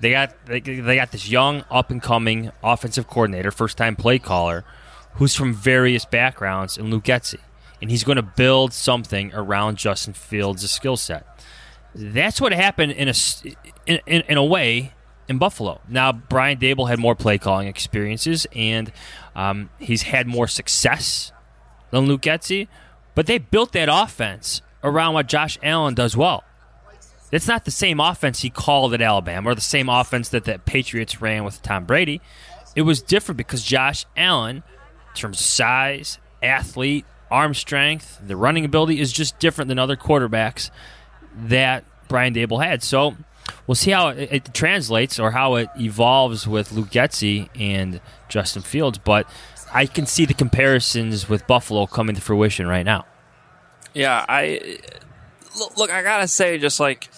They 0.00 0.12
got 0.12 0.34
they, 0.46 0.60
they 0.60 0.96
got 0.96 1.12
this 1.12 1.28
young 1.28 1.64
up 1.70 1.90
and 1.90 2.02
coming 2.02 2.50
offensive 2.62 3.06
coordinator, 3.06 3.50
first 3.50 3.76
time 3.76 3.96
play 3.96 4.18
caller, 4.18 4.64
who's 5.14 5.34
from 5.34 5.52
various 5.54 6.04
backgrounds 6.04 6.78
in 6.78 6.90
Luke 6.90 7.04
Getsy, 7.04 7.40
and 7.80 7.90
he's 7.90 8.04
going 8.04 8.16
to 8.16 8.22
build 8.22 8.72
something 8.72 9.32
around 9.34 9.76
Justin 9.76 10.14
Fields' 10.14 10.68
skill 10.70 10.96
set. 10.96 11.26
That's 11.94 12.40
what 12.40 12.52
happened 12.52 12.92
in 12.92 13.08
a 13.08 13.14
in, 13.86 14.00
in, 14.06 14.22
in 14.22 14.36
a 14.36 14.44
way 14.44 14.94
in 15.28 15.38
Buffalo. 15.38 15.80
Now, 15.88 16.12
Brian 16.12 16.58
Daboll 16.58 16.88
had 16.88 16.98
more 16.98 17.14
play 17.14 17.38
calling 17.38 17.68
experiences, 17.68 18.46
and 18.54 18.92
um, 19.36 19.70
he's 19.78 20.02
had 20.02 20.26
more 20.26 20.48
success 20.48 21.32
than 21.90 22.06
Luke 22.06 22.22
Getsy, 22.22 22.68
but 23.14 23.26
they 23.26 23.38
built 23.38 23.72
that 23.72 23.88
offense 23.90 24.62
around 24.82 25.14
what 25.14 25.26
Josh 25.26 25.58
Allen 25.62 25.94
does 25.94 26.16
well. 26.16 26.42
It's 27.32 27.46
not 27.46 27.64
the 27.64 27.70
same 27.70 28.00
offense 28.00 28.40
he 28.40 28.50
called 28.50 28.92
at 28.94 29.00
Alabama 29.00 29.50
or 29.50 29.54
the 29.54 29.60
same 29.60 29.88
offense 29.88 30.28
that 30.30 30.44
the 30.44 30.58
Patriots 30.58 31.20
ran 31.20 31.44
with 31.44 31.62
Tom 31.62 31.84
Brady. 31.84 32.20
It 32.74 32.82
was 32.82 33.02
different 33.02 33.36
because 33.36 33.62
Josh 33.62 34.04
Allen, 34.16 34.56
in 34.56 35.14
terms 35.14 35.40
of 35.40 35.46
size, 35.46 36.18
athlete, 36.42 37.04
arm 37.30 37.54
strength, 37.54 38.20
the 38.26 38.36
running 38.36 38.64
ability 38.64 39.00
is 39.00 39.12
just 39.12 39.38
different 39.38 39.68
than 39.68 39.78
other 39.78 39.96
quarterbacks 39.96 40.70
that 41.36 41.84
Brian 42.08 42.34
Daboll 42.34 42.64
had. 42.64 42.82
So 42.82 43.16
we'll 43.66 43.76
see 43.76 43.92
how 43.92 44.08
it, 44.08 44.28
it 44.32 44.54
translates 44.54 45.18
or 45.18 45.30
how 45.30 45.54
it 45.54 45.68
evolves 45.78 46.46
with 46.46 46.72
Luke 46.72 46.94
and 46.96 48.00
Justin 48.28 48.62
Fields. 48.62 48.98
But 48.98 49.28
I 49.72 49.86
can 49.86 50.06
see 50.06 50.24
the 50.24 50.34
comparisons 50.34 51.28
with 51.28 51.46
Buffalo 51.46 51.86
coming 51.86 52.16
to 52.16 52.20
fruition 52.20 52.66
right 52.66 52.84
now. 52.84 53.06
Yeah, 53.94 54.24
I 54.28 54.78
look, 55.58 55.76
look, 55.76 55.90
I 55.90 56.02
gotta 56.02 56.28
say, 56.28 56.58
just 56.58 56.80
like 56.80 57.08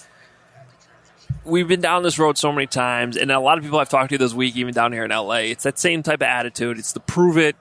we've 1.44 1.68
been 1.68 1.80
down 1.80 2.02
this 2.02 2.18
road 2.18 2.38
so 2.38 2.52
many 2.52 2.66
times, 2.66 3.16
and 3.16 3.30
a 3.30 3.40
lot 3.40 3.58
of 3.58 3.64
people 3.64 3.78
I've 3.78 3.88
talked 3.88 4.10
to 4.10 4.18
this 4.18 4.34
week, 4.34 4.56
even 4.56 4.74
down 4.74 4.92
here 4.92 5.04
in 5.04 5.10
LA, 5.10 5.36
it's 5.36 5.64
that 5.64 5.78
same 5.78 6.02
type 6.02 6.20
of 6.20 6.26
attitude. 6.26 6.78
It's 6.78 6.92
the 6.92 7.00
prove 7.00 7.38
it. 7.38 7.56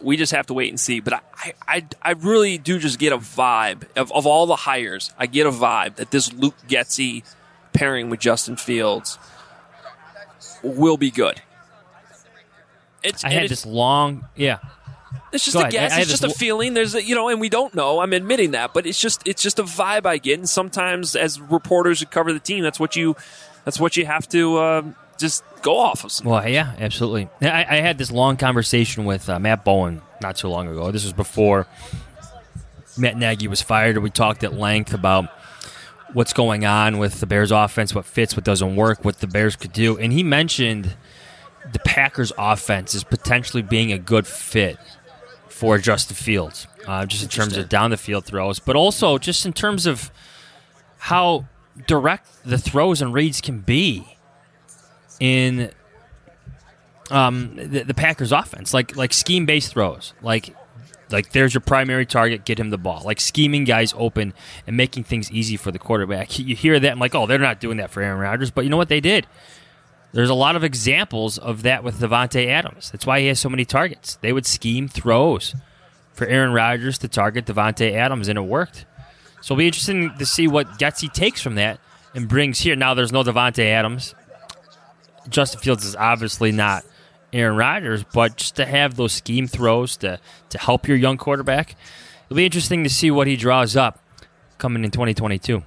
We 0.00 0.16
just 0.16 0.32
have 0.32 0.46
to 0.46 0.54
wait 0.54 0.68
and 0.68 0.78
see. 0.78 1.00
But 1.00 1.14
I, 1.14 1.54
I, 1.66 1.86
I 2.00 2.10
really 2.12 2.56
do 2.56 2.78
just 2.78 2.98
get 2.98 3.12
a 3.12 3.18
vibe 3.18 3.84
of, 3.96 4.12
of 4.12 4.26
all 4.26 4.46
the 4.46 4.56
hires. 4.56 5.12
I 5.18 5.26
get 5.26 5.46
a 5.46 5.50
vibe 5.50 5.96
that 5.96 6.12
this 6.12 6.32
Luke 6.32 6.54
Getsy 6.68 7.24
pairing 7.72 8.08
with 8.08 8.20
Justin 8.20 8.56
Fields 8.56 9.18
will 10.62 10.96
be 10.96 11.10
good. 11.10 11.42
It's, 13.02 13.24
I 13.24 13.30
had 13.30 13.48
this 13.48 13.64
long, 13.64 14.26
yeah. 14.36 14.58
It's 15.32 15.44
just 15.44 15.54
Go 15.54 15.60
a 15.60 15.62
ahead. 15.62 15.72
guess. 15.72 15.92
I- 15.92 15.96
I 15.96 16.00
It's 16.00 16.10
just 16.10 16.24
a 16.24 16.30
feeling. 16.30 16.74
There's, 16.74 16.94
a, 16.94 17.02
you 17.02 17.14
know, 17.14 17.28
and 17.28 17.40
we 17.40 17.48
don't 17.48 17.74
know. 17.74 18.00
I'm 18.00 18.12
admitting 18.12 18.52
that, 18.52 18.72
but 18.74 18.86
it's 18.86 19.00
just, 19.00 19.26
it's 19.26 19.42
just 19.42 19.58
a 19.58 19.62
vibe 19.62 20.06
I 20.06 20.18
get. 20.18 20.38
And 20.38 20.48
sometimes, 20.48 21.14
as 21.16 21.40
reporters 21.40 22.00
who 22.00 22.06
cover 22.06 22.32
the 22.32 22.38
team, 22.40 22.62
that's 22.62 22.80
what 22.80 22.96
you, 22.96 23.16
that's 23.64 23.78
what 23.80 23.96
you 23.96 24.06
have 24.06 24.28
to 24.30 24.56
uh, 24.58 24.82
just 25.18 25.42
go 25.62 25.78
off 25.78 26.04
of. 26.04 26.24
Well, 26.24 26.46
yeah, 26.48 26.74
absolutely. 26.78 27.28
I, 27.42 27.66
I 27.68 27.76
had 27.80 27.98
this 27.98 28.10
long 28.10 28.36
conversation 28.36 29.04
with 29.04 29.28
uh, 29.28 29.38
Matt 29.38 29.64
Bowen 29.64 30.02
not 30.22 30.36
too 30.36 30.48
long 30.48 30.68
ago. 30.68 30.90
This 30.90 31.04
was 31.04 31.12
before 31.12 31.66
Matt 32.96 33.16
Nagy 33.16 33.48
was 33.48 33.62
fired. 33.62 33.98
We 33.98 34.10
talked 34.10 34.42
at 34.44 34.54
length 34.54 34.92
about 34.94 35.30
what's 36.14 36.32
going 36.32 36.64
on 36.64 36.98
with 36.98 37.20
the 37.20 37.26
Bears 37.26 37.52
offense, 37.52 37.94
what 37.94 38.06
fits, 38.06 38.34
what 38.34 38.44
doesn't 38.44 38.76
work, 38.76 39.04
what 39.04 39.18
the 39.20 39.26
Bears 39.26 39.56
could 39.56 39.72
do. 39.72 39.98
And 39.98 40.12
he 40.12 40.22
mentioned 40.22 40.96
the 41.70 41.78
Packers 41.80 42.32
offense 42.38 42.94
is 42.94 43.04
potentially 43.04 43.62
being 43.62 43.92
a 43.92 43.98
good 43.98 44.26
fit 44.26 44.78
for 45.58 45.76
Justin 45.76 46.14
Fields, 46.14 46.68
uh, 46.86 47.04
just 47.04 47.24
in 47.24 47.28
terms 47.28 47.56
of 47.56 47.68
down 47.68 47.90
the 47.90 47.96
field 47.96 48.24
throws, 48.24 48.60
but 48.60 48.76
also 48.76 49.18
just 49.18 49.44
in 49.44 49.52
terms 49.52 49.86
of 49.86 50.12
how 50.98 51.46
direct 51.88 52.28
the 52.44 52.58
throws 52.58 53.02
and 53.02 53.12
reads 53.12 53.40
can 53.40 53.58
be 53.58 54.16
in 55.18 55.72
um, 57.10 57.56
the, 57.56 57.82
the 57.82 57.92
Packers 57.92 58.30
offense, 58.30 58.72
like 58.72 58.94
like 58.94 59.12
scheme 59.12 59.46
based 59.46 59.72
throws, 59.72 60.14
like 60.22 60.54
like 61.10 61.32
there's 61.32 61.54
your 61.54 61.60
primary 61.60 62.06
target, 62.06 62.44
get 62.44 62.60
him 62.60 62.70
the 62.70 62.78
ball, 62.78 63.02
like 63.04 63.20
scheming 63.20 63.64
guys 63.64 63.92
open 63.96 64.34
and 64.64 64.76
making 64.76 65.02
things 65.02 65.28
easy 65.32 65.56
for 65.56 65.72
the 65.72 65.78
quarterback. 65.80 66.38
You 66.38 66.54
hear 66.54 66.78
that, 66.78 66.92
I'm 66.92 67.00
like, 67.00 67.16
oh, 67.16 67.26
they're 67.26 67.36
not 67.38 67.58
doing 67.58 67.78
that 67.78 67.90
for 67.90 68.00
Aaron 68.00 68.20
Rodgers, 68.20 68.52
but 68.52 68.62
you 68.62 68.70
know 68.70 68.76
what? 68.76 68.88
They 68.88 69.00
did. 69.00 69.26
There's 70.12 70.30
a 70.30 70.34
lot 70.34 70.56
of 70.56 70.64
examples 70.64 71.38
of 71.38 71.62
that 71.62 71.84
with 71.84 72.00
Davante 72.00 72.46
Adams. 72.46 72.90
That's 72.90 73.06
why 73.06 73.20
he 73.20 73.26
has 73.26 73.38
so 73.38 73.48
many 73.48 73.64
targets. 73.64 74.16
They 74.16 74.32
would 74.32 74.46
scheme 74.46 74.88
throws 74.88 75.54
for 76.14 76.26
Aaron 76.26 76.52
Rodgers 76.52 76.98
to 76.98 77.08
target 77.08 77.44
Davante 77.44 77.92
Adams, 77.92 78.28
and 78.28 78.38
it 78.38 78.42
worked. 78.42 78.86
So 79.40 79.54
it'll 79.54 79.58
be 79.58 79.66
interesting 79.66 80.12
to 80.18 80.26
see 80.26 80.48
what 80.48 80.78
Getsy 80.78 81.12
takes 81.12 81.40
from 81.40 81.56
that 81.56 81.78
and 82.14 82.26
brings 82.26 82.60
here. 82.60 82.74
Now 82.74 82.94
there's 82.94 83.12
no 83.12 83.22
Davante 83.22 83.64
Adams. 83.64 84.14
Justin 85.28 85.60
Fields 85.60 85.84
is 85.84 85.94
obviously 85.94 86.52
not 86.52 86.84
Aaron 87.32 87.56
Rodgers, 87.56 88.02
but 88.02 88.36
just 88.36 88.56
to 88.56 88.64
have 88.64 88.96
those 88.96 89.12
scheme 89.12 89.46
throws 89.46 89.96
to 89.98 90.18
to 90.48 90.58
help 90.58 90.88
your 90.88 90.96
young 90.96 91.18
quarterback, 91.18 91.76
it'll 92.26 92.36
be 92.36 92.46
interesting 92.46 92.82
to 92.84 92.90
see 92.90 93.10
what 93.10 93.26
he 93.26 93.36
draws 93.36 93.76
up 93.76 94.02
coming 94.56 94.84
in 94.84 94.90
2022. 94.90 95.62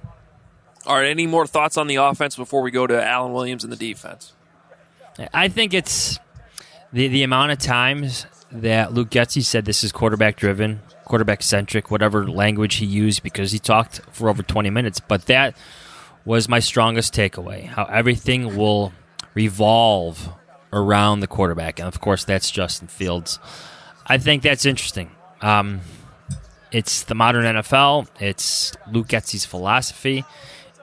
All 0.86 0.96
right, 0.96 1.08
any 1.08 1.26
more 1.26 1.46
thoughts 1.46 1.76
on 1.76 1.86
the 1.86 1.96
offense 1.96 2.36
before 2.36 2.62
we 2.62 2.70
go 2.70 2.86
to 2.86 3.02
Alan 3.02 3.32
Williams 3.32 3.64
and 3.64 3.72
the 3.72 3.76
defense? 3.76 4.32
I 5.32 5.48
think 5.48 5.74
it's 5.74 6.18
the 6.92 7.08
the 7.08 7.22
amount 7.22 7.52
of 7.52 7.58
times 7.58 8.26
that 8.50 8.92
Luke 8.92 9.10
Getsy 9.10 9.44
said 9.44 9.64
this 9.64 9.84
is 9.84 9.92
quarterback 9.92 10.36
driven, 10.36 10.80
quarterback 11.04 11.42
centric, 11.42 11.90
whatever 11.90 12.28
language 12.28 12.76
he 12.76 12.86
used, 12.86 13.22
because 13.22 13.52
he 13.52 13.58
talked 13.58 14.00
for 14.10 14.28
over 14.28 14.42
20 14.42 14.70
minutes. 14.70 15.00
But 15.00 15.26
that 15.26 15.56
was 16.24 16.48
my 16.48 16.60
strongest 16.60 17.14
takeaway 17.14 17.64
how 17.64 17.84
everything 17.84 18.56
will 18.56 18.92
revolve 19.34 20.28
around 20.72 21.20
the 21.20 21.26
quarterback. 21.26 21.78
And 21.78 21.88
of 21.88 22.00
course, 22.00 22.24
that's 22.24 22.50
Justin 22.50 22.88
Fields. 22.88 23.38
I 24.06 24.18
think 24.18 24.42
that's 24.42 24.66
interesting. 24.66 25.10
Um, 25.40 25.80
it's 26.70 27.02
the 27.04 27.14
modern 27.14 27.44
NFL, 27.44 28.08
it's 28.20 28.72
Luke 28.90 29.08
Getsy's 29.08 29.44
philosophy, 29.44 30.24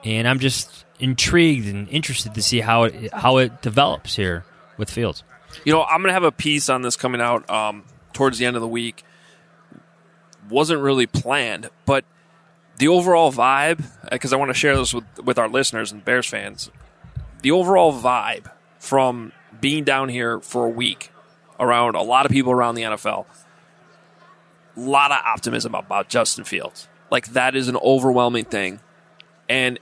and 0.04 0.28
I'm 0.28 0.38
just 0.38 0.84
intrigued 0.98 1.66
and 1.66 1.88
interested 1.88 2.34
to 2.34 2.42
see 2.42 2.60
how 2.60 2.84
it, 2.84 3.12
how 3.12 3.38
it 3.38 3.62
develops 3.62 4.16
here 4.16 4.44
with 4.76 4.90
Fields. 4.90 5.24
You 5.64 5.72
know, 5.72 5.82
I'm 5.82 6.00
going 6.00 6.08
to 6.08 6.14
have 6.14 6.24
a 6.24 6.32
piece 6.32 6.68
on 6.68 6.82
this 6.82 6.96
coming 6.96 7.20
out 7.20 7.48
um, 7.50 7.84
towards 8.12 8.38
the 8.38 8.46
end 8.46 8.56
of 8.56 8.62
the 8.62 8.68
week. 8.68 9.04
Wasn't 10.48 10.80
really 10.80 11.06
planned, 11.06 11.70
but 11.86 12.04
the 12.78 12.88
overall 12.88 13.32
vibe, 13.32 13.84
because 14.10 14.32
I 14.32 14.36
want 14.36 14.50
to 14.50 14.54
share 14.54 14.76
this 14.76 14.94
with, 14.94 15.04
with 15.22 15.38
our 15.38 15.48
listeners 15.48 15.92
and 15.92 16.04
Bears 16.04 16.26
fans, 16.26 16.70
the 17.42 17.50
overall 17.50 17.92
vibe 17.92 18.50
from 18.78 19.32
being 19.60 19.84
down 19.84 20.08
here 20.08 20.40
for 20.40 20.64
a 20.64 20.70
week 20.70 21.12
around 21.58 21.94
a 21.94 22.02
lot 22.02 22.24
of 22.24 22.32
people 22.32 22.52
around 22.52 22.74
the 22.74 22.82
NFL, 22.82 23.26
a 24.76 24.80
lot 24.80 25.12
of 25.12 25.18
optimism 25.24 25.74
about 25.74 26.08
Justin 26.08 26.44
Fields. 26.44 26.88
Like, 27.10 27.28
that 27.32 27.54
is 27.54 27.68
an 27.68 27.76
overwhelming 27.76 28.46
thing. 28.46 28.80
And 29.50 29.78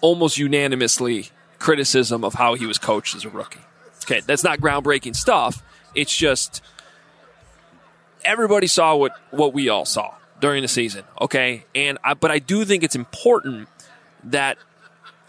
almost 0.00 0.38
unanimously 0.38 1.28
criticism 1.58 2.24
of 2.24 2.34
how 2.34 2.54
he 2.54 2.66
was 2.66 2.78
coached 2.78 3.14
as 3.14 3.24
a 3.24 3.28
rookie. 3.28 3.60
Okay, 4.04 4.20
that's 4.26 4.42
not 4.42 4.60
groundbreaking 4.60 5.14
stuff. 5.14 5.62
It's 5.94 6.16
just 6.16 6.62
everybody 8.24 8.66
saw 8.66 8.96
what 8.96 9.12
what 9.30 9.52
we 9.52 9.68
all 9.68 9.84
saw 9.84 10.14
during 10.40 10.62
the 10.62 10.68
season. 10.68 11.04
Okay, 11.20 11.66
and 11.74 11.98
I, 12.02 12.14
but 12.14 12.30
I 12.30 12.38
do 12.38 12.64
think 12.64 12.82
it's 12.82 12.96
important 12.96 13.68
that 14.24 14.58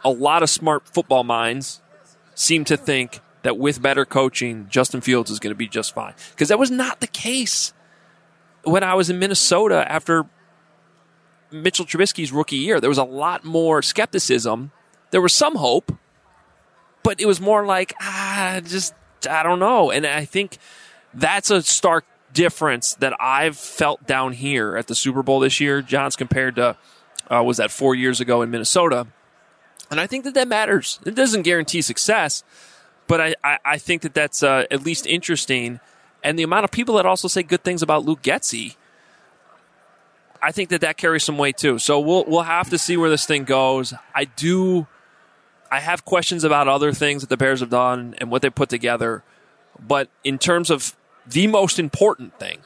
a 0.03 0.09
lot 0.09 0.41
of 0.41 0.49
smart 0.49 0.87
football 0.87 1.23
minds 1.23 1.81
seem 2.33 2.63
to 2.65 2.77
think 2.77 3.19
that 3.43 3.57
with 3.57 3.81
better 3.81 4.05
coaching, 4.05 4.67
Justin 4.69 5.01
Fields 5.01 5.29
is 5.29 5.39
going 5.39 5.51
to 5.51 5.57
be 5.57 5.67
just 5.67 5.93
fine 5.93 6.13
because 6.31 6.49
that 6.49 6.57
was 6.59 6.71
not 6.71 7.01
the 7.01 7.07
case 7.07 7.73
when 8.63 8.83
I 8.83 8.93
was 8.93 9.09
in 9.09 9.19
Minnesota 9.19 9.89
after 9.91 10.25
Mitchell 11.51 11.85
Trubisky's 11.85 12.31
rookie 12.31 12.57
year. 12.57 12.79
There 12.79 12.89
was 12.89 12.97
a 12.97 13.03
lot 13.03 13.43
more 13.43 13.81
skepticism. 13.81 14.71
There 15.11 15.21
was 15.21 15.33
some 15.33 15.55
hope, 15.55 15.91
but 17.03 17.19
it 17.19 17.25
was 17.25 17.41
more 17.41 17.65
like, 17.65 17.93
ah, 18.01 18.61
just, 18.63 18.93
I 19.29 19.43
don't 19.43 19.59
know. 19.59 19.91
And 19.91 20.05
I 20.05 20.25
think 20.25 20.57
that's 21.13 21.49
a 21.49 21.61
stark 21.61 22.05
difference 22.33 22.95
that 22.95 23.13
I've 23.19 23.57
felt 23.57 24.07
down 24.07 24.33
here 24.33 24.77
at 24.77 24.87
the 24.87 24.95
Super 24.95 25.21
Bowl 25.21 25.39
this 25.39 25.59
year, 25.59 25.81
Jahns, 25.81 26.17
compared 26.17 26.55
to, 26.55 26.77
uh, 27.29 27.43
was 27.43 27.57
that 27.57 27.71
four 27.71 27.95
years 27.95 28.21
ago 28.21 28.41
in 28.41 28.49
Minnesota. 28.49 29.07
And 29.89 29.99
I 29.99 30.07
think 30.07 30.23
that 30.23 30.33
that 30.35 30.47
matters. 30.47 30.99
It 31.05 31.15
doesn't 31.15 31.41
guarantee 31.41 31.81
success, 31.81 32.43
but 33.07 33.19
I, 33.19 33.35
I, 33.43 33.57
I 33.65 33.77
think 33.77 34.03
that 34.03 34.13
that's 34.13 34.41
uh, 34.41 34.65
at 34.71 34.85
least 34.85 35.05
interesting. 35.05 35.81
And 36.23 36.39
the 36.39 36.43
amount 36.43 36.63
of 36.63 36.71
people 36.71 36.95
that 36.95 37.05
also 37.05 37.27
say 37.27 37.43
good 37.43 37.63
things 37.63 37.81
about 37.81 38.05
Luke 38.05 38.21
Getsy, 38.21 38.75
I 40.41 40.51
think 40.51 40.69
that 40.69 40.81
that 40.81 40.97
carries 40.97 41.23
some 41.23 41.37
weight 41.37 41.57
too. 41.57 41.77
So 41.79 41.99
we'll 41.99 42.25
we'll 42.25 42.41
have 42.41 42.69
to 42.69 42.77
see 42.77 42.97
where 42.97 43.09
this 43.09 43.25
thing 43.25 43.43
goes. 43.43 43.93
I 44.15 44.25
do. 44.25 44.87
I 45.71 45.79
have 45.79 46.03
questions 46.03 46.43
about 46.43 46.67
other 46.67 46.91
things 46.91 47.21
that 47.21 47.29
the 47.29 47.37
Bears 47.37 47.61
have 47.61 47.69
done 47.69 48.15
and 48.17 48.29
what 48.29 48.41
they 48.41 48.49
put 48.49 48.67
together, 48.67 49.23
but 49.79 50.09
in 50.23 50.37
terms 50.37 50.69
of 50.69 50.95
the 51.25 51.47
most 51.47 51.79
important 51.79 52.37
thing, 52.39 52.59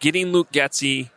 getting 0.00 0.32
Luke 0.32 0.50
Getsy 0.50 1.10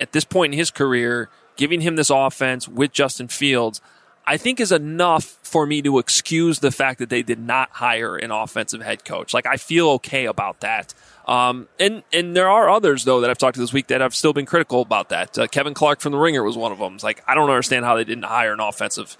at 0.00 0.12
this 0.12 0.24
point 0.24 0.54
in 0.54 0.58
his 0.58 0.70
career, 0.70 1.28
giving 1.56 1.82
him 1.82 1.96
this 1.96 2.08
offense 2.08 2.68
with 2.68 2.92
Justin 2.92 3.28
Fields, 3.28 3.82
I 4.26 4.36
think 4.36 4.60
is 4.60 4.72
enough 4.72 5.24
for 5.42 5.66
me 5.66 5.82
to 5.82 5.98
excuse 5.98 6.60
the 6.60 6.70
fact 6.70 6.98
that 6.98 7.08
they 7.10 7.22
did 7.22 7.38
not 7.38 7.70
hire 7.72 8.16
an 8.16 8.30
offensive 8.30 8.82
head 8.82 9.04
coach. 9.04 9.34
Like 9.34 9.46
I 9.46 9.56
feel 9.56 9.88
okay 9.90 10.26
about 10.26 10.60
that. 10.60 10.94
Um, 11.28 11.68
and 11.78 12.02
and 12.10 12.34
there 12.34 12.48
are 12.48 12.70
others 12.70 13.04
though 13.04 13.20
that 13.20 13.28
I've 13.28 13.36
talked 13.36 13.54
to 13.56 13.60
this 13.60 13.72
week 13.72 13.88
that 13.88 14.00
I've 14.00 14.14
still 14.14 14.32
been 14.32 14.46
critical 14.46 14.80
about 14.80 15.10
that. 15.10 15.38
Uh, 15.38 15.46
Kevin 15.46 15.74
Clark 15.74 16.00
from 16.00 16.12
the 16.12 16.18
Ringer 16.18 16.42
was 16.42 16.56
one 16.56 16.72
of 16.72 16.78
them. 16.78 16.94
It's 16.94 17.04
like 17.04 17.22
I 17.26 17.34
don't 17.34 17.50
understand 17.50 17.84
how 17.84 17.96
they 17.96 18.04
didn't 18.04 18.24
hire 18.24 18.54
an 18.54 18.60
offensive 18.60 19.18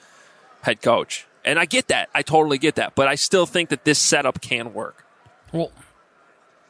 head 0.63 0.81
coach. 0.81 1.27
And 1.45 1.59
I 1.59 1.67
get 1.67 1.89
that. 1.89 2.09
I 2.15 2.23
totally 2.23 2.59
get 2.59 2.77
that. 2.77 2.95
But 2.95 3.09
I 3.09 3.15
still 3.15 3.47
think 3.47 3.69
that 3.69 3.85
this 3.85 3.99
setup 3.99 4.41
can 4.41 4.73
work. 4.73 5.05
Well, 5.53 5.71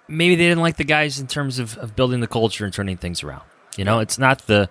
maybe 0.09 0.35
they 0.35 0.49
didn't 0.49 0.63
like 0.63 0.77
the 0.77 0.85
guys 0.85 1.21
in 1.21 1.29
terms 1.29 1.59
of, 1.59 1.79
of 1.79 1.95
building 1.95 2.21
the 2.21 2.27
culture 2.27 2.65
and 2.65 2.75
turning 2.75 2.97
things 2.97 3.23
around. 3.23 3.43
You 3.77 3.85
know, 3.85 4.01
it's 4.01 4.19
not 4.19 4.47
the 4.47 4.69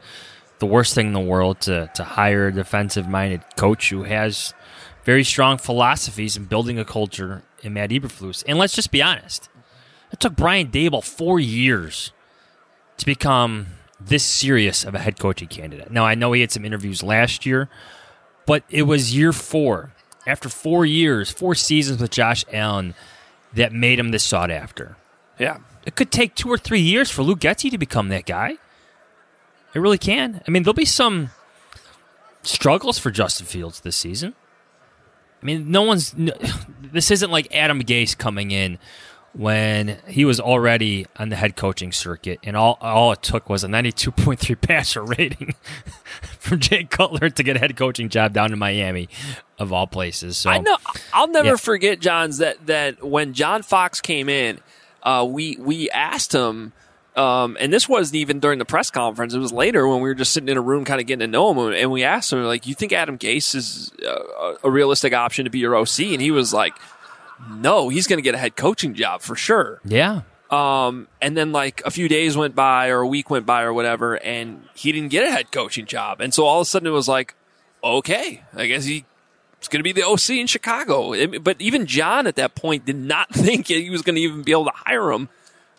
the 0.60 0.66
worst 0.66 0.96
thing 0.96 1.08
in 1.08 1.14
the 1.14 1.20
world 1.22 1.62
to 1.62 1.90
to 1.96 2.04
hire 2.04 2.48
a 2.48 2.54
defensive 2.54 3.08
minded 3.08 3.42
coach 3.56 3.90
who 3.90 4.04
has 4.04 4.54
very 5.06 5.24
strong 5.24 5.58
philosophies 5.58 6.36
in 6.36 6.44
building 6.44 6.78
a 6.78 6.84
culture 6.84 7.44
in 7.64 7.74
Matt 7.74 7.92
Eberflus. 7.92 8.44
And 8.46 8.58
let's 8.58 8.76
just 8.76 8.92
be 8.92 9.02
honest, 9.02 9.50
it 10.12 10.20
took 10.20 10.36
Brian 10.36 10.68
Daboll 10.68 11.04
four 11.04 11.40
years 11.40 12.12
to 12.98 13.06
become 13.06 13.68
this 14.00 14.24
serious 14.24 14.84
of 14.84 14.96
a 14.96 15.00
head 15.00 15.20
coaching 15.20 15.48
candidate. 15.48 15.92
Now 15.92 16.06
I 16.06 16.16
know 16.16 16.32
he 16.34 16.42
had 16.42 16.52
some 16.52 16.66
interviews 16.66 17.04
last 17.04 17.46
year, 17.46 17.70
but 18.46 18.64
it 18.70 18.84
was 18.84 19.16
year 19.16 19.34
four. 19.34 19.94
After 20.26 20.50
four 20.50 20.86
years, 20.86 21.32
four 21.32 21.56
seasons 21.56 22.02
with 22.02 22.12
Josh 22.12 22.44
Allen, 22.52 22.94
that 23.54 23.72
made 23.72 23.98
him 23.98 24.12
this 24.12 24.24
sought 24.24 24.52
after. 24.52 24.98
Yeah. 25.40 25.60
It 25.86 25.96
could 25.96 26.12
take 26.12 26.36
two 26.36 26.50
or 26.50 26.58
three 26.58 26.82
years 26.82 27.10
for 27.10 27.24
Luke 27.24 27.40
Getsy 27.40 27.72
to 27.72 27.78
become 27.78 28.10
that 28.10 28.26
guy. 28.26 28.58
It 29.74 29.80
really 29.80 29.98
can. 29.98 30.42
I 30.48 30.52
mean, 30.52 30.64
there'll 30.64 30.74
be 30.74 30.86
some 30.86 31.30
struggles 32.44 33.00
for 33.00 33.10
Justin 33.10 33.46
Fields 33.46 33.82
this 33.82 33.96
season. 33.96 34.36
I 35.42 35.46
mean, 35.46 35.72
no 35.72 35.84
one's. 35.84 36.16
This 36.90 37.12
isn't 37.12 37.30
like 37.30 37.54
Adam 37.54 37.84
Gase 37.84 38.18
coming 38.18 38.52
in 38.52 38.80
when 39.34 40.00
he 40.08 40.26
was 40.26 40.40
already 40.40 41.06
on 41.18 41.30
the 41.30 41.36
head 41.36 41.56
coaching 41.56 41.92
circuit, 41.92 42.40
and 42.44 42.58
all 42.58 42.78
all 42.82 43.12
it 43.12 43.22
took 43.22 43.50
was 43.50 43.64
a 43.64 43.68
92.3 43.68 44.60
passer 44.62 45.04
rating 45.04 45.54
from 46.40 46.60
Jay 46.60 46.84
Cutler 46.84 47.30
to 47.30 47.44
get 47.44 47.56
a 47.56 47.60
head 47.60 47.76
coaching 47.76 48.10
job 48.10 48.34
down 48.34 48.52
in 48.52 48.60
Miami, 48.60 49.10
of 49.60 49.72
all 49.72 49.88
places. 49.88 50.38
So 50.38 50.50
I 50.50 50.60
know 50.60 50.78
I'll 51.14 51.28
never 51.28 51.50
yeah. 51.50 51.56
forget 51.56 52.00
Jahns 52.00 52.40
that 52.40 52.66
that 52.68 53.04
when 53.04 53.34
John 53.34 53.62
Fox 53.62 54.02
came 54.02 54.30
in, 54.30 54.60
uh, 55.04 55.26
we 55.28 55.58
we 55.60 55.90
asked 55.90 56.34
him. 56.34 56.74
Um, 57.16 57.58
and 57.60 57.74
this 57.74 57.90
wasn't 57.90 58.18
even 58.18 58.40
during 58.40 58.60
the 58.60 58.66
press 58.66 58.92
conference. 58.92 59.34
It 59.34 59.40
was 59.40 59.52
later 59.52 59.88
when 59.88 60.02
we 60.02 60.10
were 60.10 60.14
just 60.14 60.34
sitting 60.34 60.50
in 60.50 60.58
a 60.58 60.62
room, 60.62 60.86
kind 60.86 61.02
of 61.02 61.08
getting 61.08 61.22
to 61.22 61.28
know 61.28 61.50
him, 61.50 61.74
and 61.74 61.90
we 61.90 62.04
asked 62.04 62.32
him, 62.32 62.44
like, 62.44 62.68
"You 62.68 62.76
think 62.76 62.94
Adam 62.94 63.18
Gase 63.18 63.56
is 63.56 63.92
uh, 64.08 64.54
a 64.64 64.70
realistic 64.70 65.14
option 65.14 65.46
to 65.46 65.50
be 65.50 65.58
your 65.58 65.76
OC?" 65.76 66.00
And 66.02 66.22
he 66.22 66.30
was 66.30 66.54
like, 66.54 66.76
"No, 67.50 67.90
he's 67.90 68.08
going 68.08 68.18
to 68.18 68.24
get 68.24 68.36
a 68.36 68.38
head 68.38 68.56
coaching 68.56 68.94
job 68.94 69.22
for 69.22 69.36
sure." 69.36 69.80
Yeah. 69.86 70.22
Um, 70.50 71.08
and 71.22 71.36
then 71.36 71.52
like 71.52 71.82
a 71.86 71.92
few 71.92 72.08
days 72.08 72.38
went 72.38 72.56
by 72.56 72.88
or 72.90 73.00
a 73.02 73.08
week 73.08 73.30
went 73.30 73.46
by 73.46 73.64
or 73.64 73.74
whatever, 73.74 74.16
and 74.24 74.64
he 74.76 74.92
didn't 74.94 75.10
get 75.10 75.28
a 75.28 75.32
head 75.32 75.52
coaching 75.52 75.86
job. 75.86 76.22
And 76.22 76.34
so 76.34 76.46
all 76.46 76.62
of 76.62 76.64
a 76.64 76.66
sudden 76.70 76.88
it 76.88 76.92
was 76.92 77.08
like, 77.10 77.36
okay, 77.84 78.44
I 78.56 78.68
guess 78.68 78.86
he 78.86 79.04
was 79.60 79.68
going 79.68 79.80
to 79.80 79.84
be 79.84 79.92
the 79.92 80.04
OC 80.08 80.30
in 80.40 80.48
Chicago. 80.48 81.12
It- 81.14 81.44
but 81.44 81.60
even 81.60 81.86
John 81.86 82.28
at 82.28 82.36
that 82.38 82.56
point 82.56 82.86
did 82.86 82.96
not 82.96 83.30
think 83.34 83.68
he 83.68 83.90
was 83.90 84.02
going 84.04 84.16
to 84.16 84.22
even 84.22 84.42
be 84.44 84.52
able 84.54 84.66
to 84.66 84.72
hire 84.74 85.12
him 85.12 85.28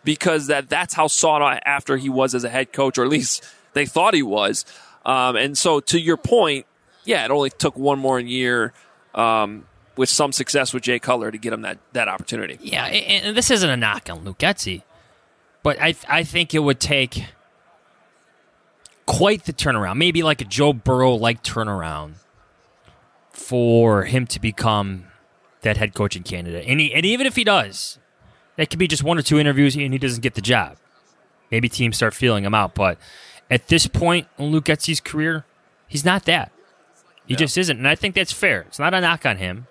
because 0.03 0.47
that 0.47 0.69
that's 0.69 0.93
how 0.93 1.07
sought 1.07 1.41
after 1.65 1.97
he 1.97 2.09
was 2.09 2.35
as 2.35 2.43
a 2.43 2.49
head 2.49 2.71
coach, 2.71 2.97
or 2.99 3.03
at 3.03 3.09
least 3.09 3.43
they 3.73 3.85
thought 3.87 4.13
he 4.13 4.21
was. 4.23 4.65
Um, 5.05 5.35
and 5.35 5.57
so 5.57 5.79
to 5.79 5.99
your 5.99 6.17
point, 6.17 6.67
yeah, 7.05 7.25
it 7.25 7.31
only 7.31 7.49
took 7.49 7.75
one 7.75 7.97
more 7.97 8.19
year. 8.19 8.71
Um, 9.15 9.65
with 9.99 10.07
some 10.07 10.31
success 10.31 10.73
with 10.73 10.81
Jay 10.81 10.97
Cutler 10.97 11.29
to 11.29 11.37
get 11.37 11.51
him 11.51 11.61
that, 11.63 11.77
that 11.91 12.07
opportunity. 12.07 12.57
Yeah, 12.61 12.85
and 12.85 13.25
and 13.25 13.37
this 13.37 13.51
isn't 13.51 13.69
a 13.69 13.75
knock 13.75 14.09
on 14.09 14.23
Luke 14.23 14.37
Getsy, 14.37 14.83
but 15.61 15.77
I 15.81 15.93
I 16.07 16.23
think 16.23 16.55
it 16.55 16.59
would 16.59 16.79
take 16.79 17.25
quite 19.05 19.43
the 19.43 19.51
turnaround, 19.51 19.97
maybe 19.97 20.23
like 20.23 20.39
a 20.39 20.45
Joe 20.45 20.71
Burrow 20.71 21.15
like 21.15 21.43
turnaround, 21.43 22.13
for 23.31 24.05
him 24.05 24.25
to 24.27 24.39
become 24.39 25.07
that 25.63 25.75
head 25.75 25.93
coaching 25.93 26.23
candidate. 26.23 26.65
And, 26.65 26.79
he, 26.79 26.93
and 26.93 27.05
even 27.05 27.27
if 27.27 27.35
he 27.35 27.43
does, 27.43 27.99
that 28.55 28.69
could 28.69 28.79
be 28.79 28.87
just 28.87 29.03
one 29.03 29.17
or 29.17 29.21
two 29.21 29.37
interviews 29.37 29.75
and 29.75 29.91
he 29.91 29.99
doesn't 29.99 30.21
get 30.21 30.35
the 30.35 30.41
job. 30.41 30.77
Maybe 31.51 31.67
teams 31.67 31.97
start 31.97 32.13
feeling 32.13 32.45
him 32.45 32.53
out, 32.53 32.73
but 32.73 32.97
at 33.51 33.67
this 33.67 33.87
point 33.87 34.27
in 34.37 34.45
Luke 34.45 34.65
Getsy's 34.65 35.01
career, 35.01 35.43
he's 35.89 36.05
not 36.05 36.23
that. 36.25 36.53
He 37.25 37.35
just 37.35 37.57
isn't, 37.57 37.77
and 37.77 37.87
I 37.87 37.95
think 37.95 38.15
that's 38.15 38.31
fair. 38.31 38.61
It's 38.61 38.79
not 38.79 38.93
a 38.93 39.01
knock 39.01 39.25
on 39.25 39.37
him. 39.37 39.67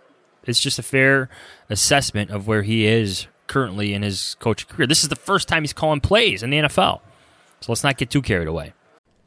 It's 0.49 0.61
just 0.61 0.79
a 0.79 0.83
fair 0.83 1.29
assessment 1.69 2.31
of 2.31 2.47
where 2.47 2.63
he 2.63 2.87
is 2.87 3.27
currently 3.47 3.95
in 3.95 4.03
his 4.03 4.37
coaching 4.41 4.69
career. 4.69 4.87
This 4.87 5.03
is 5.03 5.09
the 5.09 5.17
first 5.17 5.49
time 5.49 5.63
he's 5.63 5.73
calling 5.73 6.01
plays 6.01 6.43
in 6.43 6.51
the 6.51 6.59
NFL, 6.59 7.01
so 7.61 7.73
let's 7.73 7.85
not 7.85 7.97
get 7.97 8.11
too 8.11 8.23
carried 8.23 8.49
away. 8.49 8.73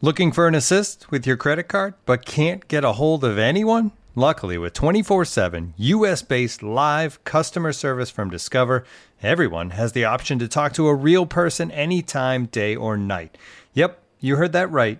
Looking 0.01 0.31
for 0.31 0.47
an 0.47 0.55
assist 0.55 1.11
with 1.11 1.27
your 1.27 1.37
credit 1.37 1.67
card, 1.67 1.93
but 2.05 2.25
can't 2.25 2.67
get 2.67 2.83
a 2.83 2.93
hold 2.93 3.23
of 3.23 3.37
anyone? 3.37 3.91
Luckily, 4.15 4.57
with 4.57 4.73
24 4.73 5.25
7 5.25 5.73
US 5.77 6.21
based 6.21 6.61
live 6.61 7.23
customer 7.23 7.71
service 7.71 8.09
from 8.09 8.29
Discover, 8.29 8.83
everyone 9.21 9.69
has 9.69 9.93
the 9.93 10.05
option 10.05 10.39
to 10.39 10.47
talk 10.47 10.73
to 10.73 10.87
a 10.87 10.95
real 10.95 11.25
person 11.25 11.71
anytime, 11.71 12.47
day 12.47 12.75
or 12.75 12.97
night. 12.97 13.37
Yep, 13.73 14.01
you 14.19 14.35
heard 14.35 14.51
that 14.51 14.69
right. 14.69 14.99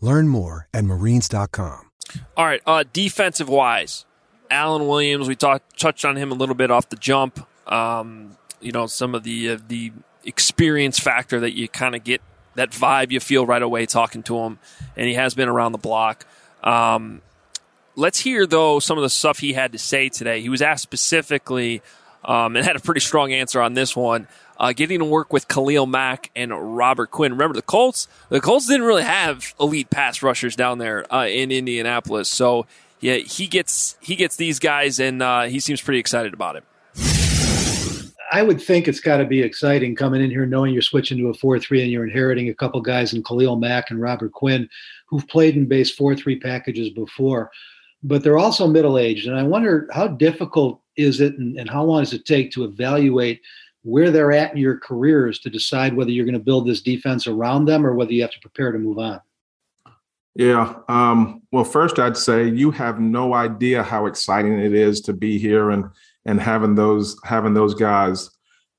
Learn 0.00 0.28
more 0.28 0.68
at 0.72 0.84
marines.com. 0.84 1.90
All 2.36 2.44
right, 2.44 2.60
uh, 2.66 2.84
defensive 2.92 3.48
wise, 3.48 4.04
Alan 4.50 4.86
Williams. 4.88 5.28
We 5.28 5.36
talked 5.36 5.78
touched 5.78 6.04
on 6.04 6.16
him 6.16 6.32
a 6.32 6.34
little 6.34 6.54
bit 6.54 6.70
off 6.70 6.88
the 6.88 6.96
jump. 6.96 7.46
Um, 7.70 8.36
you 8.60 8.72
know, 8.72 8.86
some 8.86 9.14
of 9.14 9.22
the 9.22 9.50
uh, 9.50 9.58
the 9.68 9.92
experience 10.24 10.98
factor 10.98 11.40
that 11.40 11.52
you 11.52 11.68
kind 11.68 11.94
of 11.94 12.02
get 12.02 12.20
that 12.56 12.70
vibe 12.70 13.10
you 13.10 13.20
feel 13.20 13.46
right 13.46 13.62
away 13.62 13.86
talking 13.86 14.22
to 14.24 14.38
him, 14.38 14.58
and 14.96 15.06
he 15.06 15.14
has 15.14 15.34
been 15.34 15.48
around 15.48 15.72
the 15.72 15.78
block. 15.78 16.26
Um, 16.64 17.22
let's 17.94 18.20
hear 18.20 18.46
though 18.46 18.80
some 18.80 18.98
of 18.98 19.02
the 19.02 19.10
stuff 19.10 19.38
he 19.38 19.52
had 19.52 19.72
to 19.72 19.78
say 19.78 20.08
today. 20.08 20.40
He 20.40 20.48
was 20.48 20.62
asked 20.62 20.82
specifically 20.82 21.82
um, 22.24 22.56
and 22.56 22.64
had 22.64 22.76
a 22.76 22.80
pretty 22.80 23.00
strong 23.00 23.32
answer 23.32 23.60
on 23.60 23.74
this 23.74 23.94
one. 23.94 24.28
Uh, 24.60 24.74
getting 24.74 24.98
to 24.98 25.06
work 25.06 25.32
with 25.32 25.48
Khalil 25.48 25.86
Mack 25.86 26.30
and 26.36 26.76
Robert 26.76 27.10
Quinn. 27.10 27.32
Remember 27.32 27.54
the 27.54 27.62
Colts? 27.62 28.06
The 28.28 28.42
Colts 28.42 28.66
didn't 28.66 28.84
really 28.84 29.04
have 29.04 29.54
elite 29.58 29.88
pass 29.88 30.22
rushers 30.22 30.54
down 30.54 30.76
there 30.76 31.10
uh, 31.12 31.26
in 31.26 31.50
Indianapolis, 31.50 32.28
so 32.28 32.66
yeah, 33.00 33.16
he 33.16 33.46
gets 33.46 33.96
he 34.00 34.16
gets 34.16 34.36
these 34.36 34.58
guys, 34.58 35.00
and 35.00 35.22
uh, 35.22 35.44
he 35.44 35.60
seems 35.60 35.80
pretty 35.80 35.98
excited 35.98 36.34
about 36.34 36.56
it. 36.56 36.64
I 38.32 38.42
would 38.42 38.60
think 38.60 38.86
it's 38.86 39.00
got 39.00 39.16
to 39.16 39.24
be 39.24 39.42
exciting 39.42 39.96
coming 39.96 40.22
in 40.22 40.30
here 40.30 40.46
knowing 40.46 40.72
you're 40.72 40.82
switching 40.82 41.18
to 41.18 41.28
a 41.28 41.34
4 41.34 41.58
3 41.58 41.82
and 41.82 41.90
you're 41.90 42.04
inheriting 42.04 42.48
a 42.48 42.54
couple 42.54 42.80
guys 42.80 43.12
in 43.12 43.24
Khalil 43.24 43.56
Mack 43.56 43.90
and 43.90 44.00
Robert 44.00 44.32
Quinn 44.32 44.68
who've 45.06 45.26
played 45.26 45.56
in 45.56 45.66
base 45.66 45.90
4 45.90 46.14
3 46.14 46.38
packages 46.38 46.90
before. 46.90 47.50
But 48.02 48.22
they're 48.22 48.38
also 48.38 48.68
middle 48.68 48.98
aged. 48.98 49.26
And 49.26 49.36
I 49.36 49.42
wonder 49.42 49.88
how 49.92 50.06
difficult 50.06 50.80
is 50.96 51.20
it 51.20 51.38
and, 51.38 51.58
and 51.58 51.68
how 51.68 51.82
long 51.82 52.02
does 52.02 52.12
it 52.12 52.24
take 52.24 52.52
to 52.52 52.64
evaluate 52.64 53.40
where 53.82 54.10
they're 54.10 54.32
at 54.32 54.52
in 54.52 54.58
your 54.58 54.78
careers 54.78 55.38
to 55.40 55.50
decide 55.50 55.94
whether 55.94 56.10
you're 56.10 56.26
going 56.26 56.34
to 56.34 56.38
build 56.38 56.66
this 56.66 56.82
defense 56.82 57.26
around 57.26 57.64
them 57.64 57.86
or 57.86 57.94
whether 57.94 58.12
you 58.12 58.22
have 58.22 58.32
to 58.32 58.40
prepare 58.40 58.72
to 58.72 58.78
move 58.78 58.98
on? 58.98 59.20
Yeah. 60.34 60.74
Um, 60.88 61.42
well, 61.50 61.64
first, 61.64 61.98
I'd 61.98 62.16
say 62.16 62.48
you 62.48 62.70
have 62.70 63.00
no 63.00 63.34
idea 63.34 63.82
how 63.82 64.06
exciting 64.06 64.58
it 64.58 64.74
is 64.74 65.00
to 65.02 65.12
be 65.12 65.38
here 65.38 65.70
and 65.70 65.86
and 66.26 66.40
having 66.40 66.74
those 66.74 67.16
having 67.24 67.54
those 67.54 67.74
guys. 67.74 68.30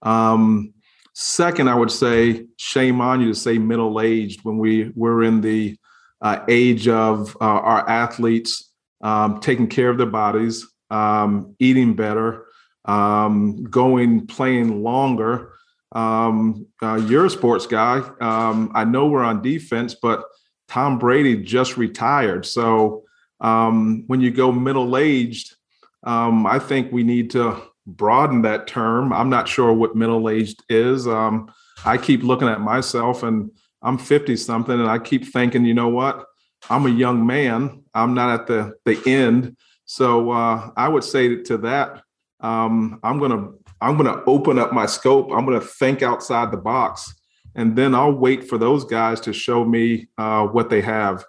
Um, 0.02 0.74
second, 1.14 1.68
I 1.68 1.76
would 1.76 1.92
say 1.92 2.46
shame 2.58 3.02
on 3.02 3.22
you 3.22 3.28
to 3.28 3.36
say 3.36 3.58
middle 3.58 4.00
aged 4.00 4.44
when 4.44 4.58
we 4.58 4.92
we're 4.96 5.24
in 5.24 5.42
the 5.42 5.78
uh, 6.22 6.40
age 6.48 6.88
of 6.88 7.36
uh, 7.42 7.46
our 7.46 7.90
athletes 7.90 8.72
um, 9.02 9.40
taking 9.40 9.68
care 9.68 9.90
of 9.90 9.98
their 9.98 10.08
bodies, 10.08 10.66
um, 10.90 11.56
eating 11.60 11.96
better, 11.96 12.46
um, 12.86 13.64
going 13.64 14.28
playing 14.28 14.84
longer. 14.84 15.54
Um, 15.94 16.68
uh, 16.82 16.96
you're 16.96 17.26
a 17.26 17.30
sports 17.30 17.68
guy. 17.68 17.98
Um, 18.22 18.72
I 18.74 18.86
know 18.86 19.08
we're 19.08 19.24
on 19.24 19.42
defense, 19.42 19.96
but 20.02 20.24
Tom 20.68 20.98
Brady 20.98 21.38
just 21.44 21.78
retired. 21.78 22.46
So 22.46 23.04
um, 23.42 24.06
when 24.08 24.22
you 24.22 24.32
go 24.32 24.52
middle 24.52 24.98
aged, 24.98 25.56
um, 26.04 26.46
I 26.46 26.60
think 26.60 26.92
we 26.92 27.04
need 27.04 27.32
to 27.32 27.62
broaden 27.86 28.44
that 28.44 28.68
term. 28.68 29.12
I'm 29.12 29.30
not 29.30 29.48
sure 29.48 29.74
what 29.74 29.96
middle 29.96 30.30
aged 30.30 30.64
is. 30.70 31.08
Um, 31.08 31.52
I 31.84 31.98
keep 31.98 32.24
looking 32.24 32.48
at 32.48 32.62
myself 32.62 33.24
and 33.24 33.52
I'm 33.82 33.98
50 33.98 34.36
something, 34.36 34.80
and 34.80 34.90
I 34.90 35.00
keep 35.00 35.26
thinking, 35.26 35.66
you 35.66 35.74
know 35.74 35.90
what? 35.90 36.26
I'm 36.70 36.86
a 36.86 36.90
young 36.90 37.26
man. 37.26 37.84
I'm 37.94 38.14
not 38.14 38.42
at 38.42 38.48
the 38.48 38.76
the 38.86 39.02
end. 39.10 39.58
So 39.86 40.32
uh, 40.32 40.70
I 40.78 40.88
would 40.88 41.04
say 41.04 41.38
to 41.44 41.58
that, 41.60 42.04
um, 42.42 43.00
I'm 43.04 43.20
gonna 43.20 43.50
I'm 43.80 43.98
gonna 43.98 44.22
open 44.28 44.60
up 44.60 44.74
my 44.74 44.86
scope. 44.86 45.32
I'm 45.32 45.46
gonna 45.46 45.62
think 45.62 46.02
outside 46.02 46.52
the 46.52 46.58
box 46.58 47.14
and 47.56 47.76
then 47.76 47.94
I'll 47.94 48.14
wait 48.14 48.48
for 48.48 48.58
those 48.58 48.86
guys 48.86 49.20
to 49.22 49.34
show 49.34 49.66
me 49.66 50.08
uh, 50.18 50.46
what 50.48 50.70
they 50.70 50.82
have. 50.82 51.24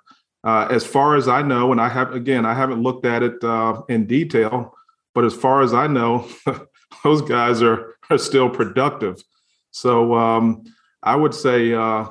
Uh, 0.44 0.66
as 0.70 0.84
far 0.84 1.16
as 1.16 1.28
I 1.28 1.42
know, 1.42 1.72
and 1.72 1.80
I 1.80 1.88
have 1.88 2.12
again, 2.12 2.44
I 2.44 2.54
haven't 2.54 2.82
looked 2.82 3.06
at 3.06 3.22
it 3.22 3.42
uh, 3.44 3.82
in 3.88 4.06
detail, 4.06 4.74
but 5.14 5.24
as 5.24 5.34
far 5.34 5.62
as 5.62 5.72
I 5.72 5.86
know, 5.86 6.28
those 7.04 7.22
guys 7.22 7.62
are 7.62 7.96
are 8.10 8.18
still 8.18 8.50
productive. 8.50 9.22
So 9.70 10.14
um, 10.14 10.64
I 11.02 11.14
would 11.16 11.34
say 11.34 11.72
uh, 11.72 12.06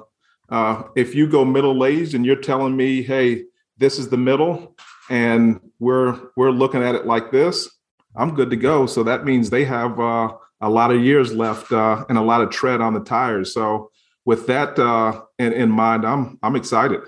uh, 0.49 0.83
if 0.95 1.13
you 1.13 1.27
go 1.27 1.43
middle 1.43 1.85
aged 1.85 2.15
and 2.15 2.25
you're 2.25 2.35
telling 2.37 2.75
me, 2.75 3.01
hey, 3.01 3.43
this 3.77 3.99
is 3.99 4.09
the 4.09 4.17
middle, 4.17 4.77
and 5.09 5.59
we're 5.79 6.17
we're 6.37 6.51
looking 6.51 6.83
at 6.83 6.95
it 6.95 7.05
like 7.05 7.31
this, 7.31 7.69
I'm 8.15 8.35
good 8.35 8.49
to 8.49 8.55
go. 8.55 8.85
So 8.85 9.03
that 9.03 9.25
means 9.25 9.49
they 9.49 9.65
have 9.65 9.99
uh, 9.99 10.33
a 10.59 10.69
lot 10.69 10.91
of 10.91 11.01
years 11.01 11.33
left 11.33 11.71
and 11.71 12.17
a 12.17 12.21
lot 12.21 12.41
of 12.41 12.49
tread 12.49 12.81
on 12.81 12.93
the 12.93 12.99
tires. 12.99 13.53
So 13.53 13.91
with 14.25 14.47
that 14.47 14.77
uh, 14.77 15.21
in, 15.39 15.53
in 15.53 15.71
mind, 15.71 16.05
I'm 16.05 16.37
I'm 16.43 16.55
excited. 16.55 17.01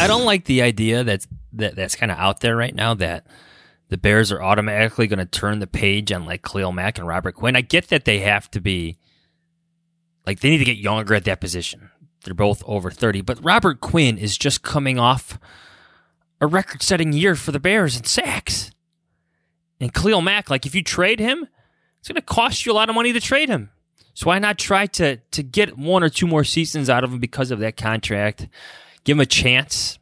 I 0.00 0.06
don't 0.06 0.24
like 0.24 0.44
the 0.44 0.62
idea 0.62 1.04
that's 1.04 1.26
that 1.54 1.76
that's 1.76 1.96
kind 1.96 2.12
of 2.12 2.18
out 2.18 2.40
there 2.40 2.56
right 2.56 2.74
now 2.74 2.94
that 2.94 3.26
the 3.88 3.96
Bears 3.96 4.30
are 4.30 4.42
automatically 4.42 5.06
going 5.06 5.18
to 5.18 5.26
turn 5.26 5.60
the 5.60 5.66
page 5.66 6.12
on 6.12 6.26
like 6.26 6.42
Khalil 6.42 6.72
Mack 6.72 6.98
and 6.98 7.06
Robert 7.06 7.34
Quinn. 7.34 7.56
I 7.56 7.62
get 7.62 7.88
that 7.88 8.04
they 8.04 8.20
have 8.20 8.50
to 8.52 8.60
be 8.60 8.98
like 10.26 10.40
they 10.40 10.50
need 10.50 10.58
to 10.58 10.64
get 10.64 10.76
younger 10.76 11.14
at 11.14 11.24
that 11.24 11.40
position. 11.40 11.90
They're 12.24 12.34
both 12.34 12.62
over 12.66 12.90
30, 12.90 13.22
but 13.22 13.42
Robert 13.42 13.80
Quinn 13.80 14.18
is 14.18 14.36
just 14.36 14.62
coming 14.62 14.98
off 14.98 15.38
a 16.40 16.46
record-setting 16.46 17.12
year 17.12 17.34
for 17.34 17.52
the 17.52 17.60
Bears 17.60 17.96
in 17.96 18.04
sacks. 18.04 18.70
And 19.80 19.92
Khalil 19.92 20.20
Mack, 20.20 20.50
like 20.50 20.66
if 20.66 20.74
you 20.74 20.82
trade 20.82 21.20
him, 21.20 21.46
it's 22.00 22.08
going 22.08 22.16
to 22.16 22.22
cost 22.22 22.66
you 22.66 22.72
a 22.72 22.74
lot 22.74 22.88
of 22.88 22.94
money 22.94 23.12
to 23.12 23.20
trade 23.20 23.48
him. 23.48 23.70
So 24.14 24.26
why 24.26 24.38
not 24.40 24.58
try 24.58 24.86
to 24.86 25.18
to 25.18 25.42
get 25.42 25.78
one 25.78 26.02
or 26.02 26.08
two 26.08 26.26
more 26.26 26.42
seasons 26.42 26.90
out 26.90 27.04
of 27.04 27.12
him 27.12 27.20
because 27.20 27.50
of 27.50 27.60
that 27.60 27.76
contract? 27.76 28.48
Give 29.04 29.16
him 29.16 29.20
a 29.20 29.26
chance 29.26 29.98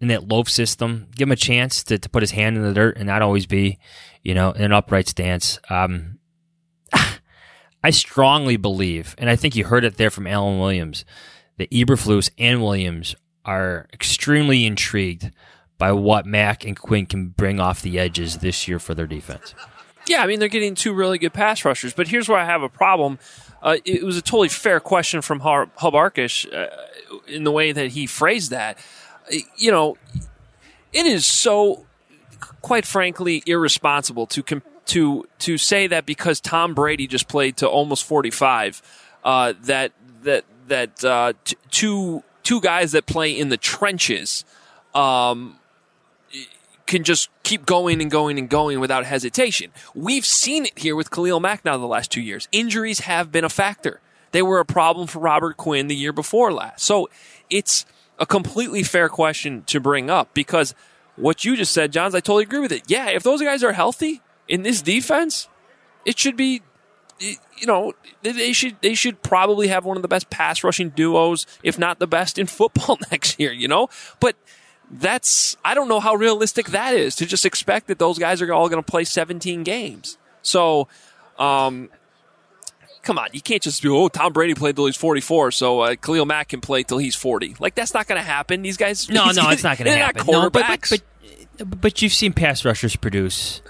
in 0.00 0.08
that 0.08 0.28
loaf 0.28 0.48
system. 0.48 1.08
Give 1.14 1.28
him 1.28 1.32
a 1.32 1.36
chance 1.36 1.82
to, 1.84 1.98
to 1.98 2.08
put 2.08 2.22
his 2.22 2.30
hand 2.30 2.56
in 2.56 2.62
the 2.62 2.72
dirt 2.72 2.96
and 2.96 3.06
not 3.06 3.22
always 3.22 3.46
be, 3.46 3.78
you 4.22 4.34
know, 4.34 4.52
in 4.52 4.62
an 4.62 4.72
upright 4.72 5.08
stance. 5.08 5.58
Um, 5.68 6.18
I 7.84 7.90
strongly 7.90 8.56
believe, 8.56 9.14
and 9.18 9.28
I 9.28 9.36
think 9.36 9.54
you 9.54 9.64
heard 9.64 9.84
it 9.84 9.96
there 9.96 10.10
from 10.10 10.26
Alan 10.26 10.58
Williams, 10.58 11.04
that 11.58 11.70
Eberflus 11.70 12.30
and 12.38 12.62
Williams 12.62 13.14
are 13.44 13.86
extremely 13.92 14.64
intrigued 14.64 15.30
by 15.84 15.92
what 15.92 16.24
Mack 16.24 16.64
and 16.64 16.78
Quinn 16.78 17.04
can 17.04 17.26
bring 17.26 17.60
off 17.60 17.82
the 17.82 17.98
edges 17.98 18.38
this 18.38 18.66
year 18.66 18.78
for 18.78 18.94
their 18.94 19.06
defense. 19.06 19.54
Yeah, 20.06 20.22
I 20.22 20.26
mean 20.26 20.38
they're 20.38 20.48
getting 20.48 20.74
two 20.74 20.94
really 20.94 21.18
good 21.18 21.34
pass 21.34 21.62
rushers, 21.62 21.92
but 21.92 22.08
here's 22.08 22.26
where 22.26 22.38
I 22.38 22.46
have 22.46 22.62
a 22.62 22.70
problem. 22.70 23.18
Uh, 23.62 23.76
it 23.84 24.02
was 24.02 24.16
a 24.16 24.22
totally 24.22 24.48
fair 24.48 24.80
question 24.80 25.20
from 25.20 25.40
Hub 25.40 25.68
Arkush 25.76 26.50
uh, 26.50 26.68
in 27.28 27.44
the 27.44 27.52
way 27.52 27.70
that 27.72 27.88
he 27.88 28.06
phrased 28.06 28.50
that. 28.50 28.78
You 29.58 29.70
know, 29.70 29.98
it 30.94 31.04
is 31.04 31.26
so, 31.26 31.84
quite 32.62 32.86
frankly, 32.86 33.42
irresponsible 33.44 34.26
to 34.28 34.62
to 34.86 35.28
to 35.40 35.58
say 35.58 35.86
that 35.86 36.06
because 36.06 36.40
Tom 36.40 36.72
Brady 36.72 37.06
just 37.06 37.28
played 37.28 37.58
to 37.58 37.68
almost 37.68 38.04
45, 38.04 38.80
uh, 39.22 39.52
that 39.64 39.92
that 40.22 40.46
that 40.68 41.04
uh, 41.04 41.34
t- 41.44 41.58
two 41.70 42.22
two 42.42 42.62
guys 42.62 42.92
that 42.92 43.04
play 43.04 43.38
in 43.38 43.50
the 43.50 43.58
trenches. 43.58 44.46
Um, 44.94 45.58
can 46.94 47.02
just 47.02 47.28
keep 47.42 47.66
going 47.66 48.00
and 48.00 48.08
going 48.08 48.38
and 48.38 48.48
going 48.48 48.78
without 48.78 49.04
hesitation. 49.04 49.72
We've 49.96 50.24
seen 50.24 50.64
it 50.64 50.78
here 50.78 50.94
with 50.94 51.10
Khalil 51.10 51.40
Mack 51.40 51.64
now 51.64 51.76
the 51.76 51.86
last 51.86 52.12
two 52.12 52.20
years. 52.20 52.46
Injuries 52.52 53.00
have 53.00 53.32
been 53.32 53.42
a 53.42 53.48
factor. 53.48 54.00
They 54.30 54.42
were 54.42 54.60
a 54.60 54.64
problem 54.64 55.08
for 55.08 55.18
Robert 55.18 55.56
Quinn 55.56 55.88
the 55.88 55.96
year 55.96 56.12
before 56.12 56.52
last. 56.52 56.84
So 56.84 57.10
it's 57.50 57.84
a 58.20 58.26
completely 58.26 58.84
fair 58.84 59.08
question 59.08 59.64
to 59.64 59.80
bring 59.80 60.08
up 60.08 60.34
because 60.34 60.72
what 61.16 61.44
you 61.44 61.56
just 61.56 61.72
said, 61.72 61.92
Jahns, 61.92 62.14
I 62.14 62.20
totally 62.20 62.44
agree 62.44 62.60
with 62.60 62.70
it. 62.70 62.84
Yeah, 62.86 63.08
if 63.08 63.24
those 63.24 63.42
guys 63.42 63.64
are 63.64 63.72
healthy 63.72 64.22
in 64.46 64.62
this 64.62 64.80
defense, 64.80 65.48
it 66.04 66.16
should 66.16 66.36
be 66.36 66.62
you 67.18 67.66
know 67.66 67.92
they 68.22 68.52
should 68.52 68.76
they 68.82 68.94
should 68.94 69.22
probably 69.22 69.68
have 69.68 69.84
one 69.84 69.96
of 69.96 70.02
the 70.02 70.08
best 70.08 70.30
pass 70.30 70.64
rushing 70.64 70.90
duos 70.90 71.46
if 71.62 71.78
not 71.78 72.00
the 72.00 72.08
best 72.08 72.40
in 72.40 72.46
football 72.46 72.98
next 73.12 73.38
year 73.38 73.52
you 73.52 73.68
know 73.68 73.88
but 74.18 74.34
that's 74.94 75.56
I 75.64 75.74
don't 75.74 75.88
know 75.88 76.00
how 76.00 76.14
realistic 76.14 76.68
that 76.68 76.94
is 76.94 77.14
to 77.16 77.26
just 77.26 77.44
expect 77.44 77.88
that 77.88 77.98
those 77.98 78.18
guys 78.18 78.40
are 78.40 78.52
all 78.52 78.68
going 78.68 78.82
to 78.82 78.90
play 78.90 79.04
17 79.04 79.62
games 79.62 80.18
so 80.42 80.88
um 81.38 81.90
come 83.04 83.18
on, 83.18 83.28
you 83.32 83.40
can't 83.40 83.62
just 83.62 83.82
be, 83.82 83.88
oh, 83.88 84.08
Tom 84.08 84.32
Brady 84.32 84.54
played 84.54 84.76
till 84.76 84.86
he's 84.86 84.96
44, 84.96 85.52
so 85.52 85.80
uh, 85.80 85.96
Khalil 85.96 86.26
Mack 86.26 86.48
can 86.48 86.60
play 86.60 86.82
till 86.82 86.98
he's 86.98 87.14
40. 87.14 87.56
Like, 87.60 87.74
that's 87.74 87.94
not 87.94 88.08
going 88.08 88.20
to 88.20 88.26
happen. 88.26 88.62
These 88.62 88.76
guys. 88.76 89.08
No, 89.08 89.30
no, 89.30 89.50
it's 89.50 89.62
not 89.62 89.78
going 89.78 89.90
to 89.90 89.96
happen. 89.96 90.26
No, 90.26 90.50
but, 90.50 90.64
but, 90.66 91.02
but, 91.58 91.80
but, 91.80 92.02
you've 92.02 92.12
seen 92.12 92.32
pass 92.32 92.64
rushers 92.64 92.96
produce 92.96 93.62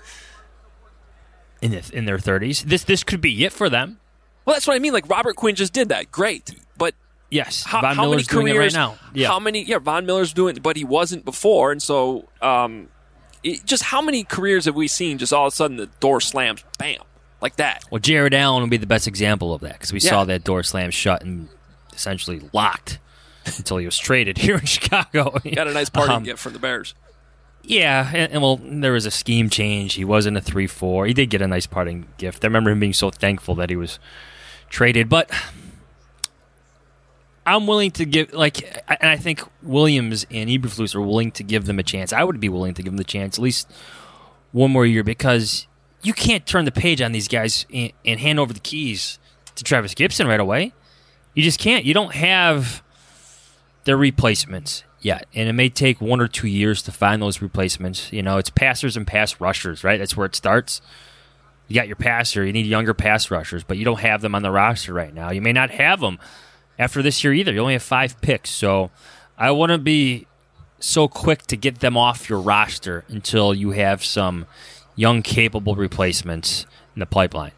in, 1.61 1.73
the, 1.73 1.91
in 1.93 2.05
their 2.07 2.19
30s. 2.19 2.63
This, 2.63 2.85
this 2.85 3.05
could 3.05 3.21
be 3.21 3.45
it 3.45 3.53
for 3.53 3.69
them. 3.69 3.99
Well, 4.45 4.55
that's 4.55 4.67
what 4.67 4.77
I 4.77 4.79
mean. 4.79 4.93
Like, 4.93 5.09
Robert 5.09 5.37
Quinn 5.37 5.55
just 5.55 5.73
did 5.73 5.91
that. 5.91 6.11
Great. 6.11 6.55
But. 6.79 6.95
Yes, 7.35 7.65
how, 7.65 7.81
Von 7.81 7.97
how 7.97 8.03
Miller's 8.03 8.31
many 8.33 8.45
careers, 8.45 8.45
doing 8.45 8.55
it 8.55 8.59
right 8.59 8.73
now. 8.73 8.97
Yeah. 9.13 9.29
How 9.29 9.39
many? 9.41 9.63
Yeah, 9.65 9.79
Von 9.79 10.07
Miller's 10.07 10.33
doing, 10.33 10.57
it, 10.57 10.63
but 10.63 10.77
he 10.77 10.85
wasn't 10.85 11.25
before, 11.25 11.73
and 11.73 11.83
so 11.83 12.29
um, 12.41 12.89
it, 13.43 13.65
just 13.65 13.83
how 13.83 14.01
many 14.01 14.23
careers 14.25 14.67
have 14.67 14.77
we 14.77 14.87
seen? 14.89 15.19
Just 15.19 15.33
all 15.33 15.47
of 15.49 15.53
a 15.53 15.57
sudden, 15.57 15.77
the 15.77 15.87
door 16.01 16.21
slams, 16.21 16.63
bam, 16.79 16.99
like 17.41 17.57
that. 17.57 17.83
Well, 17.91 17.99
Jared 18.01 18.35
Allen 18.35 18.63
would 18.63 18.71
be 18.71 18.77
the 18.77 18.87
best 18.87 19.09
example 19.09 19.53
of 19.53 19.63
that 19.63 19.73
because 19.75 19.93
we 19.93 19.99
Yeah. 19.99 20.11
saw 20.11 20.25
that 20.27 20.45
door 20.45 20.63
slam 20.63 20.91
shut 20.93 21.23
and 21.23 21.49
essentially 21.93 22.41
locked 22.53 22.99
until 23.57 23.79
he 23.79 23.85
was 23.87 23.99
traded 23.99 24.39
here 24.47 24.57
in 24.57 24.65
Chicago. 24.65 25.31
Got 25.55 25.67
a 25.67 25.73
nice 25.73 25.91
party 25.91 26.13
Um, 26.13 26.23
gift 26.23 26.39
from 26.41 26.53
the 26.53 26.59
Bears. 26.61 26.95
Yeah, 27.67 28.11
and, 28.15 28.31
and 28.33 28.43
well, 28.43 28.61
there 28.63 28.93
was 28.93 29.07
a 29.07 29.11
scheme 29.11 29.49
change. 29.51 29.95
He 29.95 30.05
wasn't 30.05 30.37
a 30.37 30.41
three-four. 30.41 31.07
He 31.07 31.15
did 31.15 31.31
get 31.31 31.41
a 31.43 31.49
nice 31.49 31.67
parting 31.67 32.07
gift. 32.19 32.45
I 32.45 32.47
remember 32.47 32.71
him 32.71 32.79
being 32.79 32.93
so 32.93 33.11
thankful 33.11 33.55
that 33.57 33.71
he 33.71 33.77
was 33.77 33.99
traded. 34.69 35.09
But 35.09 35.31
I'm 37.47 37.67
willing 37.67 37.91
to 37.93 38.05
give, 38.05 38.33
like, 38.33 38.63
and 38.89 39.11
I 39.11 39.17
think 39.17 39.43
Williams 39.63 40.27
and 40.31 40.49
Eberflus 40.49 40.95
are 40.95 41.03
willing 41.03 41.31
to 41.33 41.43
give 41.43 41.67
them 41.67 41.79
a 41.79 41.83
chance. 41.83 42.13
I 42.13 42.25
would 42.25 42.41
be 42.41 42.49
willing 42.49 42.75
to 42.75 42.83
give 42.83 42.93
them 42.93 42.97
the 42.97 43.05
chance 43.05 43.39
at 43.39 43.43
least 43.43 43.71
one 44.53 44.71
more 44.71 44.87
year 44.87 45.05
because 45.05 45.67
you 46.03 46.13
can't 46.13 46.47
turn 46.47 46.65
the 46.65 46.73
page 46.73 47.03
on 47.03 47.13
these 47.13 47.29
guys 47.29 47.67
and, 47.73 47.93
and 48.05 48.21
hand 48.21 48.39
over 48.39 48.53
the 48.53 48.61
keys 48.61 49.19
to 49.57 49.65
Trevis 49.65 49.95
Gipson 49.95 50.27
right 50.27 50.41
away. 50.41 50.73
You 51.35 51.43
just 51.43 51.59
can't. 51.59 51.85
You 51.85 51.93
don't 51.93 52.15
have 52.15 52.83
their 53.85 53.97
replacements 53.97 54.85
yet, 55.01 55.27
and 55.35 55.49
it 55.49 55.53
may 55.53 55.69
take 55.69 56.01
one 56.01 56.21
or 56.21 56.29
two 56.29 56.49
years 56.49 56.81
to 56.83 56.93
find 56.93 57.21
those 57.21 57.43
replacements. 57.43 58.13
You 58.13 58.23
know, 58.23 58.39
it's 58.39 58.51
passers 58.51 58.97
and 58.97 59.07
pass 59.07 59.41
rushers, 59.41 59.85
right? 59.85 59.99
That's 59.99 60.17
where 60.17 60.27
it 60.27 60.35
starts. 60.35 60.81
You 61.69 61.75
got 61.75 61.87
your 61.87 61.97
passer, 61.97 62.45
you 62.45 62.53
need 62.53 62.67
younger 62.67 62.95
pass 62.95 63.31
rushers, 63.31 63.65
but 63.65 63.77
you 63.79 63.85
don't 63.85 64.01
have 64.01 64.21
them 64.21 64.35
on 64.35 64.43
the 64.43 64.51
roster 64.51 64.93
right 64.93 65.13
now. 65.15 65.31
You 65.31 65.41
may 65.41 65.53
not 65.53 65.71
have 65.71 66.01
them 66.01 66.19
after 66.79 67.03
this 67.03 67.23
year 67.25 67.33
either. 67.33 67.53
You 67.53 67.61
only 67.61 67.75
have 67.75 67.83
five 67.83 68.21
picks, 68.21 68.51
so 68.51 68.91
I 69.39 69.51
wouldn't 69.51 69.85
be 69.85 70.27
so 70.79 71.09
quick 71.09 71.43
to 71.47 71.57
get 71.57 71.81
them 71.81 71.97
off 71.97 72.29
your 72.29 72.41
roster 72.41 73.05
until 73.09 73.55
you 73.55 73.71
have 73.71 74.05
some 74.05 74.47
young, 74.97 75.23
capable 75.23 75.75
replacements 75.75 76.67
in 76.95 77.01
the 77.01 77.07
pipeline. 77.07 77.53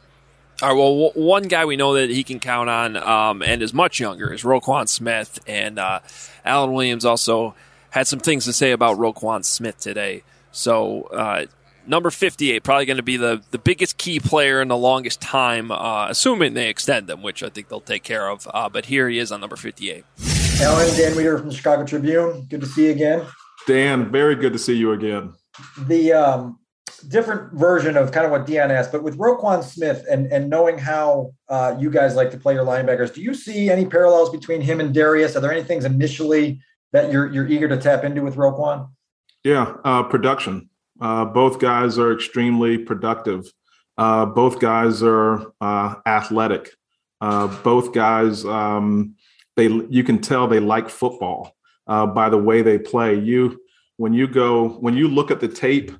All 0.63 0.71
right. 0.71 0.77
Well, 0.79 1.11
w- 1.11 1.27
one 1.27 1.43
guy 1.45 1.65
we 1.67 1.77
know 1.77 1.95
that 1.95 2.09
he 2.09 2.25
can 2.25 2.41
count 2.41 2.71
on, 2.71 2.97
um, 2.97 3.43
and 3.43 3.63
is 3.63 3.75
much 3.75 4.01
younger, 4.01 4.33
is 4.33 4.43
Roquan 4.43 4.89
Smith, 4.89 5.39
and 5.47 5.79
uh, 5.79 6.01
Alan 6.45 6.73
Williams 6.73 7.05
also 7.05 7.55
had 7.91 8.07
some 8.07 8.21
things 8.21 8.45
to 8.47 8.53
say 8.53 8.71
about 8.71 8.97
Roquan 8.97 9.45
Smith 9.45 9.79
today. 9.79 10.23
So, 10.53 11.03
uh, 11.13 11.47
number 11.87 12.11
fifty-eight, 12.11 12.63
probably 12.63 12.87
going 12.87 12.97
to 12.97 13.03
be 13.03 13.17
the 13.17 13.43
the 13.51 13.59
biggest 13.59 13.99
key 13.99 14.21
player 14.21 14.61
in 14.61 14.69
the 14.69 14.77
longest 14.77 15.21
time, 15.21 15.71
uh, 15.71 16.09
assuming 16.09 16.55
they 16.55 16.69
extend 16.69 17.07
them, 17.07 17.23
which 17.23 17.43
I 17.43 17.49
think 17.49 17.69
they'll 17.69 17.81
take 17.81 18.03
care 18.03 18.29
of. 18.29 18.49
Uh, 18.53 18.69
but 18.69 18.87
here 18.87 19.09
he 19.09 19.19
is 19.19 19.33
on 19.33 19.41
number 19.41 19.57
fifty-eight. 19.57 20.05
Alan, 20.61 20.97
Dan 20.97 21.13
Wiederer 21.13 21.39
from 21.39 21.49
the 21.51 21.55
Chicago 21.55 21.85
Tribune. 21.85 22.47
Good 22.49 22.61
to 22.61 22.67
see 22.67 22.87
you 22.87 22.93
again. 22.93 23.27
Dan, 23.67 24.11
very 24.11 24.35
good 24.35 24.53
to 24.53 24.59
see 24.59 24.75
you 24.75 24.93
again. 24.93 25.33
The 25.87 26.13
um, 26.13 26.59
different 27.09 27.53
version 27.53 27.97
of 27.97 28.13
kind 28.13 28.25
of 28.25 28.33
what 28.33 28.47
Dion 28.47 28.71
asked, 28.71 28.93
but 28.93 29.03
with 29.03 29.19
Roquan 29.19 29.63
Smith 29.63 30.05
and 30.11 30.33
and 30.33 30.49
knowing 30.49 30.79
how 30.79 31.33
uh, 31.49 31.77
you 31.79 31.91
guys 31.91 32.15
like 32.15 32.31
to 32.31 32.39
play 32.39 32.55
your 32.55 32.65
linebackers, 32.65 33.13
do 33.13 33.21
you 33.21 33.35
see 33.35 33.71
any 33.71 33.85
parallels 33.85 34.31
between 34.31 34.61
him 34.61 34.81
and 34.81 34.95
Darius? 34.95 35.37
Are 35.37 35.41
there 35.41 35.53
any 35.53 35.63
things 35.63 35.85
initially 35.85 36.61
that 36.93 37.13
you're 37.13 37.31
you're 37.33 37.49
eager 37.49 37.69
to 37.69 37.77
tap 37.77 38.05
into 38.05 38.23
with 38.23 38.37
Roquan? 38.37 38.89
Yeah, 39.45 39.75
uh, 39.85 40.03
production. 40.05 40.71
Uh, 41.01 41.25
both 41.25 41.59
guys 41.59 41.99
are 41.99 42.13
extremely 42.13 42.79
productive. 42.79 43.53
Uh, 43.99 44.27
both 44.27 44.61
guys 44.61 45.03
are 45.03 45.53
uh, 45.61 45.95
athletic. 46.07 46.71
Uh, 47.21 47.47
both 47.63 47.93
guys, 47.93 48.45
um, 48.45 49.15
they 49.57 49.69
you 49.89 50.05
can 50.05 50.21
tell 50.21 50.47
they 50.47 50.61
like 50.61 50.89
football 50.89 51.57
uh, 51.87 52.07
by 52.07 52.29
the 52.29 52.39
way 52.39 52.63
they 52.63 52.79
play. 52.79 53.19
You 53.19 53.61
when 53.97 54.13
you 54.13 54.27
go 54.29 54.69
when 54.81 54.97
you 54.97 55.09
look 55.09 55.31
at 55.31 55.41
the 55.41 55.49
tape, 55.49 55.93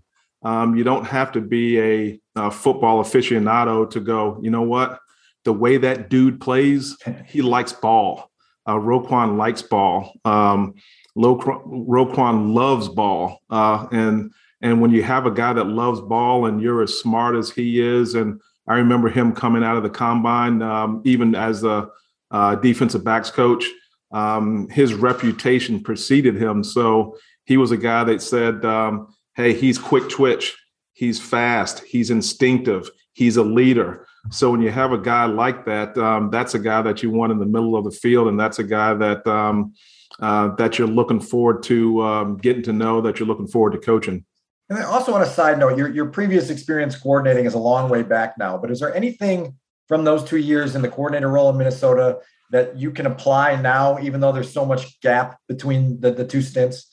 um, 0.43 0.77
you 0.77 0.85
don't 0.85 1.07
have 1.07 1.33
to 1.33 1.41
be 1.41 1.81
a, 1.81 2.21
a 2.37 2.51
football 2.51 3.03
aficionado 3.03 3.89
to 3.91 4.01
go. 4.01 4.39
You 4.43 4.51
know 4.51 4.63
what? 4.63 5.01
The 5.45 5.53
way 5.53 5.79
that 5.79 6.11
dude 6.11 6.41
plays, 6.41 6.97
he 7.27 7.41
likes 7.41 7.73
ball. 7.73 8.31
Uh, 8.67 8.75
Roquan 8.75 9.37
likes 9.37 9.63
ball. 9.63 10.13
Um, 10.25 10.75
Lo- 11.15 11.39
Roquan 11.39 12.53
loves 12.53 12.89
ball, 12.89 13.41
uh, 13.49 13.87
and 13.91 14.33
and 14.61 14.81
when 14.81 14.91
you 14.91 15.03
have 15.03 15.27
a 15.27 15.31
guy 15.31 15.53
that 15.53 15.67
loves 15.67 16.01
ball 16.01 16.47
and 16.47 16.63
you're 16.63 16.83
as 16.83 16.99
smart 16.99 17.37
as 17.37 17.51
he 17.51 17.81
is, 17.81 18.15
and 18.15 18.41
I 18.69 18.77
remember 18.77 19.09
him 19.09 19.33
coming 19.33 19.63
out 19.63 19.77
of 19.77 19.83
the 19.83 19.91
combine, 19.91 20.63
um, 20.63 21.03
even 21.05 21.35
as 21.35 21.63
a 21.63 21.89
uh, 22.31 22.57
defensive 22.57 23.05
backs 23.05 23.31
coach, 23.31 23.65
um, 24.13 24.69
his 24.71 24.95
reputation 24.95 25.83
preceded 25.83 26.37
him. 26.37 26.65
So 26.65 27.17
he 27.45 27.57
was 27.57 27.71
a 27.71 27.77
guy 27.77 28.05
that 28.05 28.23
said, 28.23 28.65
um, 28.65 29.15
"Hey, 29.35 29.53
he's 29.53 29.79
quick 29.79 30.09
twitch, 30.09 30.57
he's 30.95 31.21
fast, 31.21 31.81
he's 31.81 32.11
instinctive, 32.11 32.91
he's 33.13 33.37
a 33.37 33.45
leader." 33.45 34.07
So 34.31 34.51
when 34.51 34.63
you 34.63 34.71
have 34.71 34.93
a 34.93 34.99
guy 34.99 35.27
like 35.27 35.65
that, 35.67 35.97
um, 35.99 36.31
that's 36.31 36.55
a 36.55 36.59
guy 36.59 36.83
that 36.83 37.03
you 37.03 37.11
want 37.11 37.31
in 37.31 37.39
the 37.39 37.47
middle 37.47 37.77
of 37.77 37.85
the 37.85 37.91
field, 37.91 38.27
and 38.29 38.41
that's 38.41 38.59
a 38.59 38.65
guy 38.65 38.95
that 38.95 39.27
um, 39.27 39.75
uh, 40.19 40.55
that 40.57 40.79
you're 40.79 40.89
looking 40.89 41.21
forward 41.21 41.63
to 41.65 42.03
um, 42.03 42.37
getting 42.39 42.63
to 42.63 42.73
know, 42.73 43.01
that 43.03 43.21
you're 43.21 43.29
looking 43.29 43.47
forward 43.47 43.73
to 43.73 43.79
coaching. 43.79 44.25
And 44.69 44.79
then 44.79 44.85
also 44.85 45.15
on 45.15 45.23
a 45.23 45.27
side 45.27 45.59
note, 45.59 45.79
your 45.79 45.89
your 45.89 46.07
previous 46.07 46.51
experience 46.51 46.97
coordinating 46.97 47.45
is 47.45 47.55
a 47.55 47.59
long 47.59 47.89
way 47.89 48.03
back 48.03 48.37
now, 48.39 48.59
but 48.59 48.71
is 48.71 48.81
there 48.81 48.95
anything 48.95 49.55
from 49.89 50.05
those 50.05 50.25
two 50.25 50.39
years 50.39 50.75
in 50.75 50.83
the 50.83 50.89
coordinator 50.89 51.29
role 51.29 51.51
in 51.51 51.57
Minnesota 51.57 52.19
that 52.51 52.77
you 52.77 52.91
can 52.91 53.07
apply 53.07 53.61
now, 53.61 53.99
even 54.01 54.21
though 54.21 54.33
there's 54.33 54.53
so 54.53 54.65
much 54.65 55.01
gap 55.01 55.39
between 55.49 56.01
the, 56.01 56.11
the 56.11 56.27
two 56.27 56.43
stints? 56.43 56.93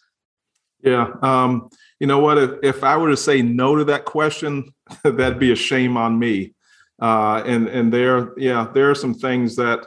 Yeah. 0.83 1.07
Um, 1.21 1.69
you 1.99 2.07
know 2.07 2.19
what? 2.19 2.37
If, 2.37 2.51
if 2.61 2.83
I 2.83 2.97
were 2.97 3.09
to 3.09 3.17
say 3.17 3.41
no 3.41 3.75
to 3.75 3.85
that 3.85 4.05
question, 4.05 4.73
that'd 5.03 5.39
be 5.39 5.51
a 5.51 5.55
shame 5.55 5.97
on 5.97 6.19
me. 6.19 6.53
Uh, 7.01 7.41
and 7.45 7.67
and 7.67 7.91
there, 7.91 8.33
yeah, 8.37 8.69
there 8.73 8.91
are 8.91 8.95
some 8.95 9.13
things 9.13 9.55
that 9.55 9.85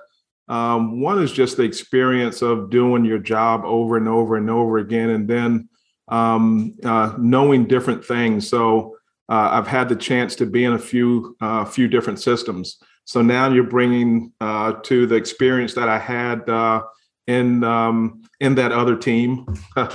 um, 0.49 1.01
one 1.01 1.23
is 1.23 1.33
just 1.33 1.57
the 1.57 1.63
experience 1.63 2.43
of 2.43 2.71
doing 2.71 3.05
your 3.05 3.19
job 3.19 3.63
over 3.65 3.97
and 3.97 4.09
over 4.09 4.37
and 4.37 4.51
over 4.51 4.79
again, 4.79 5.11
and 5.11 5.29
then 5.29 5.69
um, 6.09 6.75
uh, 6.85 7.15
knowing 7.19 7.67
different 7.67 8.05
things. 8.05 8.49
So 8.49 8.97
uh, 9.29 9.51
I've 9.53 9.67
had 9.67 9.89
the 9.89 9.97
chance 9.97 10.37
to 10.37 10.47
be 10.47 10.65
in 10.65 10.73
a 10.73 10.79
few 10.79 11.37
uh, 11.41 11.65
few 11.65 11.89
different 11.89 12.21
systems. 12.21 12.79
So 13.05 13.23
now 13.23 13.51
you're 13.51 13.65
bringing 13.65 14.33
uh, 14.41 14.75
to 14.85 15.07
the 15.07 15.15
experience 15.17 15.75
that 15.75 15.89
I 15.89 15.99
had 15.99 16.49
uh, 16.49 16.83
in 17.27 17.65
um, 17.65 18.23
in 18.41 18.55
that 18.57 18.73
other 18.73 18.97
team, 18.97 19.47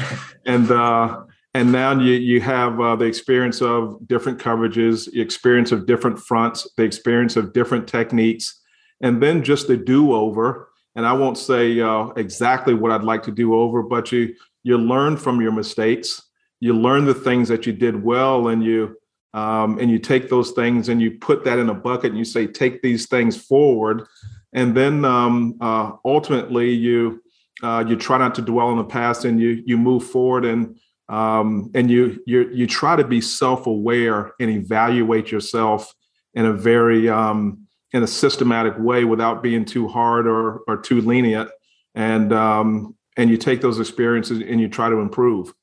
and 0.46 0.70
uh, 0.70 1.22
and 1.54 1.72
now 1.72 1.98
you 2.00 2.14
you 2.14 2.42
have 2.42 2.78
the 2.78 3.06
experience 3.06 3.62
of 3.62 4.06
different 4.08 4.40
coverages, 4.40 5.10
the 5.12 5.22
experience 5.22 5.72
of 5.72 5.86
different 5.86 6.20
fronts, 6.20 6.68
the 6.76 6.84
experience 6.84 7.38
of 7.38 7.54
different 7.54 7.88
techniques, 7.88 8.62
and 9.02 9.24
then 9.24 9.44
just 9.44 9.68
the 9.68 9.78
do 9.78 10.14
over. 10.14 10.68
And 10.96 11.06
I 11.06 11.14
won't 11.14 11.38
say 11.38 11.80
uh, 11.80 12.08
exactly 12.18 12.74
what 12.74 12.92
I'd 12.92 13.04
like 13.04 13.24
to 13.24 13.32
do 13.32 13.56
over, 13.56 13.82
but 13.82 14.12
you 14.12 14.36
you 14.64 14.78
learn 14.78 15.18
from 15.18 15.42
your 15.42 15.52
mistakes. 15.52 16.22
You 16.60 16.74
learn 16.74 17.06
the 17.06 17.14
things 17.14 17.48
that 17.50 17.66
you 17.66 17.74
did 17.74 18.04
well, 18.04 18.48
and 18.50 18.64
you 18.64 18.96
um, 19.34 19.80
and 19.80 19.90
you 19.90 19.98
take 19.98 20.30
those 20.30 20.52
things 20.52 20.90
and 20.90 21.02
you 21.02 21.12
put 21.12 21.44
that 21.46 21.58
in 21.58 21.70
a 21.70 21.74
bucket 21.74 22.10
and 22.10 22.18
you 22.18 22.26
say 22.26 22.48
take 22.48 22.82
these 22.82 23.08
things 23.08 23.38
forward 23.38 24.06
and 24.54 24.76
then 24.76 25.06
um, 25.06 25.58
uh, 25.62 25.92
ultimately 26.04 26.72
you 26.72 27.24
uh, 27.64 27.84
you 27.88 27.96
try 27.96 28.18
not 28.18 28.36
to 28.36 28.42
dwell 28.42 28.68
on 28.68 28.78
the 28.78 28.84
past 28.84 29.26
and 29.26 29.40
you 29.40 29.64
you 29.66 29.78
move 29.78 30.04
forward 30.04 30.46
and 30.46 30.78
um, 31.10 31.70
and 31.74 31.90
you 31.90 32.22
you 32.26 32.50
you 32.52 32.68
try 32.68 32.96
to 32.96 33.04
be 33.04 33.22
self-aware 33.22 34.34
and 34.40 34.50
evaluate 34.50 35.32
yourself 35.32 35.94
in 36.34 36.46
a 36.46 36.54
very 36.54 37.10
um, 37.10 37.68
in 37.94 38.04
a 38.04 38.08
systematic 38.08 38.74
way 38.78 39.04
without 39.06 39.44
being 39.44 39.66
too 39.66 39.88
hard 39.88 40.28
or 40.28 40.62
or 40.68 40.78
too 40.78 41.02
lenient 41.02 41.50
and 41.96 42.34
um, 42.34 42.96
and 43.18 43.30
you 43.30 43.38
take 43.38 43.62
those 43.62 43.80
experiences 43.80 44.42
and 44.46 44.60
you 44.62 44.68
try 44.70 44.90
to 44.90 44.98
improve 44.98 45.54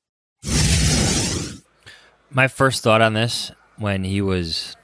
my 2.31 2.47
first 2.49 2.83
thought 2.83 3.01
on 3.01 3.15
this 3.15 3.51
when 3.79 4.05
he 4.05 4.21
was 4.21 4.77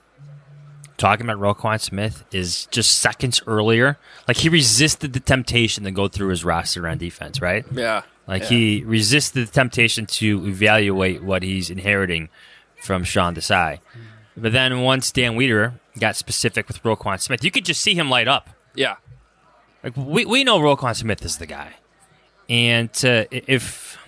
talking 0.96 1.26
about 1.28 1.38
Roquan 1.38 1.80
Smith 1.80 2.24
is 2.32 2.66
just 2.66 2.98
seconds 2.98 3.42
earlier. 3.46 3.98
Like 4.26 4.38
he 4.38 4.48
resisted 4.48 5.12
the 5.12 5.20
temptation 5.20 5.84
to 5.84 5.90
go 5.90 6.08
through 6.08 6.28
his 6.28 6.44
roster 6.44 6.88
on 6.88 6.98
defense, 6.98 7.40
right? 7.42 7.64
Yeah. 7.72 8.02
Like 8.26 8.42
Yeah. 8.42 8.48
he 8.48 8.84
resisted 8.84 9.46
the 9.46 9.52
temptation 9.52 10.06
to 10.06 10.46
evaluate 10.46 11.22
what 11.22 11.42
he's 11.42 11.68
inheriting 11.68 12.28
from 12.82 13.04
Sean 13.04 13.34
Desai. 13.34 13.80
But 14.36 14.52
then 14.52 14.80
once 14.80 15.12
Dan 15.12 15.36
Wiederer 15.36 15.74
got 15.98 16.16
specific 16.16 16.66
with 16.68 16.82
Roquan 16.82 17.20
Smith, 17.20 17.44
you 17.44 17.50
could 17.50 17.64
just 17.64 17.80
see 17.82 17.94
him 17.94 18.08
light 18.08 18.26
up. 18.28 18.48
Yeah. 18.74 18.96
Like 19.82 19.96
we 19.96 20.24
we 20.24 20.44
know 20.44 20.58
Roquan 20.58 20.96
Smith 20.96 21.24
is 21.24 21.36
the 21.36 21.46
guy, 21.46 21.74
and 22.49 22.90
uh, 23.05 23.24
if 23.30 23.99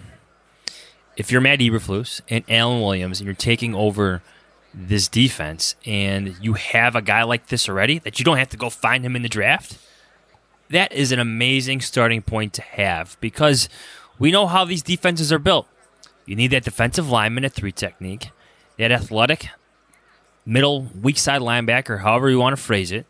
if 1.17 1.33
you're 1.33 1.41
Matt 1.41 1.61
Eberflus 1.61 2.21
and 2.29 2.45
Alan 2.49 2.81
Williams 2.81 3.21
and 3.21 3.27
you're 3.27 3.35
taking 3.35 3.75
over 3.75 4.23
this 4.75 5.09
defense 5.09 5.75
and 5.87 6.37
you 6.43 6.53
have 6.53 6.95
a 6.95 7.01
guy 7.01 7.23
like 7.23 7.47
this 7.47 7.69
already 7.69 7.99
that 8.01 8.19
you 8.19 8.25
don't 8.25 8.37
have 8.37 8.51
to 8.51 8.57
go 8.57 8.69
find 8.69 9.05
him 9.05 9.17
in 9.17 9.23
the 9.23 9.29
draft, 9.29 9.79
that 10.69 10.93
is 10.93 11.13
an 11.13 11.19
amazing 11.19 11.81
starting 11.81 12.21
point 12.21 12.53
to 12.53 12.63
have 12.63 13.17
because 13.21 13.69
we 14.19 14.31
know 14.31 14.47
how 14.47 14.65
these 14.65 14.83
defenses 14.83 15.33
are 15.33 15.39
built. 15.39 15.67
You 16.27 16.37
need 16.37 16.49
that 16.49 16.65
defensive 16.65 17.09
lineman 17.09 17.45
at 17.45 17.53
three 17.53 17.73
technique, 17.73 18.31
that 18.79 18.93
athletic 18.93 19.49
middle 20.45 20.89
weak 21.01 21.19
side 21.19 21.41
linebacker, 21.41 22.01
however 22.01 22.31
you 22.31 22.39
want 22.39 22.57
to 22.57 22.63
phrase 22.63 22.93
it, 22.93 23.07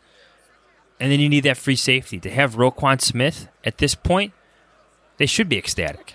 and 0.99 1.11
then 1.11 1.19
you 1.19 1.29
need 1.29 1.41
that 1.41 1.57
free 1.57 1.75
safety. 1.75 2.19
To 2.19 2.29
have 2.29 2.55
Roquan 2.55 3.01
Smith 3.01 3.47
at 3.63 3.77
this 3.77 3.95
point, 3.95 4.33
they 5.17 5.25
should 5.25 5.49
be 5.49 5.57
ecstatic. 5.57 6.13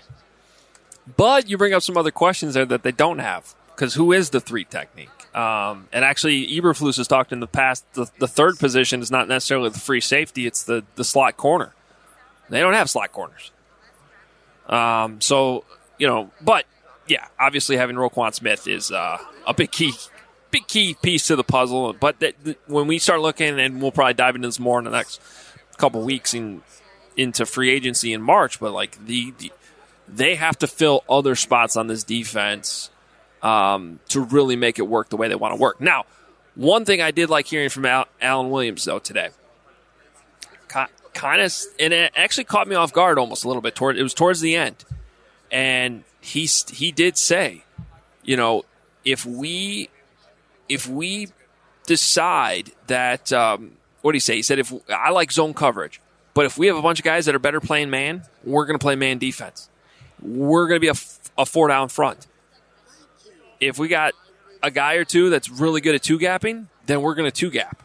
But 1.17 1.49
you 1.49 1.57
bring 1.57 1.73
up 1.73 1.83
some 1.83 1.97
other 1.97 2.11
questions 2.11 2.53
there 2.53 2.65
that 2.65 2.83
they 2.83 2.91
don't 2.91 3.19
have. 3.19 3.53
Because 3.75 3.95
who 3.95 4.11
is 4.11 4.29
the 4.29 4.39
three 4.39 4.63
technique? 4.65 5.09
Um, 5.35 5.87
and 5.91 6.05
actually, 6.05 6.47
Eberflus 6.47 6.97
has 6.97 7.07
talked 7.07 7.31
in 7.31 7.39
the 7.39 7.47
past. 7.47 7.83
The, 7.93 8.09
the 8.19 8.27
third 8.27 8.59
position 8.59 9.01
is 9.01 9.09
not 9.09 9.27
necessarily 9.27 9.69
the 9.69 9.79
free 9.79 9.99
safety; 9.99 10.45
it's 10.45 10.63
the 10.63 10.83
the 10.95 11.03
slot 11.03 11.37
corner. 11.37 11.73
They 12.49 12.59
don't 12.59 12.75
have 12.75 12.87
slot 12.89 13.11
corners. 13.11 13.51
Um, 14.67 15.21
so 15.21 15.63
you 15.97 16.05
know, 16.07 16.29
but 16.39 16.65
yeah, 17.07 17.27
obviously 17.39 17.77
having 17.77 17.95
Roquan 17.95 18.33
Smith 18.33 18.67
is 18.67 18.91
uh, 18.91 19.17
a 19.47 19.53
big 19.55 19.71
key, 19.71 19.93
big 20.51 20.67
key 20.67 20.95
piece 21.01 21.25
to 21.27 21.35
the 21.35 21.43
puzzle. 21.43 21.93
But 21.93 22.19
that, 22.19 22.35
that- 22.43 22.59
when 22.69 22.85
we 22.87 22.99
start 22.99 23.19
looking, 23.21 23.59
and 23.59 23.81
we'll 23.81 23.91
probably 23.91 24.13
dive 24.13 24.35
into 24.35 24.47
this 24.47 24.59
more 24.59 24.77
in 24.77 24.85
the 24.85 24.91
next 24.91 25.19
couple 25.77 26.01
weeks 26.03 26.35
in 26.35 26.61
into 27.17 27.45
free 27.45 27.69
agency 27.69 28.13
in 28.13 28.21
March. 28.21 28.59
But 28.59 28.73
like 28.73 29.05
the, 29.05 29.33
the 29.37 29.51
they 30.07 30.35
have 30.35 30.57
to 30.59 30.67
fill 30.67 31.03
other 31.09 31.35
spots 31.35 31.75
on 31.75 31.87
this 31.87 32.03
defense 32.03 32.89
um, 33.41 33.99
to 34.09 34.21
really 34.21 34.55
make 34.55 34.79
it 34.79 34.83
work 34.83 35.09
the 35.09 35.17
way 35.17 35.27
they 35.27 35.35
want 35.35 35.53
to 35.53 35.59
work. 35.59 35.79
Now, 35.81 36.05
one 36.55 36.85
thing 36.85 37.01
I 37.01 37.11
did 37.11 37.29
like 37.29 37.47
hearing 37.47 37.69
from 37.69 37.85
Al- 37.85 38.07
Alan 38.21 38.49
Williams 38.49 38.85
though 38.85 38.99
today, 38.99 39.29
kind 40.67 41.41
of, 41.41 41.53
and 41.79 41.93
it 41.93 42.11
actually 42.15 42.43
caught 42.45 42.67
me 42.67 42.75
off 42.75 42.93
guard 42.93 43.17
almost 43.17 43.43
a 43.43 43.47
little 43.47 43.61
bit. 43.61 43.75
Toward 43.75 43.97
it 43.97 44.03
was 44.03 44.13
towards 44.13 44.41
the 44.41 44.55
end, 44.55 44.83
and 45.51 46.03
he 46.21 46.47
he 46.71 46.91
did 46.91 47.17
say, 47.17 47.63
you 48.23 48.37
know, 48.37 48.63
if 49.05 49.25
we 49.25 49.89
if 50.69 50.87
we 50.87 51.29
decide 51.85 52.71
that 52.87 53.31
um, 53.33 53.73
what 54.01 54.11
did 54.11 54.17
he 54.17 54.19
say? 54.21 54.35
He 54.35 54.41
said 54.41 54.59
if 54.59 54.73
I 54.89 55.09
like 55.09 55.31
zone 55.31 55.53
coverage, 55.53 55.99
but 56.33 56.45
if 56.45 56.57
we 56.57 56.67
have 56.67 56.77
a 56.77 56.81
bunch 56.81 56.99
of 56.99 57.05
guys 57.05 57.25
that 57.25 57.35
are 57.35 57.39
better 57.39 57.59
playing 57.59 57.89
man, 57.89 58.23
we're 58.43 58.65
going 58.65 58.77
to 58.77 58.83
play 58.83 58.95
man 58.95 59.17
defense. 59.17 59.69
We're 60.21 60.67
going 60.67 60.81
to 60.81 60.93
be 60.93 60.99
a 61.37 61.45
four 61.45 61.67
down 61.67 61.89
front. 61.89 62.27
If 63.59 63.77
we 63.77 63.87
got 63.87 64.13
a 64.61 64.71
guy 64.71 64.95
or 64.95 65.05
two 65.05 65.29
that's 65.29 65.49
really 65.49 65.81
good 65.81 65.95
at 65.95 66.03
two 66.03 66.17
gapping, 66.17 66.67
then 66.85 67.01
we're 67.01 67.15
going 67.15 67.29
to 67.29 67.35
two 67.35 67.49
gap. 67.49 67.83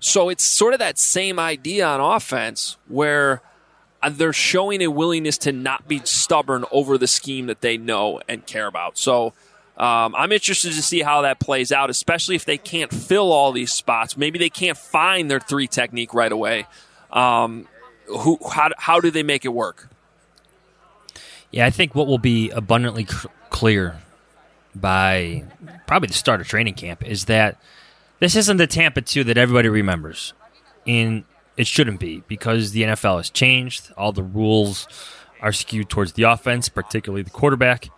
So 0.00 0.28
it's 0.30 0.42
sort 0.42 0.72
of 0.72 0.80
that 0.80 0.98
same 0.98 1.38
idea 1.38 1.86
on 1.86 2.00
offense 2.00 2.76
where 2.88 3.40
uh, 4.02 4.10
they're 4.10 4.32
showing 4.32 4.82
a 4.82 4.88
willingness 4.88 5.38
to 5.38 5.52
not 5.52 5.86
be 5.86 6.00
stubborn 6.04 6.64
over 6.72 6.98
the 6.98 7.06
scheme 7.06 7.46
that 7.46 7.60
they 7.60 7.76
know 7.76 8.20
and 8.28 8.44
care 8.44 8.66
about. 8.66 8.98
So 8.98 9.32
um, 9.76 10.14
I'm 10.16 10.32
interested 10.32 10.72
to 10.72 10.82
see 10.82 11.02
how 11.02 11.22
that 11.22 11.38
plays 11.38 11.70
out, 11.70 11.88
especially 11.88 12.34
if 12.34 12.44
they 12.44 12.58
can't 12.58 12.92
fill 12.92 13.32
all 13.32 13.52
these 13.52 13.72
spots. 13.72 14.16
Maybe 14.16 14.38
they 14.38 14.50
can't 14.50 14.76
find 14.76 15.30
their 15.30 15.40
three 15.40 15.68
technique 15.68 16.14
right 16.14 16.32
away. 16.32 16.66
Um, 17.12 17.68
who? 18.18 18.38
How, 18.50 18.70
how 18.78 19.00
do 19.00 19.10
they 19.10 19.22
make 19.22 19.44
it 19.44 19.50
work? 19.50 19.88
Yeah, 21.50 21.66
I 21.66 21.70
think 21.70 21.94
what 21.94 22.06
will 22.06 22.18
be 22.18 22.50
abundantly 22.50 23.06
c- 23.06 23.28
clear 23.50 23.98
by 24.74 25.44
probably 25.86 26.08
the 26.08 26.14
start 26.14 26.40
of 26.40 26.48
training 26.48 26.74
camp 26.74 27.06
is 27.06 27.26
that 27.26 27.60
this 28.20 28.36
isn't 28.36 28.56
the 28.56 28.66
Tampa 28.66 29.02
2 29.02 29.24
that 29.24 29.36
everybody 29.36 29.68
remembers. 29.68 30.32
And 30.86 31.24
it 31.56 31.66
shouldn't 31.66 32.00
be 32.00 32.22
because 32.28 32.72
the 32.72 32.82
NFL 32.82 33.18
has 33.18 33.30
changed. 33.30 33.92
All 33.96 34.12
the 34.12 34.22
rules 34.22 34.88
are 35.40 35.52
skewed 35.52 35.90
towards 35.90 36.14
the 36.14 36.22
offense, 36.22 36.68
particularly 36.68 37.22
the 37.22 37.30
quarterback. 37.30 37.90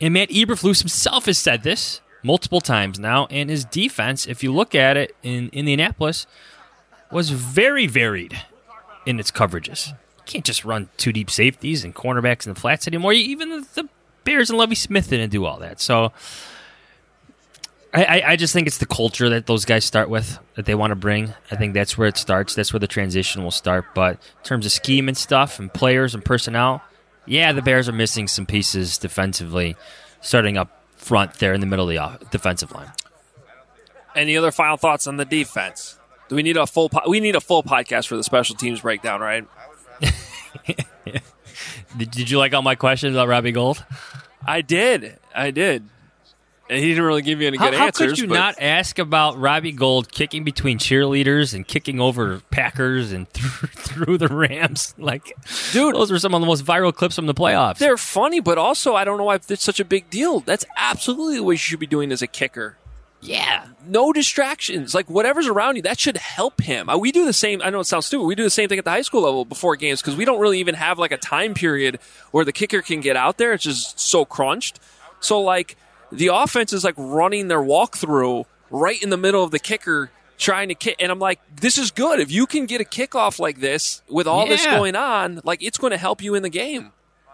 And 0.00 0.14
Matt 0.14 0.28
Eberflus 0.28 0.80
himself 0.80 1.26
has 1.26 1.38
said 1.38 1.62
this 1.62 2.00
multiple 2.22 2.60
times 2.60 2.98
now. 2.98 3.26
And 3.30 3.48
his 3.48 3.64
defense, 3.64 4.26
if 4.26 4.42
you 4.42 4.52
look 4.52 4.74
at 4.74 4.96
it 4.96 5.16
in 5.22 5.48
Indianapolis, 5.52 6.26
was 7.10 7.30
very 7.30 7.86
varied 7.86 8.38
in 9.08 9.18
its 9.18 9.30
coverages. 9.30 9.88
You 9.88 10.22
can't 10.26 10.44
just 10.44 10.66
run 10.66 10.90
two 10.98 11.12
deep 11.12 11.30
safeties 11.30 11.82
and 11.82 11.94
cornerbacks 11.94 12.46
in 12.46 12.52
the 12.52 12.60
flats 12.60 12.86
anymore. 12.86 13.14
Even 13.14 13.64
the, 13.74 13.88
Bears 14.24 14.50
and 14.50 14.58
Lovie 14.58 14.74
Smith 14.74 15.08
didn't 15.08 15.30
do 15.30 15.46
all 15.46 15.58
that. 15.60 15.80
So 15.80 16.12
I, 17.94 18.04
I, 18.04 18.22
I 18.32 18.36
just 18.36 18.52
think 18.52 18.66
it's 18.66 18.76
the 18.76 18.86
culture 18.86 19.30
that 19.30 19.46
those 19.46 19.64
guys 19.64 19.86
start 19.86 20.10
with 20.10 20.38
that 20.56 20.66
they 20.66 20.74
want 20.74 20.90
to 20.90 20.94
bring. 20.94 21.32
I 21.50 21.56
think 21.56 21.72
that's 21.72 21.96
where 21.96 22.06
it 22.06 22.18
starts. 22.18 22.54
That's 22.54 22.70
where 22.70 22.80
the 22.80 22.86
transition 22.86 23.42
will 23.42 23.50
start. 23.50 23.86
But 23.94 24.16
in 24.16 24.44
terms 24.44 24.66
of 24.66 24.72
scheme 24.72 25.08
and 25.08 25.16
stuff 25.16 25.58
and 25.58 25.72
players 25.72 26.14
and 26.14 26.22
personnel, 26.22 26.82
yeah, 27.24 27.52
the 27.52 27.62
Bears 27.62 27.88
are 27.88 27.92
missing 27.92 28.28
some 28.28 28.44
pieces 28.44 28.98
defensively, 28.98 29.74
starting 30.20 30.58
up 30.58 30.82
front 30.96 31.34
there 31.34 31.54
in 31.54 31.60
the 31.60 31.66
middle 31.66 31.88
of 31.88 32.18
the 32.18 32.26
defensive 32.26 32.72
line. 32.72 32.92
Any 34.14 34.36
other 34.36 34.50
final 34.50 34.76
thoughts 34.76 35.06
on 35.06 35.16
the 35.16 35.24
defense? 35.24 35.97
Do 36.28 36.36
we 36.36 36.42
need 36.42 36.56
a 36.56 36.66
full? 36.66 36.88
Po- 36.88 37.08
we 37.08 37.20
need 37.20 37.36
a 37.36 37.40
full 37.40 37.62
podcast 37.62 38.06
for 38.06 38.16
the 38.16 38.24
special 38.24 38.54
teams 38.54 38.80
breakdown, 38.80 39.20
right? 39.20 39.46
Did, 41.96 42.10
did 42.10 42.30
you 42.30 42.38
like 42.38 42.52
all 42.52 42.62
my 42.62 42.74
questions 42.74 43.16
about 43.16 43.28
Robbie 43.28 43.52
Gould? 43.52 43.84
I 44.46 44.60
did. 44.60 45.18
I 45.34 45.50
did. 45.50 45.88
And 46.70 46.78
he 46.78 46.88
didn't 46.90 47.04
really 47.04 47.22
give 47.22 47.40
you 47.40 47.48
any 47.48 47.56
How, 47.56 47.70
good 47.70 47.78
how 47.78 47.86
answers. 47.86 48.04
How 48.04 48.10
could 48.10 48.18
you 48.18 48.28
but 48.28 48.34
not 48.34 48.60
ask 48.60 48.98
about 48.98 49.38
Robbie 49.38 49.72
Gould 49.72 50.12
kicking 50.12 50.44
between 50.44 50.78
cheerleaders 50.78 51.54
and 51.54 51.66
kicking 51.66 51.98
over 51.98 52.40
Packers 52.50 53.10
and 53.10 53.28
through, 53.30 53.68
through 53.68 54.18
the 54.18 54.28
Rams? 54.28 54.94
Like, 54.98 55.34
dude, 55.72 55.94
those 55.94 56.10
were 56.10 56.18
some 56.18 56.34
of 56.34 56.42
the 56.42 56.46
most 56.46 56.64
viral 56.64 56.94
clips 56.94 57.16
from 57.16 57.26
the 57.26 57.34
playoffs. 57.34 57.78
They're 57.78 57.96
funny, 57.96 58.40
but 58.40 58.58
also 58.58 58.94
I 58.94 59.04
don't 59.04 59.16
know 59.16 59.24
why 59.24 59.36
it's 59.36 59.64
such 59.64 59.80
a 59.80 59.84
big 59.84 60.10
deal. 60.10 60.40
That's 60.40 60.66
absolutely 60.76 61.40
what 61.40 61.52
you 61.52 61.56
should 61.56 61.80
be 61.80 61.86
doing 61.86 62.12
as 62.12 62.20
a 62.20 62.26
kicker. 62.26 62.76
Yeah. 63.20 63.66
No 63.86 64.12
distractions. 64.12 64.94
Like 64.94 65.10
whatever's 65.10 65.46
around 65.48 65.76
you, 65.76 65.82
that 65.82 65.98
should 65.98 66.16
help 66.16 66.60
him. 66.60 66.88
Uh, 66.88 66.96
We 66.98 67.10
do 67.12 67.24
the 67.24 67.32
same. 67.32 67.60
I 67.62 67.70
know 67.70 67.80
it 67.80 67.84
sounds 67.84 68.06
stupid. 68.06 68.24
We 68.26 68.34
do 68.34 68.44
the 68.44 68.50
same 68.50 68.68
thing 68.68 68.78
at 68.78 68.84
the 68.84 68.90
high 68.90 69.02
school 69.02 69.22
level 69.22 69.44
before 69.44 69.76
games 69.76 70.00
because 70.00 70.16
we 70.16 70.24
don't 70.24 70.40
really 70.40 70.60
even 70.60 70.74
have 70.76 70.98
like 70.98 71.10
a 71.12 71.16
time 71.16 71.54
period 71.54 71.98
where 72.30 72.44
the 72.44 72.52
kicker 72.52 72.80
can 72.82 73.00
get 73.00 73.16
out 73.16 73.38
there. 73.38 73.52
It's 73.52 73.64
just 73.64 73.98
so 73.98 74.24
crunched. 74.24 74.78
So 75.20 75.40
like 75.40 75.76
the 76.12 76.28
offense 76.28 76.72
is 76.72 76.84
like 76.84 76.94
running 76.96 77.48
their 77.48 77.60
walkthrough 77.60 78.44
right 78.70 79.02
in 79.02 79.10
the 79.10 79.16
middle 79.16 79.42
of 79.42 79.50
the 79.50 79.58
kicker 79.58 80.10
trying 80.36 80.68
to 80.68 80.74
kick. 80.76 80.94
And 81.00 81.10
I'm 81.10 81.18
like, 81.18 81.40
this 81.60 81.76
is 81.78 81.90
good. 81.90 82.20
If 82.20 82.30
you 82.30 82.46
can 82.46 82.66
get 82.66 82.80
a 82.80 82.84
kickoff 82.84 83.40
like 83.40 83.58
this 83.58 84.02
with 84.08 84.28
all 84.28 84.46
this 84.46 84.64
going 84.64 84.94
on, 84.94 85.40
like 85.42 85.62
it's 85.62 85.78
going 85.78 85.90
to 85.90 85.96
help 85.96 86.22
you 86.22 86.34
in 86.36 86.42
the 86.44 86.48
game. 86.50 86.92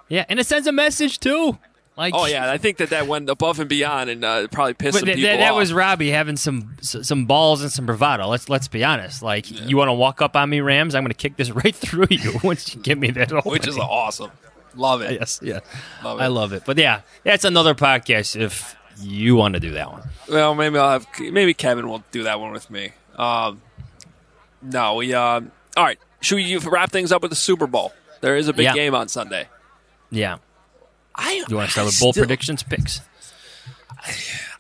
Yeah, 0.09 0.25
and 0.29 0.39
it 0.41 0.47
sends 0.47 0.67
a 0.67 0.73
message 0.73 1.21
too. 1.21 1.59
Like, 1.97 2.13
oh 2.17 2.27
yeah, 2.27 2.51
I 2.51 2.59
think 2.59 2.79
that 2.79 2.91
that 2.91 3.07
went 3.07 3.31
above 3.31 3.61
and 3.61 3.69
beyond, 3.69 4.11
and 4.11 4.25
uh, 4.25 4.49
probably 4.49 4.75
pissed 4.75 4.99
some 4.99 5.07
that, 5.07 5.15
people 5.15 5.31
that, 5.31 5.37
that 5.37 5.53
off. 5.53 5.59
was 5.59 5.73
Robbie 5.73 6.11
having 6.11 6.37
some 6.37 6.77
some 6.81 7.27
balls 7.27 7.63
and 7.63 7.71
some 7.71 7.87
bravado. 7.87 8.27
Let's 8.27 8.49
let's 8.49 8.67
be 8.67 8.83
honest. 8.83 9.23
Like, 9.23 9.49
you 9.69 9.77
want 9.77 9.89
to 9.89 9.93
walk 9.93 10.21
up 10.21 10.35
on 10.35 10.51
me, 10.51 10.61
Rams? 10.61 10.97
I'm 10.97 11.05
going 11.05 11.13
to 11.13 11.17
kick 11.17 11.37
this 11.37 11.51
right 11.65 11.75
through 11.75 12.09
you 12.11 12.41
once 12.43 12.75
you 12.75 12.83
give 12.83 12.99
me 12.99 13.11
that. 13.13 13.45
which 13.45 13.69
is 13.69 13.79
awesome. 13.79 14.33
Love 14.75 15.03
it. 15.03 15.13
Yes, 15.13 15.39
yeah, 15.41 15.61
Love 16.03 16.21
I 16.21 16.27
love 16.27 16.53
it. 16.53 16.65
But 16.67 16.79
yeah, 16.79 17.03
that's 17.23 17.45
another 17.45 17.75
podcast 17.75 18.35
if 18.41 18.75
you 18.99 19.37
want 19.37 19.55
to 19.55 19.61
do 19.61 19.71
that 19.73 19.93
one. 19.93 20.03
Well, 20.29 20.57
maybe 20.57 20.79
I'll 20.79 20.91
have 20.91 21.07
maybe 21.21 21.55
Kevin 21.55 21.89
will 21.89 22.03
do 22.11 22.25
that 22.25 22.41
one 22.41 22.51
with 22.51 22.71
me. 22.71 22.91
Um, 23.17 23.63
no, 24.63 24.97
we. 24.97 25.15
Um, 25.15 25.53
all 25.77 25.85
right, 25.85 25.99
should 26.21 26.37
we 26.37 26.57
wrap 26.57 26.91
things 26.91 27.13
up 27.13 27.23
with 27.23 27.31
the 27.31 27.37
Super 27.37 27.69
Bowl? 27.69 27.93
There 28.21 28.37
is 28.37 28.49
a 28.49 28.53
big 28.53 28.65
Yeah. 28.65 28.75
game 28.75 28.97
on 28.97 29.07
Sunday. 29.07 29.49
Yeah. 30.11 30.39
I 31.15 31.45
You 31.49 31.57
want 31.57 31.69
to 31.69 31.73
start 31.73 31.85
I 31.85 31.87
with 31.87 32.01
bold 32.01 32.15
predictions 32.17 32.63
picks? 32.63 33.01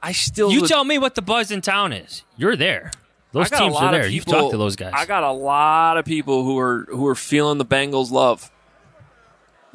I 0.02 0.12
still. 0.12 0.50
You 0.52 0.62
would- 0.62 0.68
tell 0.68 0.84
me 0.84 0.98
what 0.98 1.14
the 1.14 1.22
buzz 1.22 1.50
in 1.50 1.60
town 1.60 1.92
is. 1.92 2.22
You're 2.36 2.56
there. 2.56 2.90
Those 3.32 3.46
I 3.46 3.48
got 3.50 3.56
a 3.56 3.64
teams 3.64 3.76
are 3.76 3.84
of 3.86 3.90
there. 3.92 4.06
You've 4.06 4.24
talked 4.24 4.52
to 4.52 4.56
those 4.58 4.76
guys. 4.76 4.92
I 4.94 5.06
got 5.06 5.24
a 5.24 5.32
lot 5.32 5.96
of 5.98 6.04
people 6.04 6.44
who 6.44 6.56
are 6.58 6.86
who 6.88 7.06
are 7.08 7.16
feeling 7.16 7.58
the 7.58 7.64
Bengals 7.64 8.10
love. 8.12 8.50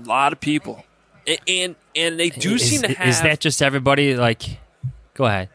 A 0.02 0.08
lot 0.08 0.32
of 0.32 0.40
people, 0.40 0.86
A- 1.28 1.40
and 1.46 1.76
and 1.94 2.18
they 2.18 2.30
do 2.30 2.54
is, 2.56 2.70
seem 2.70 2.82
to 2.84 2.94
have. 2.94 3.08
is 3.10 3.22
that 3.22 3.42
just 3.42 3.62
everybody 3.62 4.16
like 4.16 4.60
Go 5.14 5.26
ahead. 5.26 5.50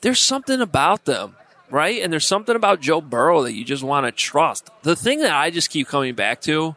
There's 0.00 0.18
something 0.20 0.60
about 0.62 1.04
them, 1.04 1.36
right? 1.70 2.02
And 2.02 2.10
there's 2.12 2.26
something 2.26 2.56
about 2.56 2.80
Joe 2.80 3.00
Burrow 3.02 3.42
that 3.42 3.52
you 3.52 3.64
just 3.64 3.82
want 3.82 4.06
to 4.06 4.12
trust. 4.12 4.70
The 4.82 4.96
thing 4.96 5.20
that 5.20 5.32
I 5.32 5.50
just 5.50 5.68
keep 5.70 5.86
coming 5.88 6.14
back 6.14 6.40
to, 6.42 6.74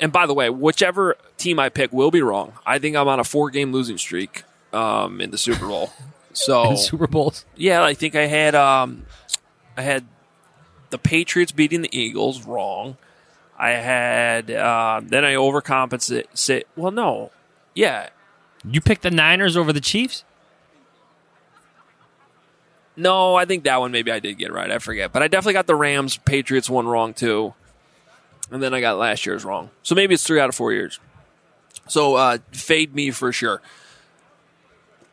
and 0.00 0.12
by 0.12 0.26
the 0.26 0.34
way, 0.34 0.50
whichever 0.50 1.16
team 1.36 1.58
I 1.58 1.68
pick 1.68 1.92
will 1.92 2.10
be 2.10 2.22
wrong. 2.22 2.52
I 2.66 2.78
think 2.78 2.96
I'm 2.96 3.08
on 3.08 3.20
a 3.20 3.24
four 3.24 3.50
game 3.50 3.72
losing 3.72 3.98
streak 3.98 4.44
um, 4.72 5.20
in 5.20 5.30
the 5.30 5.38
Super 5.38 5.66
Bowl. 5.66 5.90
So 6.36 6.70
In 6.72 6.76
Super 6.76 7.06
Bowls. 7.06 7.44
Yeah, 7.54 7.84
I 7.84 7.94
think 7.94 8.16
I 8.16 8.26
had 8.26 8.56
um, 8.56 9.06
I 9.76 9.82
had 9.82 10.04
the 10.90 10.98
Patriots 10.98 11.52
beating 11.52 11.82
the 11.82 11.96
Eagles 11.96 12.44
wrong. 12.44 12.96
I 13.56 13.70
had 13.70 14.50
uh, 14.50 15.00
then 15.04 15.24
I 15.24 15.34
overcompensate. 15.34 16.24
Say, 16.34 16.64
well, 16.74 16.90
no, 16.90 17.30
yeah, 17.72 18.08
You 18.68 18.80
picked 18.80 19.02
the 19.02 19.12
Niners 19.12 19.56
over 19.56 19.72
the 19.72 19.80
Chiefs? 19.80 20.24
no, 22.96 23.34
I 23.34 23.44
think 23.44 23.64
that 23.64 23.80
one 23.80 23.92
maybe 23.92 24.10
I 24.12 24.20
did 24.20 24.34
get 24.38 24.52
right. 24.52 24.70
I 24.70 24.78
forget, 24.78 25.12
but 25.12 25.22
I 25.22 25.28
definitely 25.28 25.54
got 25.54 25.66
the 25.66 25.74
Rams 25.76 26.16
Patriots 26.16 26.70
one 26.70 26.86
wrong 26.86 27.14
too, 27.14 27.54
and 28.50 28.62
then 28.62 28.74
I 28.74 28.80
got 28.80 28.98
last 28.98 29.26
year's 29.26 29.44
wrong. 29.44 29.70
So 29.82 29.94
maybe 29.94 30.14
it's 30.14 30.24
three 30.24 30.40
out 30.40 30.48
of 30.48 30.54
four 30.54 30.72
years. 30.72 31.00
So 31.88 32.14
uh, 32.14 32.38
fade 32.52 32.94
me 32.94 33.10
for 33.10 33.32
sure. 33.32 33.60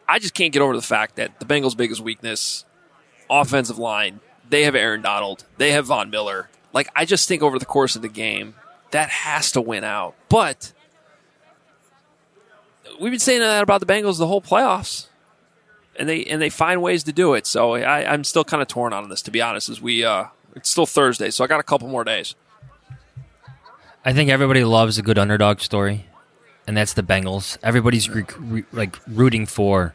I 0.07 0.19
just 0.19 0.33
can't 0.33 0.51
get 0.51 0.61
over 0.61 0.75
the 0.75 0.81
fact 0.81 1.15
that 1.15 1.39
the 1.39 1.45
Bengals' 1.45 1.75
biggest 1.75 2.01
weakness, 2.01 2.65
offensive 3.29 3.77
line, 3.77 4.19
they 4.49 4.63
have 4.63 4.75
Aaron 4.75 5.01
Donald, 5.01 5.45
they 5.57 5.71
have 5.71 5.85
Von 5.85 6.09
Miller. 6.09 6.49
Like 6.73 6.89
I 6.95 7.05
just 7.05 7.27
think 7.27 7.41
over 7.41 7.57
the 7.57 7.65
course 7.65 7.95
of 7.95 8.01
the 8.01 8.09
game, 8.09 8.55
that 8.91 9.09
has 9.09 9.51
to 9.53 9.61
win 9.61 9.83
out. 9.83 10.15
But 10.29 10.73
we've 12.99 13.11
been 13.11 13.19
saying 13.19 13.39
that 13.39 13.63
about 13.63 13.79
the 13.79 13.85
Bengals 13.85 14.17
the 14.17 14.27
whole 14.27 14.41
playoffs, 14.41 15.07
and 15.95 16.07
they 16.07 16.23
and 16.25 16.41
they 16.41 16.49
find 16.49 16.81
ways 16.81 17.03
to 17.03 17.13
do 17.13 17.33
it. 17.33 17.47
So 17.47 17.75
I, 17.75 18.11
I'm 18.11 18.23
still 18.23 18.43
kind 18.43 18.61
of 18.61 18.67
torn 18.67 18.93
on 18.93 19.09
this, 19.09 19.21
to 19.23 19.31
be 19.31 19.41
honest. 19.41 19.69
As 19.69 19.81
we, 19.81 20.03
uh, 20.03 20.25
it's 20.55 20.69
still 20.69 20.85
Thursday, 20.85 21.29
so 21.29 21.43
I 21.43 21.47
got 21.47 21.59
a 21.59 21.63
couple 21.63 21.87
more 21.87 22.03
days. 22.03 22.35
I 24.03 24.13
think 24.13 24.29
everybody 24.29 24.63
loves 24.63 24.97
a 24.97 25.01
good 25.01 25.17
underdog 25.17 25.59
story, 25.59 26.05
and 26.67 26.75
that's 26.75 26.93
the 26.93 27.03
Bengals. 27.03 27.57
Everybody's 27.61 28.09
re- 28.09 28.25
re- 28.39 28.63
like 28.71 28.97
rooting 29.07 29.45
for 29.45 29.93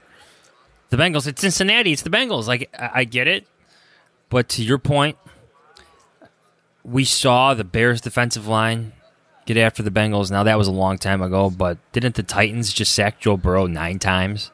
the 0.90 0.96
Bengals. 0.96 1.26
It's 1.26 1.40
Cincinnati. 1.40 1.92
It's 1.92 2.02
the 2.02 2.11
Bengals. 2.11 2.46
Like 2.46 2.70
I, 2.78 2.90
I 3.00 3.04
get 3.04 3.26
it, 3.26 3.46
but 4.30 4.48
to 4.50 4.62
your 4.62 4.78
point, 4.78 5.16
we 6.84 7.04
saw 7.04 7.54
the 7.54 7.64
Bears' 7.64 8.00
defensive 8.00 8.46
line 8.46 8.92
get 9.44 9.57
after 9.57 9.82
the 9.82 9.90
Bengals. 9.90 10.30
Now 10.30 10.44
that 10.44 10.57
was 10.59 10.68
a 10.68 10.72
long 10.72 10.98
time 10.98 11.20
ago, 11.22 11.50
but 11.50 11.78
didn't 11.92 12.14
the 12.14 12.22
Titans 12.22 12.72
just 12.72 12.94
sack 12.94 13.18
Joe 13.20 13.36
Burrow 13.36 13.66
nine 13.66 13.98
times 13.98 14.50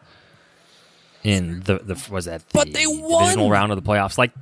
in 1.22 1.60
the 1.60 1.78
the 1.78 2.02
was 2.10 2.24
that 2.24 2.40
the 2.48 2.52
But 2.54 2.72
they 2.72 2.86
won. 2.86 3.20
divisional 3.22 3.50
round 3.50 3.70
of 3.70 3.82
the 3.82 3.86
playoffs? 3.88 4.16
Like 4.16 4.32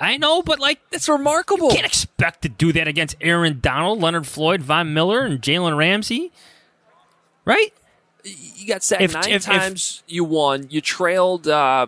I 0.00 0.16
know, 0.16 0.42
but 0.42 0.60
like 0.60 0.78
That's 0.90 1.08
remarkable. 1.08 1.68
you 1.68 1.74
can't 1.74 1.86
expect 1.86 2.42
to 2.42 2.48
do 2.48 2.72
that 2.72 2.86
against 2.88 3.16
Aaron 3.20 3.58
Donald, 3.60 4.00
Leonard 4.00 4.26
Floyd, 4.26 4.62
Von 4.62 4.94
Miller, 4.94 5.22
and 5.24 5.40
Jalen 5.42 5.76
Ramsey, 5.76 6.30
right? 7.44 7.72
You 8.24 8.66
got 8.66 8.82
sacked 8.82 9.02
If- 9.02 9.14
nine 9.14 9.24
if- 9.28 9.34
if- 9.36 9.44
times. 9.44 10.02
you 10.06 10.24
won. 10.24 10.66
You 10.70 10.80
trailed 10.80 11.48
uh, 11.48 11.86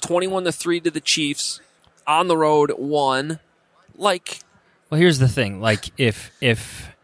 twenty-one 0.00 0.44
to 0.44 0.52
three 0.52 0.80
to 0.80 0.90
the 0.90 1.00
Chiefs 1.00 1.60
on 2.06 2.28
the 2.28 2.36
road. 2.36 2.72
Won. 2.78 3.38
Like 3.96 4.40
Well, 4.90 5.00
here's 5.00 5.18
the 5.18 5.28
thing: 5.28 5.60
like 5.60 5.90
if 5.98 6.30
if 6.40 6.94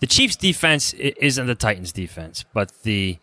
the 0.00 0.06
Chiefs' 0.06 0.36
defense 0.36 0.92
isn't 0.94 1.46
the 1.46 1.54
Titans' 1.54 1.92
defense, 1.92 2.44
but 2.52 2.70
the 2.82 3.18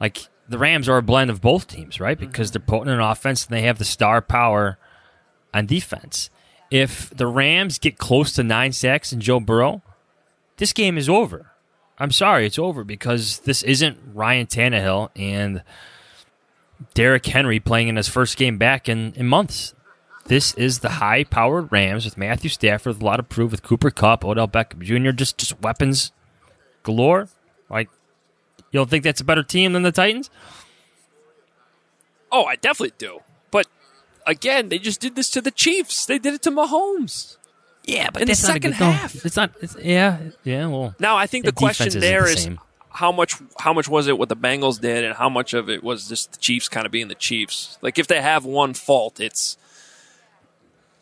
like 0.00 0.28
the 0.48 0.58
Rams 0.58 0.88
are 0.88 0.98
a 0.98 1.02
blend 1.02 1.30
of 1.30 1.40
both 1.40 1.66
teams, 1.66 1.98
right? 1.98 2.18
Because 2.18 2.50
they're 2.52 2.60
potent 2.60 2.90
in 2.90 3.00
offense 3.00 3.46
and 3.46 3.56
they 3.56 3.62
have 3.62 3.78
the 3.78 3.84
star 3.84 4.20
power 4.22 4.78
on 5.52 5.66
defense. 5.66 6.30
If 6.70 7.10
the 7.10 7.26
Rams 7.26 7.78
get 7.78 7.98
close 7.98 8.32
to 8.34 8.42
nine 8.42 8.72
sacks 8.72 9.12
and 9.12 9.22
Joe 9.22 9.40
Burrow, 9.40 9.82
this 10.56 10.72
game 10.72 10.98
is 10.98 11.08
over. 11.08 11.52
I'm 11.98 12.10
sorry, 12.12 12.46
it's 12.46 12.58
over 12.58 12.84
because 12.84 13.40
this 13.40 13.62
isn't 13.62 13.98
Ryan 14.12 14.46
Tannehill 14.46 15.10
and 15.16 15.62
Derrick 16.94 17.24
Henry 17.24 17.60
playing 17.60 17.88
in 17.88 17.96
his 17.96 18.08
first 18.08 18.36
game 18.36 18.58
back 18.58 18.88
in, 18.88 19.14
in 19.14 19.26
months. 19.26 19.74
This 20.26 20.54
is 20.54 20.80
the 20.80 20.90
high 20.90 21.24
powered 21.24 21.70
Rams 21.70 22.04
with 22.04 22.18
Matthew 22.18 22.50
Stafford, 22.50 22.94
with 22.94 23.02
a 23.02 23.04
lot 23.04 23.20
of 23.20 23.28
proof 23.28 23.52
with 23.52 23.62
Cooper 23.62 23.90
Kupp, 23.90 24.24
Odell 24.24 24.48
Beckham 24.48 24.80
Jr., 24.80 25.12
just, 25.12 25.38
just 25.38 25.60
weapons 25.62 26.12
galore. 26.82 27.28
Like, 27.70 27.88
you 28.72 28.80
don't 28.80 28.90
think 28.90 29.04
that's 29.04 29.20
a 29.20 29.24
better 29.24 29.44
team 29.44 29.72
than 29.72 29.84
the 29.84 29.92
Titans? 29.92 30.30
Oh, 32.32 32.44
I 32.44 32.56
definitely 32.56 32.94
do. 32.98 33.20
But 34.26 34.32
again, 34.32 34.68
they 34.68 34.78
just 34.78 35.00
did 35.00 35.14
this 35.14 35.30
to 35.30 35.40
the 35.40 35.50
Chiefs. 35.50 36.04
They 36.06 36.18
did 36.18 36.34
it 36.34 36.42
to 36.42 36.50
Mahomes. 36.50 37.36
Yeah, 37.84 38.10
but 38.12 38.22
in 38.22 38.28
that's 38.28 38.42
the 38.42 38.48
not 38.48 38.50
a 38.50 38.54
second 38.54 38.70
good, 38.72 38.80
no, 38.80 38.90
half. 38.90 39.24
it's 39.24 39.36
not. 39.36 39.52
It's, 39.62 39.76
yeah, 39.80 40.18
yeah. 40.42 40.66
Well, 40.66 40.94
Now, 40.98 41.16
I 41.16 41.26
think 41.28 41.44
the 41.44 41.52
their 41.52 41.56
question 41.56 41.86
isn't 41.86 42.00
there 42.00 42.22
the 42.24 42.30
is 42.30 42.42
same. 42.42 42.58
how 42.90 43.12
much 43.12 43.36
how 43.60 43.72
much 43.72 43.86
was 43.88 44.08
it 44.08 44.18
what 44.18 44.28
the 44.28 44.34
Bengals 44.36 44.80
did, 44.80 45.04
and 45.04 45.14
how 45.14 45.28
much 45.28 45.54
of 45.54 45.70
it 45.70 45.84
was 45.84 46.08
just 46.08 46.32
the 46.32 46.38
Chiefs 46.38 46.68
kind 46.68 46.84
of 46.84 46.90
being 46.90 47.06
the 47.08 47.14
Chiefs. 47.14 47.78
Like 47.82 47.98
if 47.98 48.08
they 48.08 48.20
have 48.20 48.44
one 48.44 48.74
fault, 48.74 49.20
it's 49.20 49.56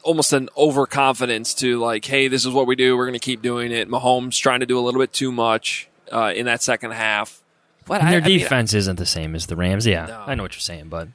almost 0.02 0.34
an 0.34 0.50
overconfidence 0.58 1.54
to 1.54 1.78
like, 1.78 2.04
hey, 2.04 2.28
this 2.28 2.44
is 2.44 2.52
what 2.52 2.66
we 2.66 2.76
do. 2.76 2.94
We're 2.96 3.06
going 3.06 3.18
to 3.18 3.24
keep 3.24 3.40
doing 3.40 3.72
it. 3.72 3.88
Mahomes 3.88 4.38
trying 4.38 4.60
to 4.60 4.66
do 4.66 4.78
a 4.78 4.82
little 4.82 5.00
bit 5.00 5.12
too 5.14 5.32
much 5.32 5.88
uh, 6.12 6.32
in 6.36 6.44
that 6.46 6.62
second 6.62 6.90
half. 6.90 7.42
But 7.86 8.00
And 8.00 8.08
I- 8.08 8.12
their 8.12 8.22
I 8.22 8.26
mean, 8.26 8.38
defense 8.40 8.74
isn't 8.74 8.96
the 8.98 9.06
same 9.06 9.34
as 9.34 9.46
the 9.46 9.56
Rams. 9.56 9.86
Yeah, 9.86 10.04
No. 10.06 10.24
I 10.26 10.34
know 10.34 10.42
what 10.42 10.52
you're 10.52 10.60
saying, 10.60 10.88
but 10.90 11.08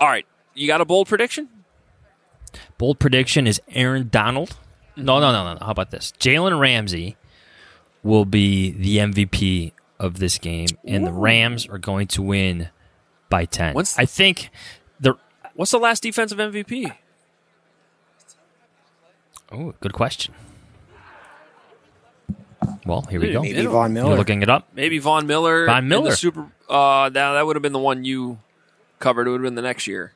all 0.00 0.08
right, 0.08 0.24
you 0.54 0.66
got 0.66 0.80
a 0.80 0.84
bold 0.84 1.08
prediction? 1.08 1.48
bold 2.78 2.98
prediction 2.98 3.46
is 3.46 3.60
Aaron 3.68 4.08
Donald. 4.10 4.56
No, 4.96 5.18
no, 5.18 5.32
no, 5.32 5.44
no, 5.44 5.54
no. 5.54 5.64
How 5.64 5.72
about 5.72 5.90
this? 5.90 6.12
Jalen 6.20 6.58
Ramsey 6.60 7.16
will 8.02 8.24
be 8.24 8.70
the 8.70 8.98
MVP 8.98 9.72
of 9.98 10.18
this 10.18 10.38
game, 10.38 10.68
and 10.84 11.06
the 11.06 11.12
Rams 11.12 11.66
are 11.66 11.78
going 11.78 12.06
to 12.08 12.22
win 12.22 12.68
by 13.28 13.44
ten. 13.44 13.74
What's- 13.74 13.98
I 13.98 14.04
think 14.04 14.50
the 15.00 15.14
What's 15.54 15.70
the 15.70 15.78
last 15.78 16.02
defensive 16.02 16.38
MVP? 16.38 16.92
oh, 19.52 19.74
good 19.80 19.92
question. 19.92 20.34
Well, 22.86 23.02
here 23.02 23.20
we 23.20 23.26
Maybe 23.26 23.32
go. 23.34 23.42
Maybe 23.42 23.66
Von 23.66 23.92
Miller. 23.92 24.08
You're 24.10 24.18
looking 24.18 24.42
it 24.42 24.50
up. 24.50 24.68
Maybe 24.74 24.98
Von 24.98 25.26
Miller. 25.26 25.66
Von 25.66 25.78
in 25.84 25.88
Miller. 25.88 26.10
The 26.10 26.16
Super. 26.16 26.46
Uh, 26.68 27.10
now 27.12 27.34
that 27.34 27.46
would 27.46 27.56
have 27.56 27.62
been 27.62 27.72
the 27.72 27.78
one 27.78 28.04
you 28.04 28.38
covered. 28.98 29.26
It 29.26 29.30
would 29.30 29.40
have 29.40 29.46
been 29.46 29.54
the 29.54 29.62
next 29.62 29.86
year. 29.86 30.12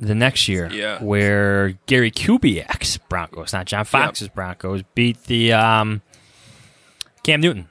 The 0.00 0.14
next 0.14 0.48
year, 0.48 0.68
Yeah. 0.72 1.02
where 1.02 1.78
Gary 1.86 2.10
Kubiak's 2.10 2.98
Broncos, 2.98 3.52
not 3.52 3.66
John 3.66 3.84
Fox's 3.84 4.28
Broncos, 4.28 4.82
beat 4.94 5.22
the 5.24 5.52
um, 5.52 6.02
Cam 7.22 7.40
Newton. 7.40 7.68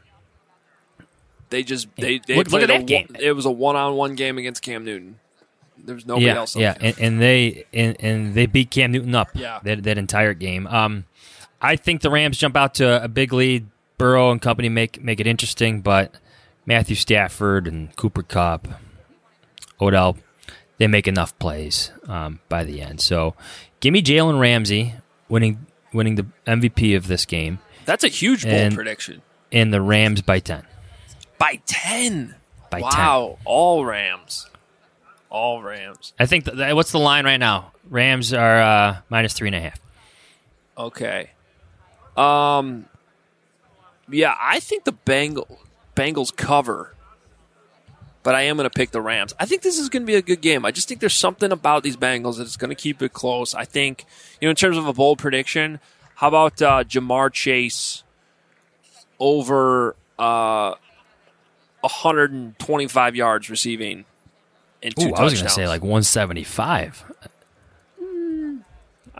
They 1.49 1.63
just 1.63 1.87
they 1.97 2.19
they 2.25 2.35
Look- 2.35 2.51
look 2.51 2.61
at 2.63 2.69
that 2.69 2.85
game. 2.85 3.07
It 3.19 3.33
was 3.33 3.45
a 3.45 3.51
one 3.51 3.75
on 3.75 3.95
one 3.95 4.15
game 4.15 4.37
against 4.37 4.61
Cam 4.63 4.85
Newton. 4.85 5.19
There 5.77 5.95
was 5.95 6.05
nobody 6.05 6.27
yeah, 6.27 6.35
else. 6.35 6.55
yeah, 6.55 6.75
and, 6.79 6.97
and 6.99 7.21
they 7.21 7.65
and, 7.73 7.97
and 7.99 8.33
they 8.33 8.45
beat 8.45 8.71
Cam 8.71 8.91
Newton 8.91 9.13
up. 9.13 9.29
Yeah. 9.33 9.59
that 9.63 9.83
that 9.83 9.97
entire 9.97 10.33
game. 10.33 10.65
Um, 10.67 11.03
I 11.61 11.75
think 11.75 12.01
the 12.01 12.09
Rams 12.09 12.37
jump 12.37 12.55
out 12.55 12.75
to 12.75 13.03
a 13.03 13.07
big 13.07 13.33
lead. 13.33 13.67
Burrow 13.97 14.31
and 14.31 14.41
company 14.41 14.69
make 14.69 15.01
make 15.03 15.19
it 15.19 15.27
interesting, 15.27 15.81
but 15.81 16.15
Matthew 16.65 16.95
Stafford 16.95 17.67
and 17.67 17.95
Cooper 17.95 18.23
Kupp, 18.23 18.67
Odell, 19.79 20.17
they 20.77 20.87
make 20.87 21.07
enough 21.07 21.37
plays 21.39 21.91
um, 22.07 22.39
by 22.49 22.63
the 22.63 22.81
end. 22.81 22.99
So, 23.01 23.35
give 23.79 23.93
me 23.93 24.01
Jalen 24.01 24.39
Ramsey 24.39 24.93
winning 25.29 25.65
winning 25.93 26.15
the 26.15 26.25
MVP 26.47 26.95
of 26.97 27.07
this 27.07 27.25
game, 27.25 27.59
That's 27.85 28.03
a 28.03 28.07
huge 28.07 28.43
bold 28.43 28.55
And- 28.55 28.75
prediction. 28.75 29.21
and 29.51 29.71
the 29.73 29.81
Rams 29.81 30.21
by 30.21 30.39
ten. 30.39 30.63
By 31.37 31.59
ten. 31.65 32.35
By 32.71 32.79
wow, 32.81 33.37
all 33.45 33.85
Rams. 33.85 34.47
All 35.29 35.61
Rams. 35.61 36.13
I 36.19 36.25
think. 36.25 36.45
Th- 36.45 36.73
what's 36.73 36.91
the 36.91 36.99
line 36.99 37.25
right 37.25 37.37
now? 37.37 37.71
Rams 37.89 38.33
are 38.33 38.61
uh, 38.61 38.97
minus 39.09 39.33
three 39.33 39.49
and 39.49 39.55
a 39.55 39.59
half. 39.61 39.79
Okay. 40.77 41.29
Um. 42.17 42.85
Yeah, 44.09 44.35
I 44.39 44.59
think 44.59 44.83
the 44.83 44.91
Bengal, 44.91 45.59
Bengals 45.95 46.35
cover, 46.35 46.93
but 48.23 48.35
I 48.35 48.43
am 48.43 48.57
going 48.57 48.69
to 48.69 48.73
pick 48.73 48.91
the 48.91 49.01
Rams. 49.01 49.33
I 49.39 49.45
think 49.45 49.61
this 49.61 49.77
is 49.77 49.89
going 49.89 50.03
to 50.03 50.07
be 50.07 50.15
a 50.15 50.21
good 50.21 50.41
game. 50.41 50.65
I 50.65 50.71
just 50.71 50.87
think 50.87 51.01
there's 51.01 51.13
something 51.13 51.51
about 51.51 51.83
these 51.83 51.97
Bengals 51.97 52.37
that's 52.37 52.57
going 52.57 52.69
to 52.69 52.75
keep 52.75 53.01
it 53.01 53.13
close. 53.13 53.53
I 53.53 53.65
think, 53.65 54.05
you 54.39 54.47
know, 54.47 54.51
in 54.51 54.55
terms 54.55 54.77
of 54.77 54.87
a 54.87 54.93
bold 54.93 55.19
prediction, 55.19 55.79
how 56.15 56.29
about 56.29 56.61
uh, 56.61 56.83
Ja'Marr 56.85 57.31
Chase 57.31 58.03
over 59.19 59.95
uh, 60.17 60.75
125 61.81 63.15
yards 63.15 63.49
receiving 63.49 64.05
and 64.81 64.95
two 64.95 65.09
Ooh, 65.09 65.13
I 65.13 65.23
was 65.23 65.33
going 65.33 65.45
to 65.45 65.49
say 65.49 65.67
like 65.67 65.81
175. 65.81 67.05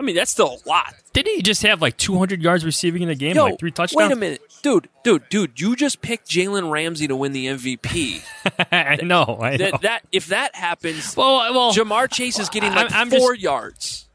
I 0.04 0.06
mean, 0.06 0.16
that's 0.16 0.32
still 0.32 0.60
a 0.66 0.68
lot. 0.70 0.94
Didn't 1.14 1.34
he 1.36 1.42
just 1.42 1.62
have 1.62 1.82
like 1.82 1.96
200 1.96 2.42
yards 2.42 2.66
receiving 2.66 3.04
in 3.04 3.08
the 3.08 3.16
game, 3.16 3.38
Yo, 3.38 3.46
like 3.46 3.60
three 3.60 3.72
touchdowns? 3.72 3.96
Wait 3.96 4.12
a 4.12 4.16
minute, 4.18 4.42
dude, 4.62 4.90
dude, 5.06 5.30
dude! 5.30 5.62
You 5.62 5.78
just 5.78 6.02
picked 6.02 6.30
Jalen 6.30 6.70
Ramsey 6.70 7.08
to 7.08 7.16
win 7.16 7.32
the 7.32 7.46
MVP. 7.48 8.22
I 8.72 8.98
know. 9.02 9.40
I 9.42 9.56
know. 9.56 9.70
That, 9.72 9.82
that 9.84 10.02
if 10.12 10.28
that 10.28 10.56
happens, 10.56 11.16
well, 11.16 11.38
well, 11.54 11.72
Ja'Marr 11.74 12.12
Chase 12.12 12.38
is 12.38 12.50
getting 12.50 12.72
like 12.74 12.92
I'm- 12.92 13.12
I'm 13.14 13.20
four 13.20 13.34
just- 13.36 13.44
yards. 13.44 14.08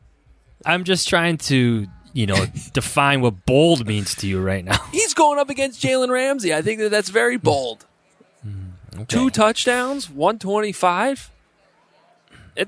I'm 0.66 0.84
just 0.84 1.08
trying 1.08 1.38
to, 1.38 1.86
you 2.12 2.26
know, 2.26 2.44
define 2.74 3.22
what 3.22 3.46
bold 3.46 3.86
means 3.86 4.14
to 4.16 4.26
you 4.26 4.42
right 4.42 4.64
now. 4.64 4.78
He's 4.92 5.14
going 5.14 5.38
up 5.38 5.48
against 5.48 5.82
Jalen 5.82 6.10
Ramsey. 6.10 6.52
I 6.52 6.60
think 6.60 6.80
that 6.80 6.90
that's 6.90 7.08
very 7.08 7.38
bold. 7.38 7.86
Mm, 8.46 9.08
two 9.08 9.30
touchdowns, 9.30 10.10
one 10.10 10.38
twenty-five. 10.38 11.18
It, 11.20 11.30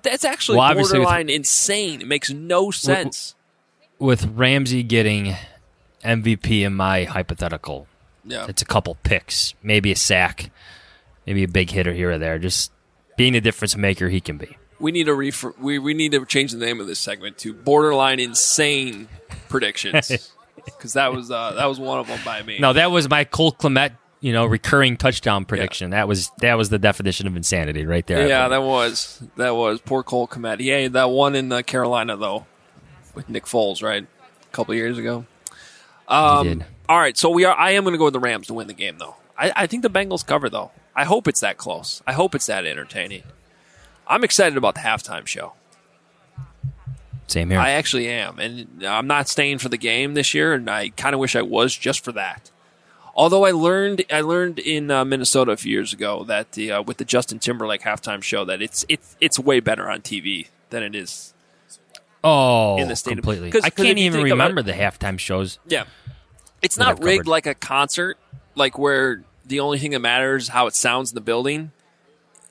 that's 0.03 0.25
actually 0.25 0.59
Well, 0.59 0.71
obviously 0.71 0.99
with- 0.99 1.07
borderline 1.07 1.31
insane. 1.31 2.01
It 2.01 2.07
makes 2.07 2.31
no 2.31 2.71
sense. 2.71 3.35
With 3.99 4.27
Ramsey 4.35 4.83
getting 4.83 5.37
MVP 6.05 6.63
in 6.65 6.75
my 6.75 7.05
hypothetical, 7.05 7.87
Yeah. 8.25 8.47
it's 8.49 8.63
a 8.63 8.65
couple 8.65 8.97
picks, 9.03 9.55
maybe 9.63 9.93
a 9.93 9.97
sack, 9.97 10.51
maybe 11.27 11.43
a 11.45 11.49
big 11.49 11.71
hitter 11.71 11.93
here 11.93 12.13
or 12.13 12.19
there. 12.19 12.39
Just 12.39 12.73
being 13.17 13.35
the 13.35 13.41
difference 13.41 13.77
maker 13.77 14.09
he 14.09 14.21
can 14.21 14.39
be. 14.39 14.57
We 14.79 14.93
need 14.93 15.05
to 15.05 15.15
refer, 15.15 15.53
we 15.59 15.79
we 15.79 15.93
need 15.93 16.13
to 16.13 16.25
change 16.25 16.53
the 16.53 16.59
name 16.59 16.81
of 16.81 16.87
this 16.87 16.99
segment 16.99 17.37
to 17.39 17.53
borderline 17.53 18.19
insane 18.19 19.09
predictions 19.51 20.33
because 20.65 20.95
that 20.95 21.13
was 21.13 21.31
uh, 21.31 21.53
that 21.53 21.67
was 21.67 21.79
one 21.79 21.99
of 21.99 22.07
them 22.07 22.19
by 22.25 22.43
me. 22.43 22.59
No, 22.59 22.73
that 22.73 22.91
was 22.91 23.07
my 23.11 23.25
Cole 23.25 23.53
Kmet, 23.53 23.93
you 24.21 24.33
know, 24.33 24.47
recurring 24.47 24.97
touchdown 24.97 25.45
prediction. 25.45 25.91
That 25.91 26.09
was 26.09 26.31
that 26.39 26.55
was 26.55 26.69
the 26.69 26.79
definition 26.79 27.27
of 27.27 27.37
insanity 27.37 27.87
right 27.87 28.07
there. 28.07 28.27
Yeah, 28.29 28.49
that 28.49 28.63
was 28.63 29.23
that 29.37 29.55
was 29.57 29.81
poor 29.81 30.03
Cole 30.03 30.29
Kmet. 30.29 30.61
Yeah, 30.61 30.89
that 30.89 31.11
one 31.11 31.35
in 31.35 31.51
uh, 31.51 31.63
Carolina 31.63 32.17
though, 32.17 32.47
with 33.15 33.29
Nick 33.29 33.45
Foles, 33.45 33.83
right, 33.83 34.05
a 34.05 34.53
couple 34.53 34.75
years 34.75 34.99
ago. 34.99 35.25
Um. 36.09 36.65
All 36.91 36.99
right, 36.99 37.17
so 37.17 37.31
we 37.31 37.45
are. 37.45 37.57
I 37.57 37.71
am 37.71 37.85
going 37.85 37.93
to 37.93 37.99
go 37.99 38.07
with 38.07 38.15
the 38.15 38.19
Rams 38.19 38.49
to 38.49 38.55
win 38.55 38.67
the 38.67 38.75
game, 38.75 38.99
though. 38.99 39.15
I, 39.39 39.53
I 39.55 39.67
think 39.69 39.85
the 39.85 39.89
Bengals 39.89 40.27
cover, 40.27 40.51
though. 40.51 40.73
I 40.97 41.05
hope 41.05 41.29
it's 41.29 41.39
that 41.39 41.57
close. 41.57 42.03
I 42.05 42.13
hope 42.15 42.35
it's 42.35 42.47
that 42.47 42.67
entertaining. 42.67 43.23
I'm 44.09 44.25
excited 44.25 44.59
about 44.59 44.75
the 44.75 44.81
halftime 44.81 45.25
show. 45.25 45.53
Same 47.29 47.51
here. 47.51 47.61
I 47.61 47.71
actually 47.71 48.09
am, 48.09 48.41
and 48.41 48.85
I'm 48.85 49.07
not 49.07 49.29
staying 49.29 49.59
for 49.59 49.69
the 49.69 49.77
game 49.77 50.15
this 50.15 50.35
year, 50.35 50.53
and 50.53 50.69
I 50.69 50.89
kind 50.89 51.15
of 51.15 51.21
wish 51.21 51.37
I 51.37 51.43
was 51.43 51.77
just 51.77 52.03
for 52.03 52.11
that. 52.11 52.51
Although 53.15 53.45
I 53.45 53.51
learned, 53.51 54.05
I 54.11 54.21
learned 54.21 54.59
in 54.59 54.91
uh, 54.91 55.05
Minnesota 55.05 55.53
a 55.53 55.57
few 55.57 55.73
years 55.73 55.93
ago 55.93 56.25
that 56.25 56.53
the 56.53 56.73
uh, 56.73 56.83
with 56.83 56.97
the 56.99 57.05
Justin 57.05 57.39
Timberlake 57.39 57.83
halftime 57.83 58.23
show 58.23 58.45
that 58.45 58.63
it's 58.63 58.85
it's 58.89 59.17
it's 59.21 59.39
way 59.39 59.61
better 59.61 59.91
on 59.91 60.01
TV 60.01 60.49
than 60.71 60.83
it 60.83 60.95
is. 60.95 61.35
oh, 62.23 62.77
in 62.79 62.89
the 62.89 62.97
state 62.97 63.13
of- 63.13 63.17
completely. 63.19 63.51
'cause- 63.51 63.65
I 63.65 63.71
'cause 63.71 63.87
can't 63.87 63.99
even 63.99 64.23
remember 64.23 64.63
the 64.63 64.73
halftime 64.73 65.19
shows. 65.19 65.59
Yeah, 65.67 65.85
it's 66.63 66.77
not 66.77 67.03
rigged 67.03 67.27
like 67.27 67.47
a 67.47 67.55
concert, 67.55 68.19
like 68.55 68.79
where 68.79 69.23
the 69.47 69.61
only 69.61 69.79
thing 69.79 69.91
that 69.93 70.01
matters 70.01 70.45
is 70.45 70.49
how 70.51 70.67
it 70.67 70.75
sounds 70.75 71.11
in 71.11 71.15
the 71.15 71.21
building. 71.21 71.73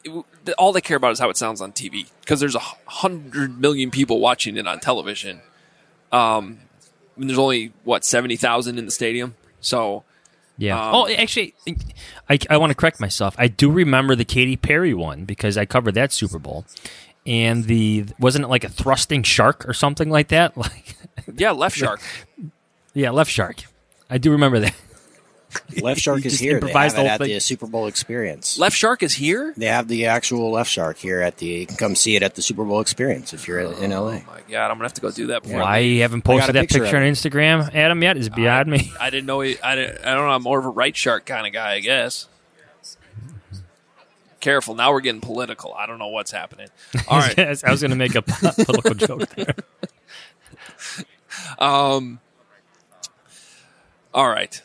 It- 0.04 0.26
all 0.58 0.72
they 0.74 0.82
care 0.82 0.98
about 0.98 1.12
is 1.12 1.20
how 1.20 1.30
it 1.30 1.38
sounds 1.38 1.62
on 1.62 1.72
TV 1.72 2.08
because 2.22 2.40
there's 2.40 2.56
a 2.56 2.60
hundred 2.86 3.60
million 3.60 3.92
people 3.92 4.20
watching 4.20 4.58
it 4.58 4.66
on 4.68 4.80
television. 4.80 5.42
Um, 6.12 6.60
and 7.16 7.30
there's 7.30 7.38
only 7.40 7.72
what 7.84 8.04
seventy 8.04 8.36
thousand 8.36 8.80
in 8.80 8.86
the 8.86 8.92
stadium, 8.92 9.36
so 9.62 10.04
Yeah. 10.60 10.78
Um, 10.90 10.96
oh, 10.96 11.08
actually, 11.08 11.56
I, 12.30 12.38
I 12.50 12.58
want 12.58 12.70
to 12.72 12.76
correct 12.76 13.00
myself. 13.00 13.34
I 13.38 13.48
do 13.48 13.72
remember 13.72 14.14
the 14.14 14.26
Katy 14.26 14.58
Perry 14.58 14.94
one 14.94 15.24
because 15.24 15.58
I 15.58 15.66
covered 15.66 15.94
that 15.94 16.12
Super 16.12 16.38
Bowl, 16.38 16.66
and 17.26 17.64
the 17.64 18.06
wasn't 18.20 18.44
it 18.44 18.50
like 18.50 18.66
a 18.66 18.70
thrusting 18.70 19.24
shark 19.24 19.68
or 19.68 19.74
something 19.74 20.10
like 20.10 20.28
that? 20.28 20.54
Like, 20.60 20.96
yeah, 21.36 21.52
left 21.52 21.78
shark. 21.78 22.02
yeah, 22.94 23.12
left 23.12 23.30
shark. 23.30 23.64
I 24.10 24.18
do 24.18 24.32
remember 24.32 24.60
that. 24.60 24.74
Left 25.82 26.00
Shark 26.00 26.26
is 26.26 26.40
here. 26.40 26.52
They 26.52 26.56
have 26.56 26.64
improvised 26.64 26.98
it 26.98 27.04
the 27.04 27.10
at 27.10 27.18
thing. 27.20 27.30
the 27.30 27.40
Super 27.40 27.66
Bowl 27.66 27.88
Experience. 27.88 28.60
Left 28.60 28.76
Shark 28.76 29.02
is 29.02 29.14
here. 29.16 29.54
They 29.58 29.66
have 29.66 29.88
the 29.88 30.06
actual 30.06 30.52
Left 30.52 30.70
Shark 30.70 30.98
here 30.98 31.22
at 31.22 31.38
the. 31.38 31.48
You 31.48 31.66
can 31.66 31.76
come 31.76 31.96
see 31.96 32.16
it 32.16 32.24
at 32.24 32.36
the 32.36 32.42
Super 32.42 32.64
Bowl 32.64 32.82
Experience 32.82 33.34
if 33.34 33.48
you're 33.48 33.60
in 33.60 33.92
LA. 33.92 33.98
Oh 33.98 34.12
my 34.28 34.42
god, 34.50 34.70
I'm 34.70 34.78
gonna 34.78 34.84
have 34.84 34.94
to 34.94 35.02
go 35.02 35.12
do 35.12 35.28
that. 35.28 35.44
Before 35.44 35.60
I 35.60 35.64
Why 35.64 35.80
leave. 35.82 35.96
you 35.96 36.02
haven't 36.04 36.20
I 36.20 36.22
got 36.22 36.40
posted 36.40 36.56
that 36.56 36.62
picture 36.62 36.80
picture 36.84 36.98
on. 36.98 37.04
Instagram, 37.04 37.74
Adam, 37.74 38.02
yet? 38.04 38.18
Is 38.18 38.30
beyond 38.30 38.70
me. 38.70 38.92
I 39.00 39.10
didn't 39.10 39.26
know. 39.26 39.42
He, 39.42 39.60
I 39.62 39.76
didn't, 39.76 40.06
I 40.06 40.14
don't 40.14 40.28
know. 40.28 40.34
I'm 40.34 40.44
more 40.44 40.60
of 40.60 40.66
a 40.66 40.70
right 40.70 40.96
shark 40.96 41.26
kind 41.26 41.48
of 41.48 41.54
guy, 41.54 41.74
I 41.74 41.80
guess. 41.80 42.28
Careful. 44.40 44.76
Now 44.76 44.92
we're 44.94 45.02
getting 45.02 45.20
political. 45.22 45.74
I 45.74 45.86
don't 45.86 46.00
know 46.00 46.08
what's 46.08 46.32
happening. 46.32 46.70
All 47.08 47.20
right. 47.20 47.38
I 47.64 47.72
was 47.72 47.82
going 47.82 47.92
to 47.92 47.98
make 47.98 48.16
a 48.16 48.22
political 48.22 48.94
joke 48.94 49.28
there. 49.36 49.56
Um. 51.58 52.20
All 54.14 54.30
right. 54.30 54.62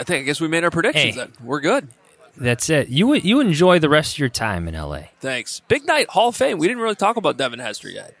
I 0.00 0.04
think. 0.04 0.22
I 0.22 0.24
guess 0.24 0.40
we 0.40 0.48
made 0.48 0.64
our 0.64 0.70
predictions. 0.70 1.14
Hey. 1.14 1.20
Then 1.20 1.32
we're 1.42 1.60
good. 1.60 1.88
That's 2.36 2.70
it. 2.70 2.88
You 2.88 3.14
you 3.14 3.40
enjoy 3.40 3.78
the 3.78 3.88
rest 3.88 4.14
of 4.14 4.18
your 4.18 4.28
time 4.28 4.66
in 4.68 4.74
LA. 4.74 5.02
Thanks. 5.20 5.60
Big 5.68 5.86
night, 5.86 6.08
Hall 6.10 6.28
of 6.28 6.36
Fame. 6.36 6.58
We 6.58 6.66
didn't 6.68 6.82
really 6.82 6.94
talk 6.94 7.16
about 7.16 7.36
Devin 7.36 7.58
Hester 7.58 7.90
yet. 7.90 8.14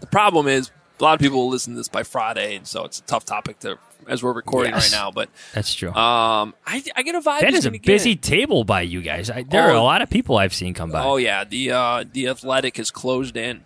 The 0.00 0.06
problem 0.06 0.46
is 0.48 0.70
a 1.00 1.02
lot 1.02 1.14
of 1.14 1.20
people 1.20 1.38
will 1.38 1.48
listen 1.48 1.72
to 1.74 1.78
this 1.78 1.88
by 1.88 2.02
Friday, 2.02 2.56
and 2.56 2.66
so 2.66 2.84
it's 2.84 2.98
a 2.98 3.02
tough 3.02 3.24
topic 3.24 3.58
to 3.60 3.78
as 4.08 4.22
we're 4.22 4.32
recording 4.32 4.72
Yes. 4.74 4.92
right 4.92 4.98
now. 4.98 5.10
But 5.12 5.30
That's 5.54 5.72
true. 5.72 5.90
um, 5.90 6.54
I 6.66 6.82
I 6.96 7.02
get 7.02 7.14
a 7.14 7.20
vibe. 7.20 7.40
that 7.40 7.54
is 7.54 7.64
a 7.66 7.70
busy 7.70 8.16
table 8.16 8.64
by 8.64 8.82
you 8.82 9.00
guys. 9.00 9.30
I, 9.30 9.44
there 9.44 9.62
are 9.62 9.72
Oh. 9.72 9.80
a 9.80 9.84
lot 9.84 10.02
of 10.02 10.10
people 10.10 10.36
I've 10.36 10.52
seen 10.54 10.74
come 10.74 10.90
by. 10.90 11.02
Oh 11.04 11.16
yeah, 11.16 11.44
the 11.44 11.70
uh, 11.70 12.04
the 12.12 12.26
athletic 12.28 12.78
is 12.78 12.90
closed 12.90 13.36
in. 13.36 13.64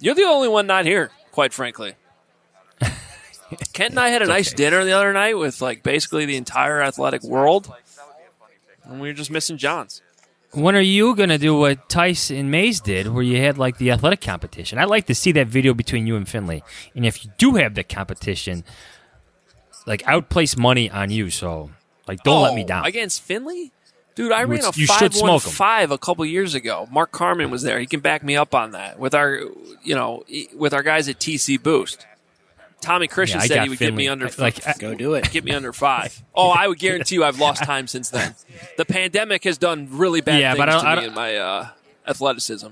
You're 0.00 0.14
the 0.14 0.24
only 0.24 0.48
one 0.48 0.66
not 0.66 0.84
here, 0.84 1.10
quite 1.30 1.52
frankly. 1.52 1.94
Kent 3.72 3.90
and 3.92 4.00
I 4.00 4.08
had 4.08 4.22
a 4.22 4.26
nice 4.26 4.52
dinner 4.52 4.84
the 4.84 4.92
other 4.92 5.12
night 5.12 5.36
with 5.38 5.60
like 5.62 5.82
basically 5.82 6.24
the 6.26 6.36
entire 6.36 6.82
athletic 6.82 7.22
world, 7.22 7.72
and 8.84 9.00
we 9.00 9.08
were 9.08 9.14
just 9.14 9.30
missing 9.30 9.56
Jahns. 9.58 10.00
When 10.54 10.76
are 10.76 10.80
you 10.80 11.14
going 11.16 11.30
to 11.30 11.38
do 11.38 11.56
what 11.56 11.88
Tice 11.88 12.30
and 12.30 12.50
Mays 12.50 12.78
did, 12.80 13.08
where 13.08 13.22
you 13.22 13.38
had 13.40 13.56
like 13.56 13.78
the 13.78 13.90
athletic 13.90 14.20
competition? 14.20 14.78
I'd 14.78 14.84
like 14.90 15.06
to 15.06 15.14
see 15.14 15.32
that 15.32 15.46
video 15.46 15.72
between 15.72 16.06
you 16.06 16.14
and 16.16 16.28
Finley. 16.28 16.62
And 16.94 17.06
if 17.06 17.24
you 17.24 17.30
do 17.38 17.54
have 17.54 17.74
the 17.74 17.82
competition, 17.82 18.62
like 19.86 20.06
I 20.06 20.14
would 20.14 20.28
place 20.28 20.56
money 20.56 20.90
on 20.90 21.10
you. 21.10 21.30
So, 21.30 21.70
like, 22.06 22.22
don't 22.22 22.42
let 22.42 22.54
me 22.54 22.64
Oh, 22.64 22.66
down. 22.66 22.84
against 22.86 23.22
Finley. 23.22 23.72
Dude, 24.14 24.30
I 24.30 24.40
You 24.42 24.46
ran 24.46 24.60
would- 24.60 24.76
a 24.76 24.86
five 24.86 25.14
one 25.16 25.40
five 25.40 25.90
a 25.90 25.96
couple 25.96 26.22
years 26.26 26.54
ago. 26.54 26.86
Mark 26.90 27.12
Carmen 27.12 27.50
was 27.50 27.62
there. 27.62 27.80
He 27.80 27.86
can 27.86 28.00
back 28.00 28.22
me 28.22 28.36
up 28.36 28.54
on 28.54 28.72
that 28.72 28.98
with 28.98 29.14
our, 29.14 29.40
you 29.82 29.94
know, 29.94 30.22
with 30.54 30.74
our 30.74 30.82
guys 30.82 31.08
at 31.08 31.18
TC 31.18 31.56
Boost. 31.56 32.06
Tommy 32.82 33.08
Christian 33.08 33.40
Yeah, 33.40 33.46
said 33.46 33.62
he 33.62 33.68
would 33.70 33.78
get 33.78 33.94
me 33.94 34.08
under 34.08 34.28
like, 34.38 34.66
I- 34.66 34.74
Go 34.78 34.94
do 34.94 35.14
it. 35.14 35.30
get 35.32 35.44
me 35.44 35.52
under 35.52 35.72
five. 35.72 36.22
Oh, 36.34 36.50
I 36.50 36.68
would 36.68 36.78
guarantee 36.78 37.14
you 37.14 37.24
I've 37.24 37.38
lost 37.38 37.62
time 37.64 37.86
since 37.86 38.10
then. 38.10 38.34
The 38.76 38.84
pandemic 38.84 39.44
has 39.44 39.56
done 39.58 39.88
really 39.92 40.20
bad 40.20 40.40
Yeah, 40.40 40.52
things 40.52 40.58
but 40.58 40.68
I 40.68 40.72
don't- 40.72 40.82
to 40.82 40.88
I 40.88 40.94
don't- 40.96 41.04
in 41.04 41.14
my 41.14 41.36
uh, 41.36 41.68
athleticism. 42.06 42.68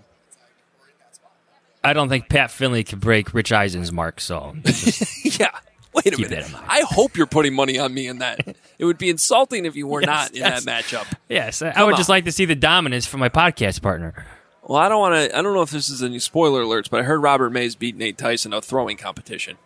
I 1.82 1.92
don't 1.94 2.10
think 2.10 2.28
Pat 2.28 2.50
Finley 2.50 2.84
could 2.84 3.00
break 3.00 3.32
Rich 3.32 3.52
Eisen's 3.52 3.90
mark. 3.90 4.20
So, 4.20 4.54
yeah. 5.24 5.48
Wait 5.94 6.06
a 6.14 6.16
minute. 6.18 6.28
that 6.30 6.46
in 6.46 6.52
mind. 6.52 6.66
I 6.68 6.82
hope 6.82 7.16
you're 7.16 7.26
putting 7.26 7.54
money 7.54 7.78
on 7.78 7.92
me 7.94 8.06
in 8.06 8.18
that. 8.18 8.54
It 8.78 8.84
would 8.84 8.98
be 8.98 9.08
insulting 9.08 9.64
if 9.64 9.74
you 9.76 9.86
were 9.86 10.02
Yes, 10.02 10.06
not 10.06 10.30
in 10.32 10.36
yes. 10.36 10.64
that 10.64 10.84
matchup. 10.84 11.06
yes, 11.28 11.62
I 11.62 11.82
would 11.82 11.94
on. 11.94 11.96
just 11.96 12.08
like 12.08 12.26
to 12.26 12.32
see 12.32 12.44
the 12.44 12.54
dominance 12.54 13.06
from 13.06 13.20
my 13.20 13.28
podcast 13.30 13.80
partner. 13.82 14.26
Well, 14.62 14.78
I 14.78 14.88
don't 14.88 15.00
want 15.00 15.14
to. 15.30 15.36
I 15.36 15.42
don't 15.42 15.54
know 15.54 15.62
if 15.62 15.70
this 15.70 15.88
is 15.88 16.02
any 16.02 16.18
spoiler 16.20 16.62
alerts, 16.62 16.88
but 16.88 17.00
I 17.00 17.02
heard 17.04 17.18
Robert 17.22 17.50
Mays 17.50 17.74
beat 17.74 17.96
Nate 17.96 18.16
Tice 18.18 18.44
in 18.46 18.52
a 18.52 18.60
throwing 18.60 18.96
competition. 18.98 19.56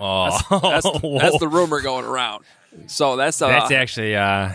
Oh, 0.00 0.30
That's, 0.50 0.82
that's, 0.82 1.00
that's 1.20 1.38
the 1.40 1.48
rumor 1.48 1.80
going 1.80 2.04
around. 2.04 2.44
So 2.86 3.16
that's 3.16 3.40
uh, 3.42 3.48
That's 3.48 3.72
actually 3.72 4.14
uh, 4.14 4.52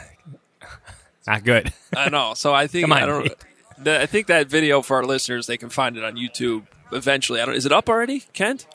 not 1.28 1.44
good. 1.44 1.74
I 1.96 2.10
know. 2.10 2.34
So 2.36 2.54
I 2.54 2.68
think 2.68 2.86
on, 2.86 2.94
I 2.94 3.06
don't. 3.06 3.24
Nate. 3.24 3.34
the- 3.80 4.02
I 4.02 4.06
think 4.06 4.28
that 4.28 4.48
video 4.48 4.82
for 4.82 4.98
our 4.98 5.04
listeners, 5.04 5.48
they 5.48 5.58
can 5.58 5.70
find 5.70 5.98
it 5.98 6.04
on 6.04 6.16
YouTube 6.16 6.64
eventually. 6.91 7.41
I 7.41 7.46
don't. 7.46 7.56
Is 7.56 7.66
it 7.66 7.72
up 7.72 7.89
already, 7.89 8.22
Kent? 8.34 8.66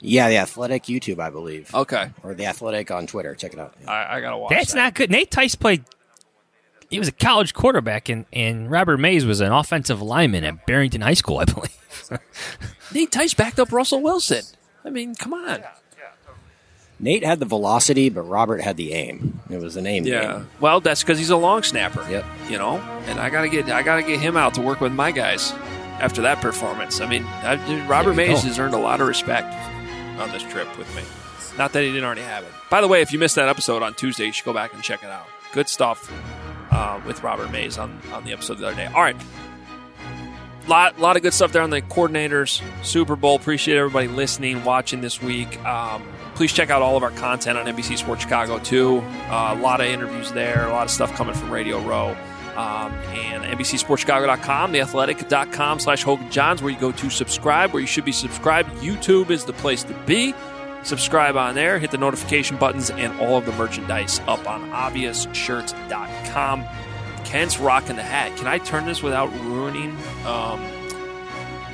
Yeah, 0.00 0.28
the 0.28 0.36
Athletic 0.36 0.84
YouTube, 0.84 1.18
I 1.18 1.28
believe. 1.30 1.74
Okay, 1.74 2.10
Or 2.22 2.32
the 2.32 2.46
Athletic 2.46 2.90
on 2.92 3.08
Twitter. 3.08 3.34
Check 3.34 3.52
it 3.52 3.58
out. 3.58 3.74
I, 3.86 4.18
I 4.18 4.20
gotta 4.20 4.38
watch. 4.38 4.50
That's 4.50 4.72
that. 4.72 4.78
not 4.78 4.94
good. 4.94 5.10
Nate 5.10 5.30
Tice 5.30 5.56
played. 5.56 5.82
He 6.88 6.98
was 7.00 7.08
a 7.08 7.12
college 7.12 7.52
quarterback, 7.52 8.08
and, 8.08 8.24
and 8.32 8.70
Robert 8.70 8.98
Mays 8.98 9.26
was 9.26 9.40
an 9.40 9.50
offensive 9.52 10.00
lineman 10.00 10.44
at 10.44 10.64
Barrington 10.66 11.00
High 11.02 11.14
School, 11.14 11.38
I 11.38 11.44
believe. 11.44 11.76
Nate 12.94 13.10
Tice 13.10 13.34
backed 13.34 13.58
up 13.58 13.72
Russell 13.72 14.00
Wilson. 14.00 14.44
I 14.88 14.90
mean, 14.90 15.14
come 15.14 15.34
on. 15.34 15.62
Nate 17.00 17.22
had 17.24 17.38
the 17.38 17.46
velocity, 17.46 18.08
but 18.08 18.22
Robert 18.22 18.60
had 18.60 18.76
the 18.76 18.92
aim. 18.92 19.38
It 19.50 19.60
was 19.60 19.76
an 19.76 19.86
aim 19.86 20.04
Yeah. 20.04 20.22
game. 20.38 20.50
Well, 20.60 20.80
that's 20.80 21.02
because 21.02 21.18
he's 21.18 21.30
a 21.30 21.36
long 21.36 21.62
snapper. 21.62 22.04
Yep. 22.10 22.24
You 22.48 22.58
know, 22.58 22.78
and 23.06 23.20
I 23.20 23.30
gotta 23.30 23.48
get 23.48 23.68
I 23.70 23.82
gotta 23.82 24.02
get 24.02 24.18
him 24.18 24.36
out 24.36 24.54
to 24.54 24.62
work 24.62 24.80
with 24.80 24.92
my 24.92 25.12
guys 25.12 25.52
after 26.00 26.22
that 26.22 26.40
performance. 26.40 27.00
I 27.00 27.06
mean, 27.06 27.22
I, 27.24 27.86
Robert 27.86 28.14
Mays 28.14 28.40
go. 28.42 28.48
has 28.48 28.58
earned 28.58 28.74
a 28.74 28.78
lot 28.78 29.00
of 29.00 29.06
respect 29.06 29.52
on 30.18 30.30
this 30.32 30.42
trip 30.42 30.66
with 30.76 30.92
me. 30.96 31.02
Not 31.56 31.72
that 31.74 31.82
he 31.82 31.88
didn't 31.90 32.04
already 32.04 32.22
have 32.22 32.42
it. 32.42 32.50
By 32.70 32.80
the 32.80 32.88
way, 32.88 33.00
if 33.02 33.12
you 33.12 33.18
missed 33.20 33.34
that 33.36 33.48
episode 33.48 33.82
on 33.82 33.94
Tuesday, 33.94 34.24
you 34.26 34.32
should 34.32 34.44
go 34.44 34.52
back 34.54 34.74
and 34.74 34.82
check 34.82 35.02
it 35.04 35.10
out. 35.10 35.26
Good 35.52 35.68
stuff 35.68 36.10
uh, 36.72 37.00
with 37.06 37.22
Robert 37.22 37.52
Mays 37.52 37.78
on, 37.78 38.00
on 38.12 38.24
the 38.24 38.32
episode 38.32 38.58
the 38.58 38.66
other 38.66 38.76
day. 38.76 38.86
All 38.86 39.02
right. 39.02 39.16
Lot, 40.68 40.98
lot 40.98 41.16
of 41.16 41.22
good 41.22 41.32
stuff 41.32 41.52
there 41.52 41.62
on 41.62 41.70
the 41.70 41.80
coordinators. 41.80 42.62
Super 42.84 43.16
Bowl. 43.16 43.36
Appreciate 43.36 43.78
everybody 43.78 44.06
listening, 44.06 44.64
watching 44.64 45.00
this 45.00 45.22
week. 45.22 45.58
Um, 45.64 46.06
please 46.34 46.52
check 46.52 46.68
out 46.68 46.82
all 46.82 46.94
of 46.96 47.02
our 47.02 47.10
content 47.12 47.56
on 47.56 47.64
NBC 47.66 47.96
Sports 47.96 48.22
Chicago 48.22 48.58
too. 48.58 48.98
Uh, 49.30 49.56
a 49.58 49.60
lot 49.60 49.80
of 49.80 49.86
interviews 49.86 50.30
there, 50.32 50.66
a 50.66 50.72
lot 50.72 50.84
of 50.84 50.90
stuff 50.90 51.10
coming 51.14 51.34
from 51.34 51.50
Radio 51.50 51.80
Row. 51.80 52.14
Um, 52.54 52.92
and 53.14 53.44
NBCSportsChicago.com, 53.44 54.72
TheAthletic.com 54.72 55.78
slash 55.78 56.02
Hoge 56.02 56.20
and 56.20 56.30
Jahns, 56.30 56.60
where 56.60 56.72
you 56.72 56.78
go 56.78 56.92
to 56.92 57.08
subscribe, 57.08 57.72
where 57.72 57.80
you 57.80 57.86
should 57.86 58.04
be 58.04 58.12
subscribed. 58.12 58.68
YouTube 58.82 59.30
is 59.30 59.44
the 59.44 59.52
place 59.54 59.84
to 59.84 59.94
be. 60.06 60.34
Subscribe 60.82 61.36
on 61.36 61.54
there, 61.54 61.78
hit 61.78 61.92
the 61.92 61.98
notification 61.98 62.56
buttons, 62.56 62.90
and 62.90 63.18
all 63.20 63.38
of 63.38 63.46
the 63.46 63.52
merchandise 63.52 64.20
up 64.26 64.46
on 64.48 64.68
obviousshirts.com. 64.70 66.64
Kent's 67.28 67.58
rocking 67.58 67.96
the 67.96 68.02
hat. 68.02 68.34
Can 68.38 68.46
I 68.46 68.56
turn 68.56 68.86
this 68.86 69.02
without 69.02 69.30
ruining? 69.40 69.90
Um, 70.24 70.60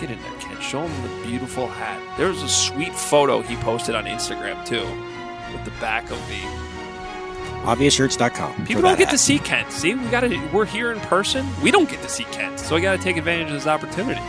get 0.00 0.10
in 0.10 0.20
there, 0.20 0.32
Kent. 0.40 0.60
Show 0.60 0.86
him 0.88 1.02
the 1.02 1.26
beautiful 1.28 1.68
hat. 1.68 2.00
There's 2.18 2.42
a 2.42 2.48
sweet 2.48 2.92
photo 2.92 3.40
he 3.40 3.54
posted 3.56 3.94
on 3.94 4.04
Instagram 4.06 4.66
too, 4.66 4.82
with 5.52 5.64
the 5.64 5.70
back 5.80 6.10
of 6.10 6.18
the 6.28 6.40
Obviousshirts.com. 7.64 8.66
People 8.66 8.82
don't 8.82 8.98
get 8.98 9.10
to 9.10 9.16
see 9.16 9.38
Kent. 9.38 9.70
See, 9.70 9.94
we 9.94 10.04
got 10.08 10.20
to. 10.20 10.48
We're 10.52 10.66
here 10.66 10.90
in 10.92 10.98
person. 11.00 11.46
We 11.62 11.70
don't 11.70 11.88
get 11.88 12.02
to 12.02 12.08
see 12.08 12.24
Kent, 12.24 12.58
so 12.58 12.74
we 12.74 12.80
got 12.82 12.96
to 12.96 13.02
take 13.02 13.16
advantage 13.16 13.46
of 13.46 13.54
this 13.54 13.66
opportunity. 13.66 14.20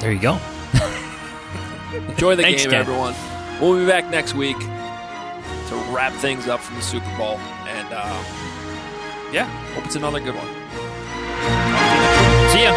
There 0.00 0.12
you 0.12 0.20
go. 0.20 0.38
Enjoy 2.10 2.36
the 2.36 2.42
Thanks, 2.42 2.62
game, 2.62 2.72
Kent. 2.72 2.88
everyone. 2.88 3.14
We'll 3.60 3.80
be 3.80 3.86
back 3.86 4.10
next 4.10 4.34
week 4.34 4.58
to 4.60 5.74
wrap 5.88 6.12
things 6.12 6.46
up 6.46 6.60
from 6.60 6.76
the 6.76 6.82
Super 6.82 7.16
Bowl, 7.16 7.38
and 7.66 7.88
uh, 7.90 8.43
yeah, 9.34 9.46
hope 9.74 9.84
it's 9.84 9.96
another 9.96 10.20
good 10.20 10.36
one. 10.36 10.46
See 12.54 12.62
ya. 12.62 12.70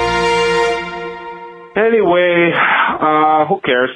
Anyway, 1.77 2.51
uh, 2.99 3.45
who 3.45 3.61
cares? 3.61 3.91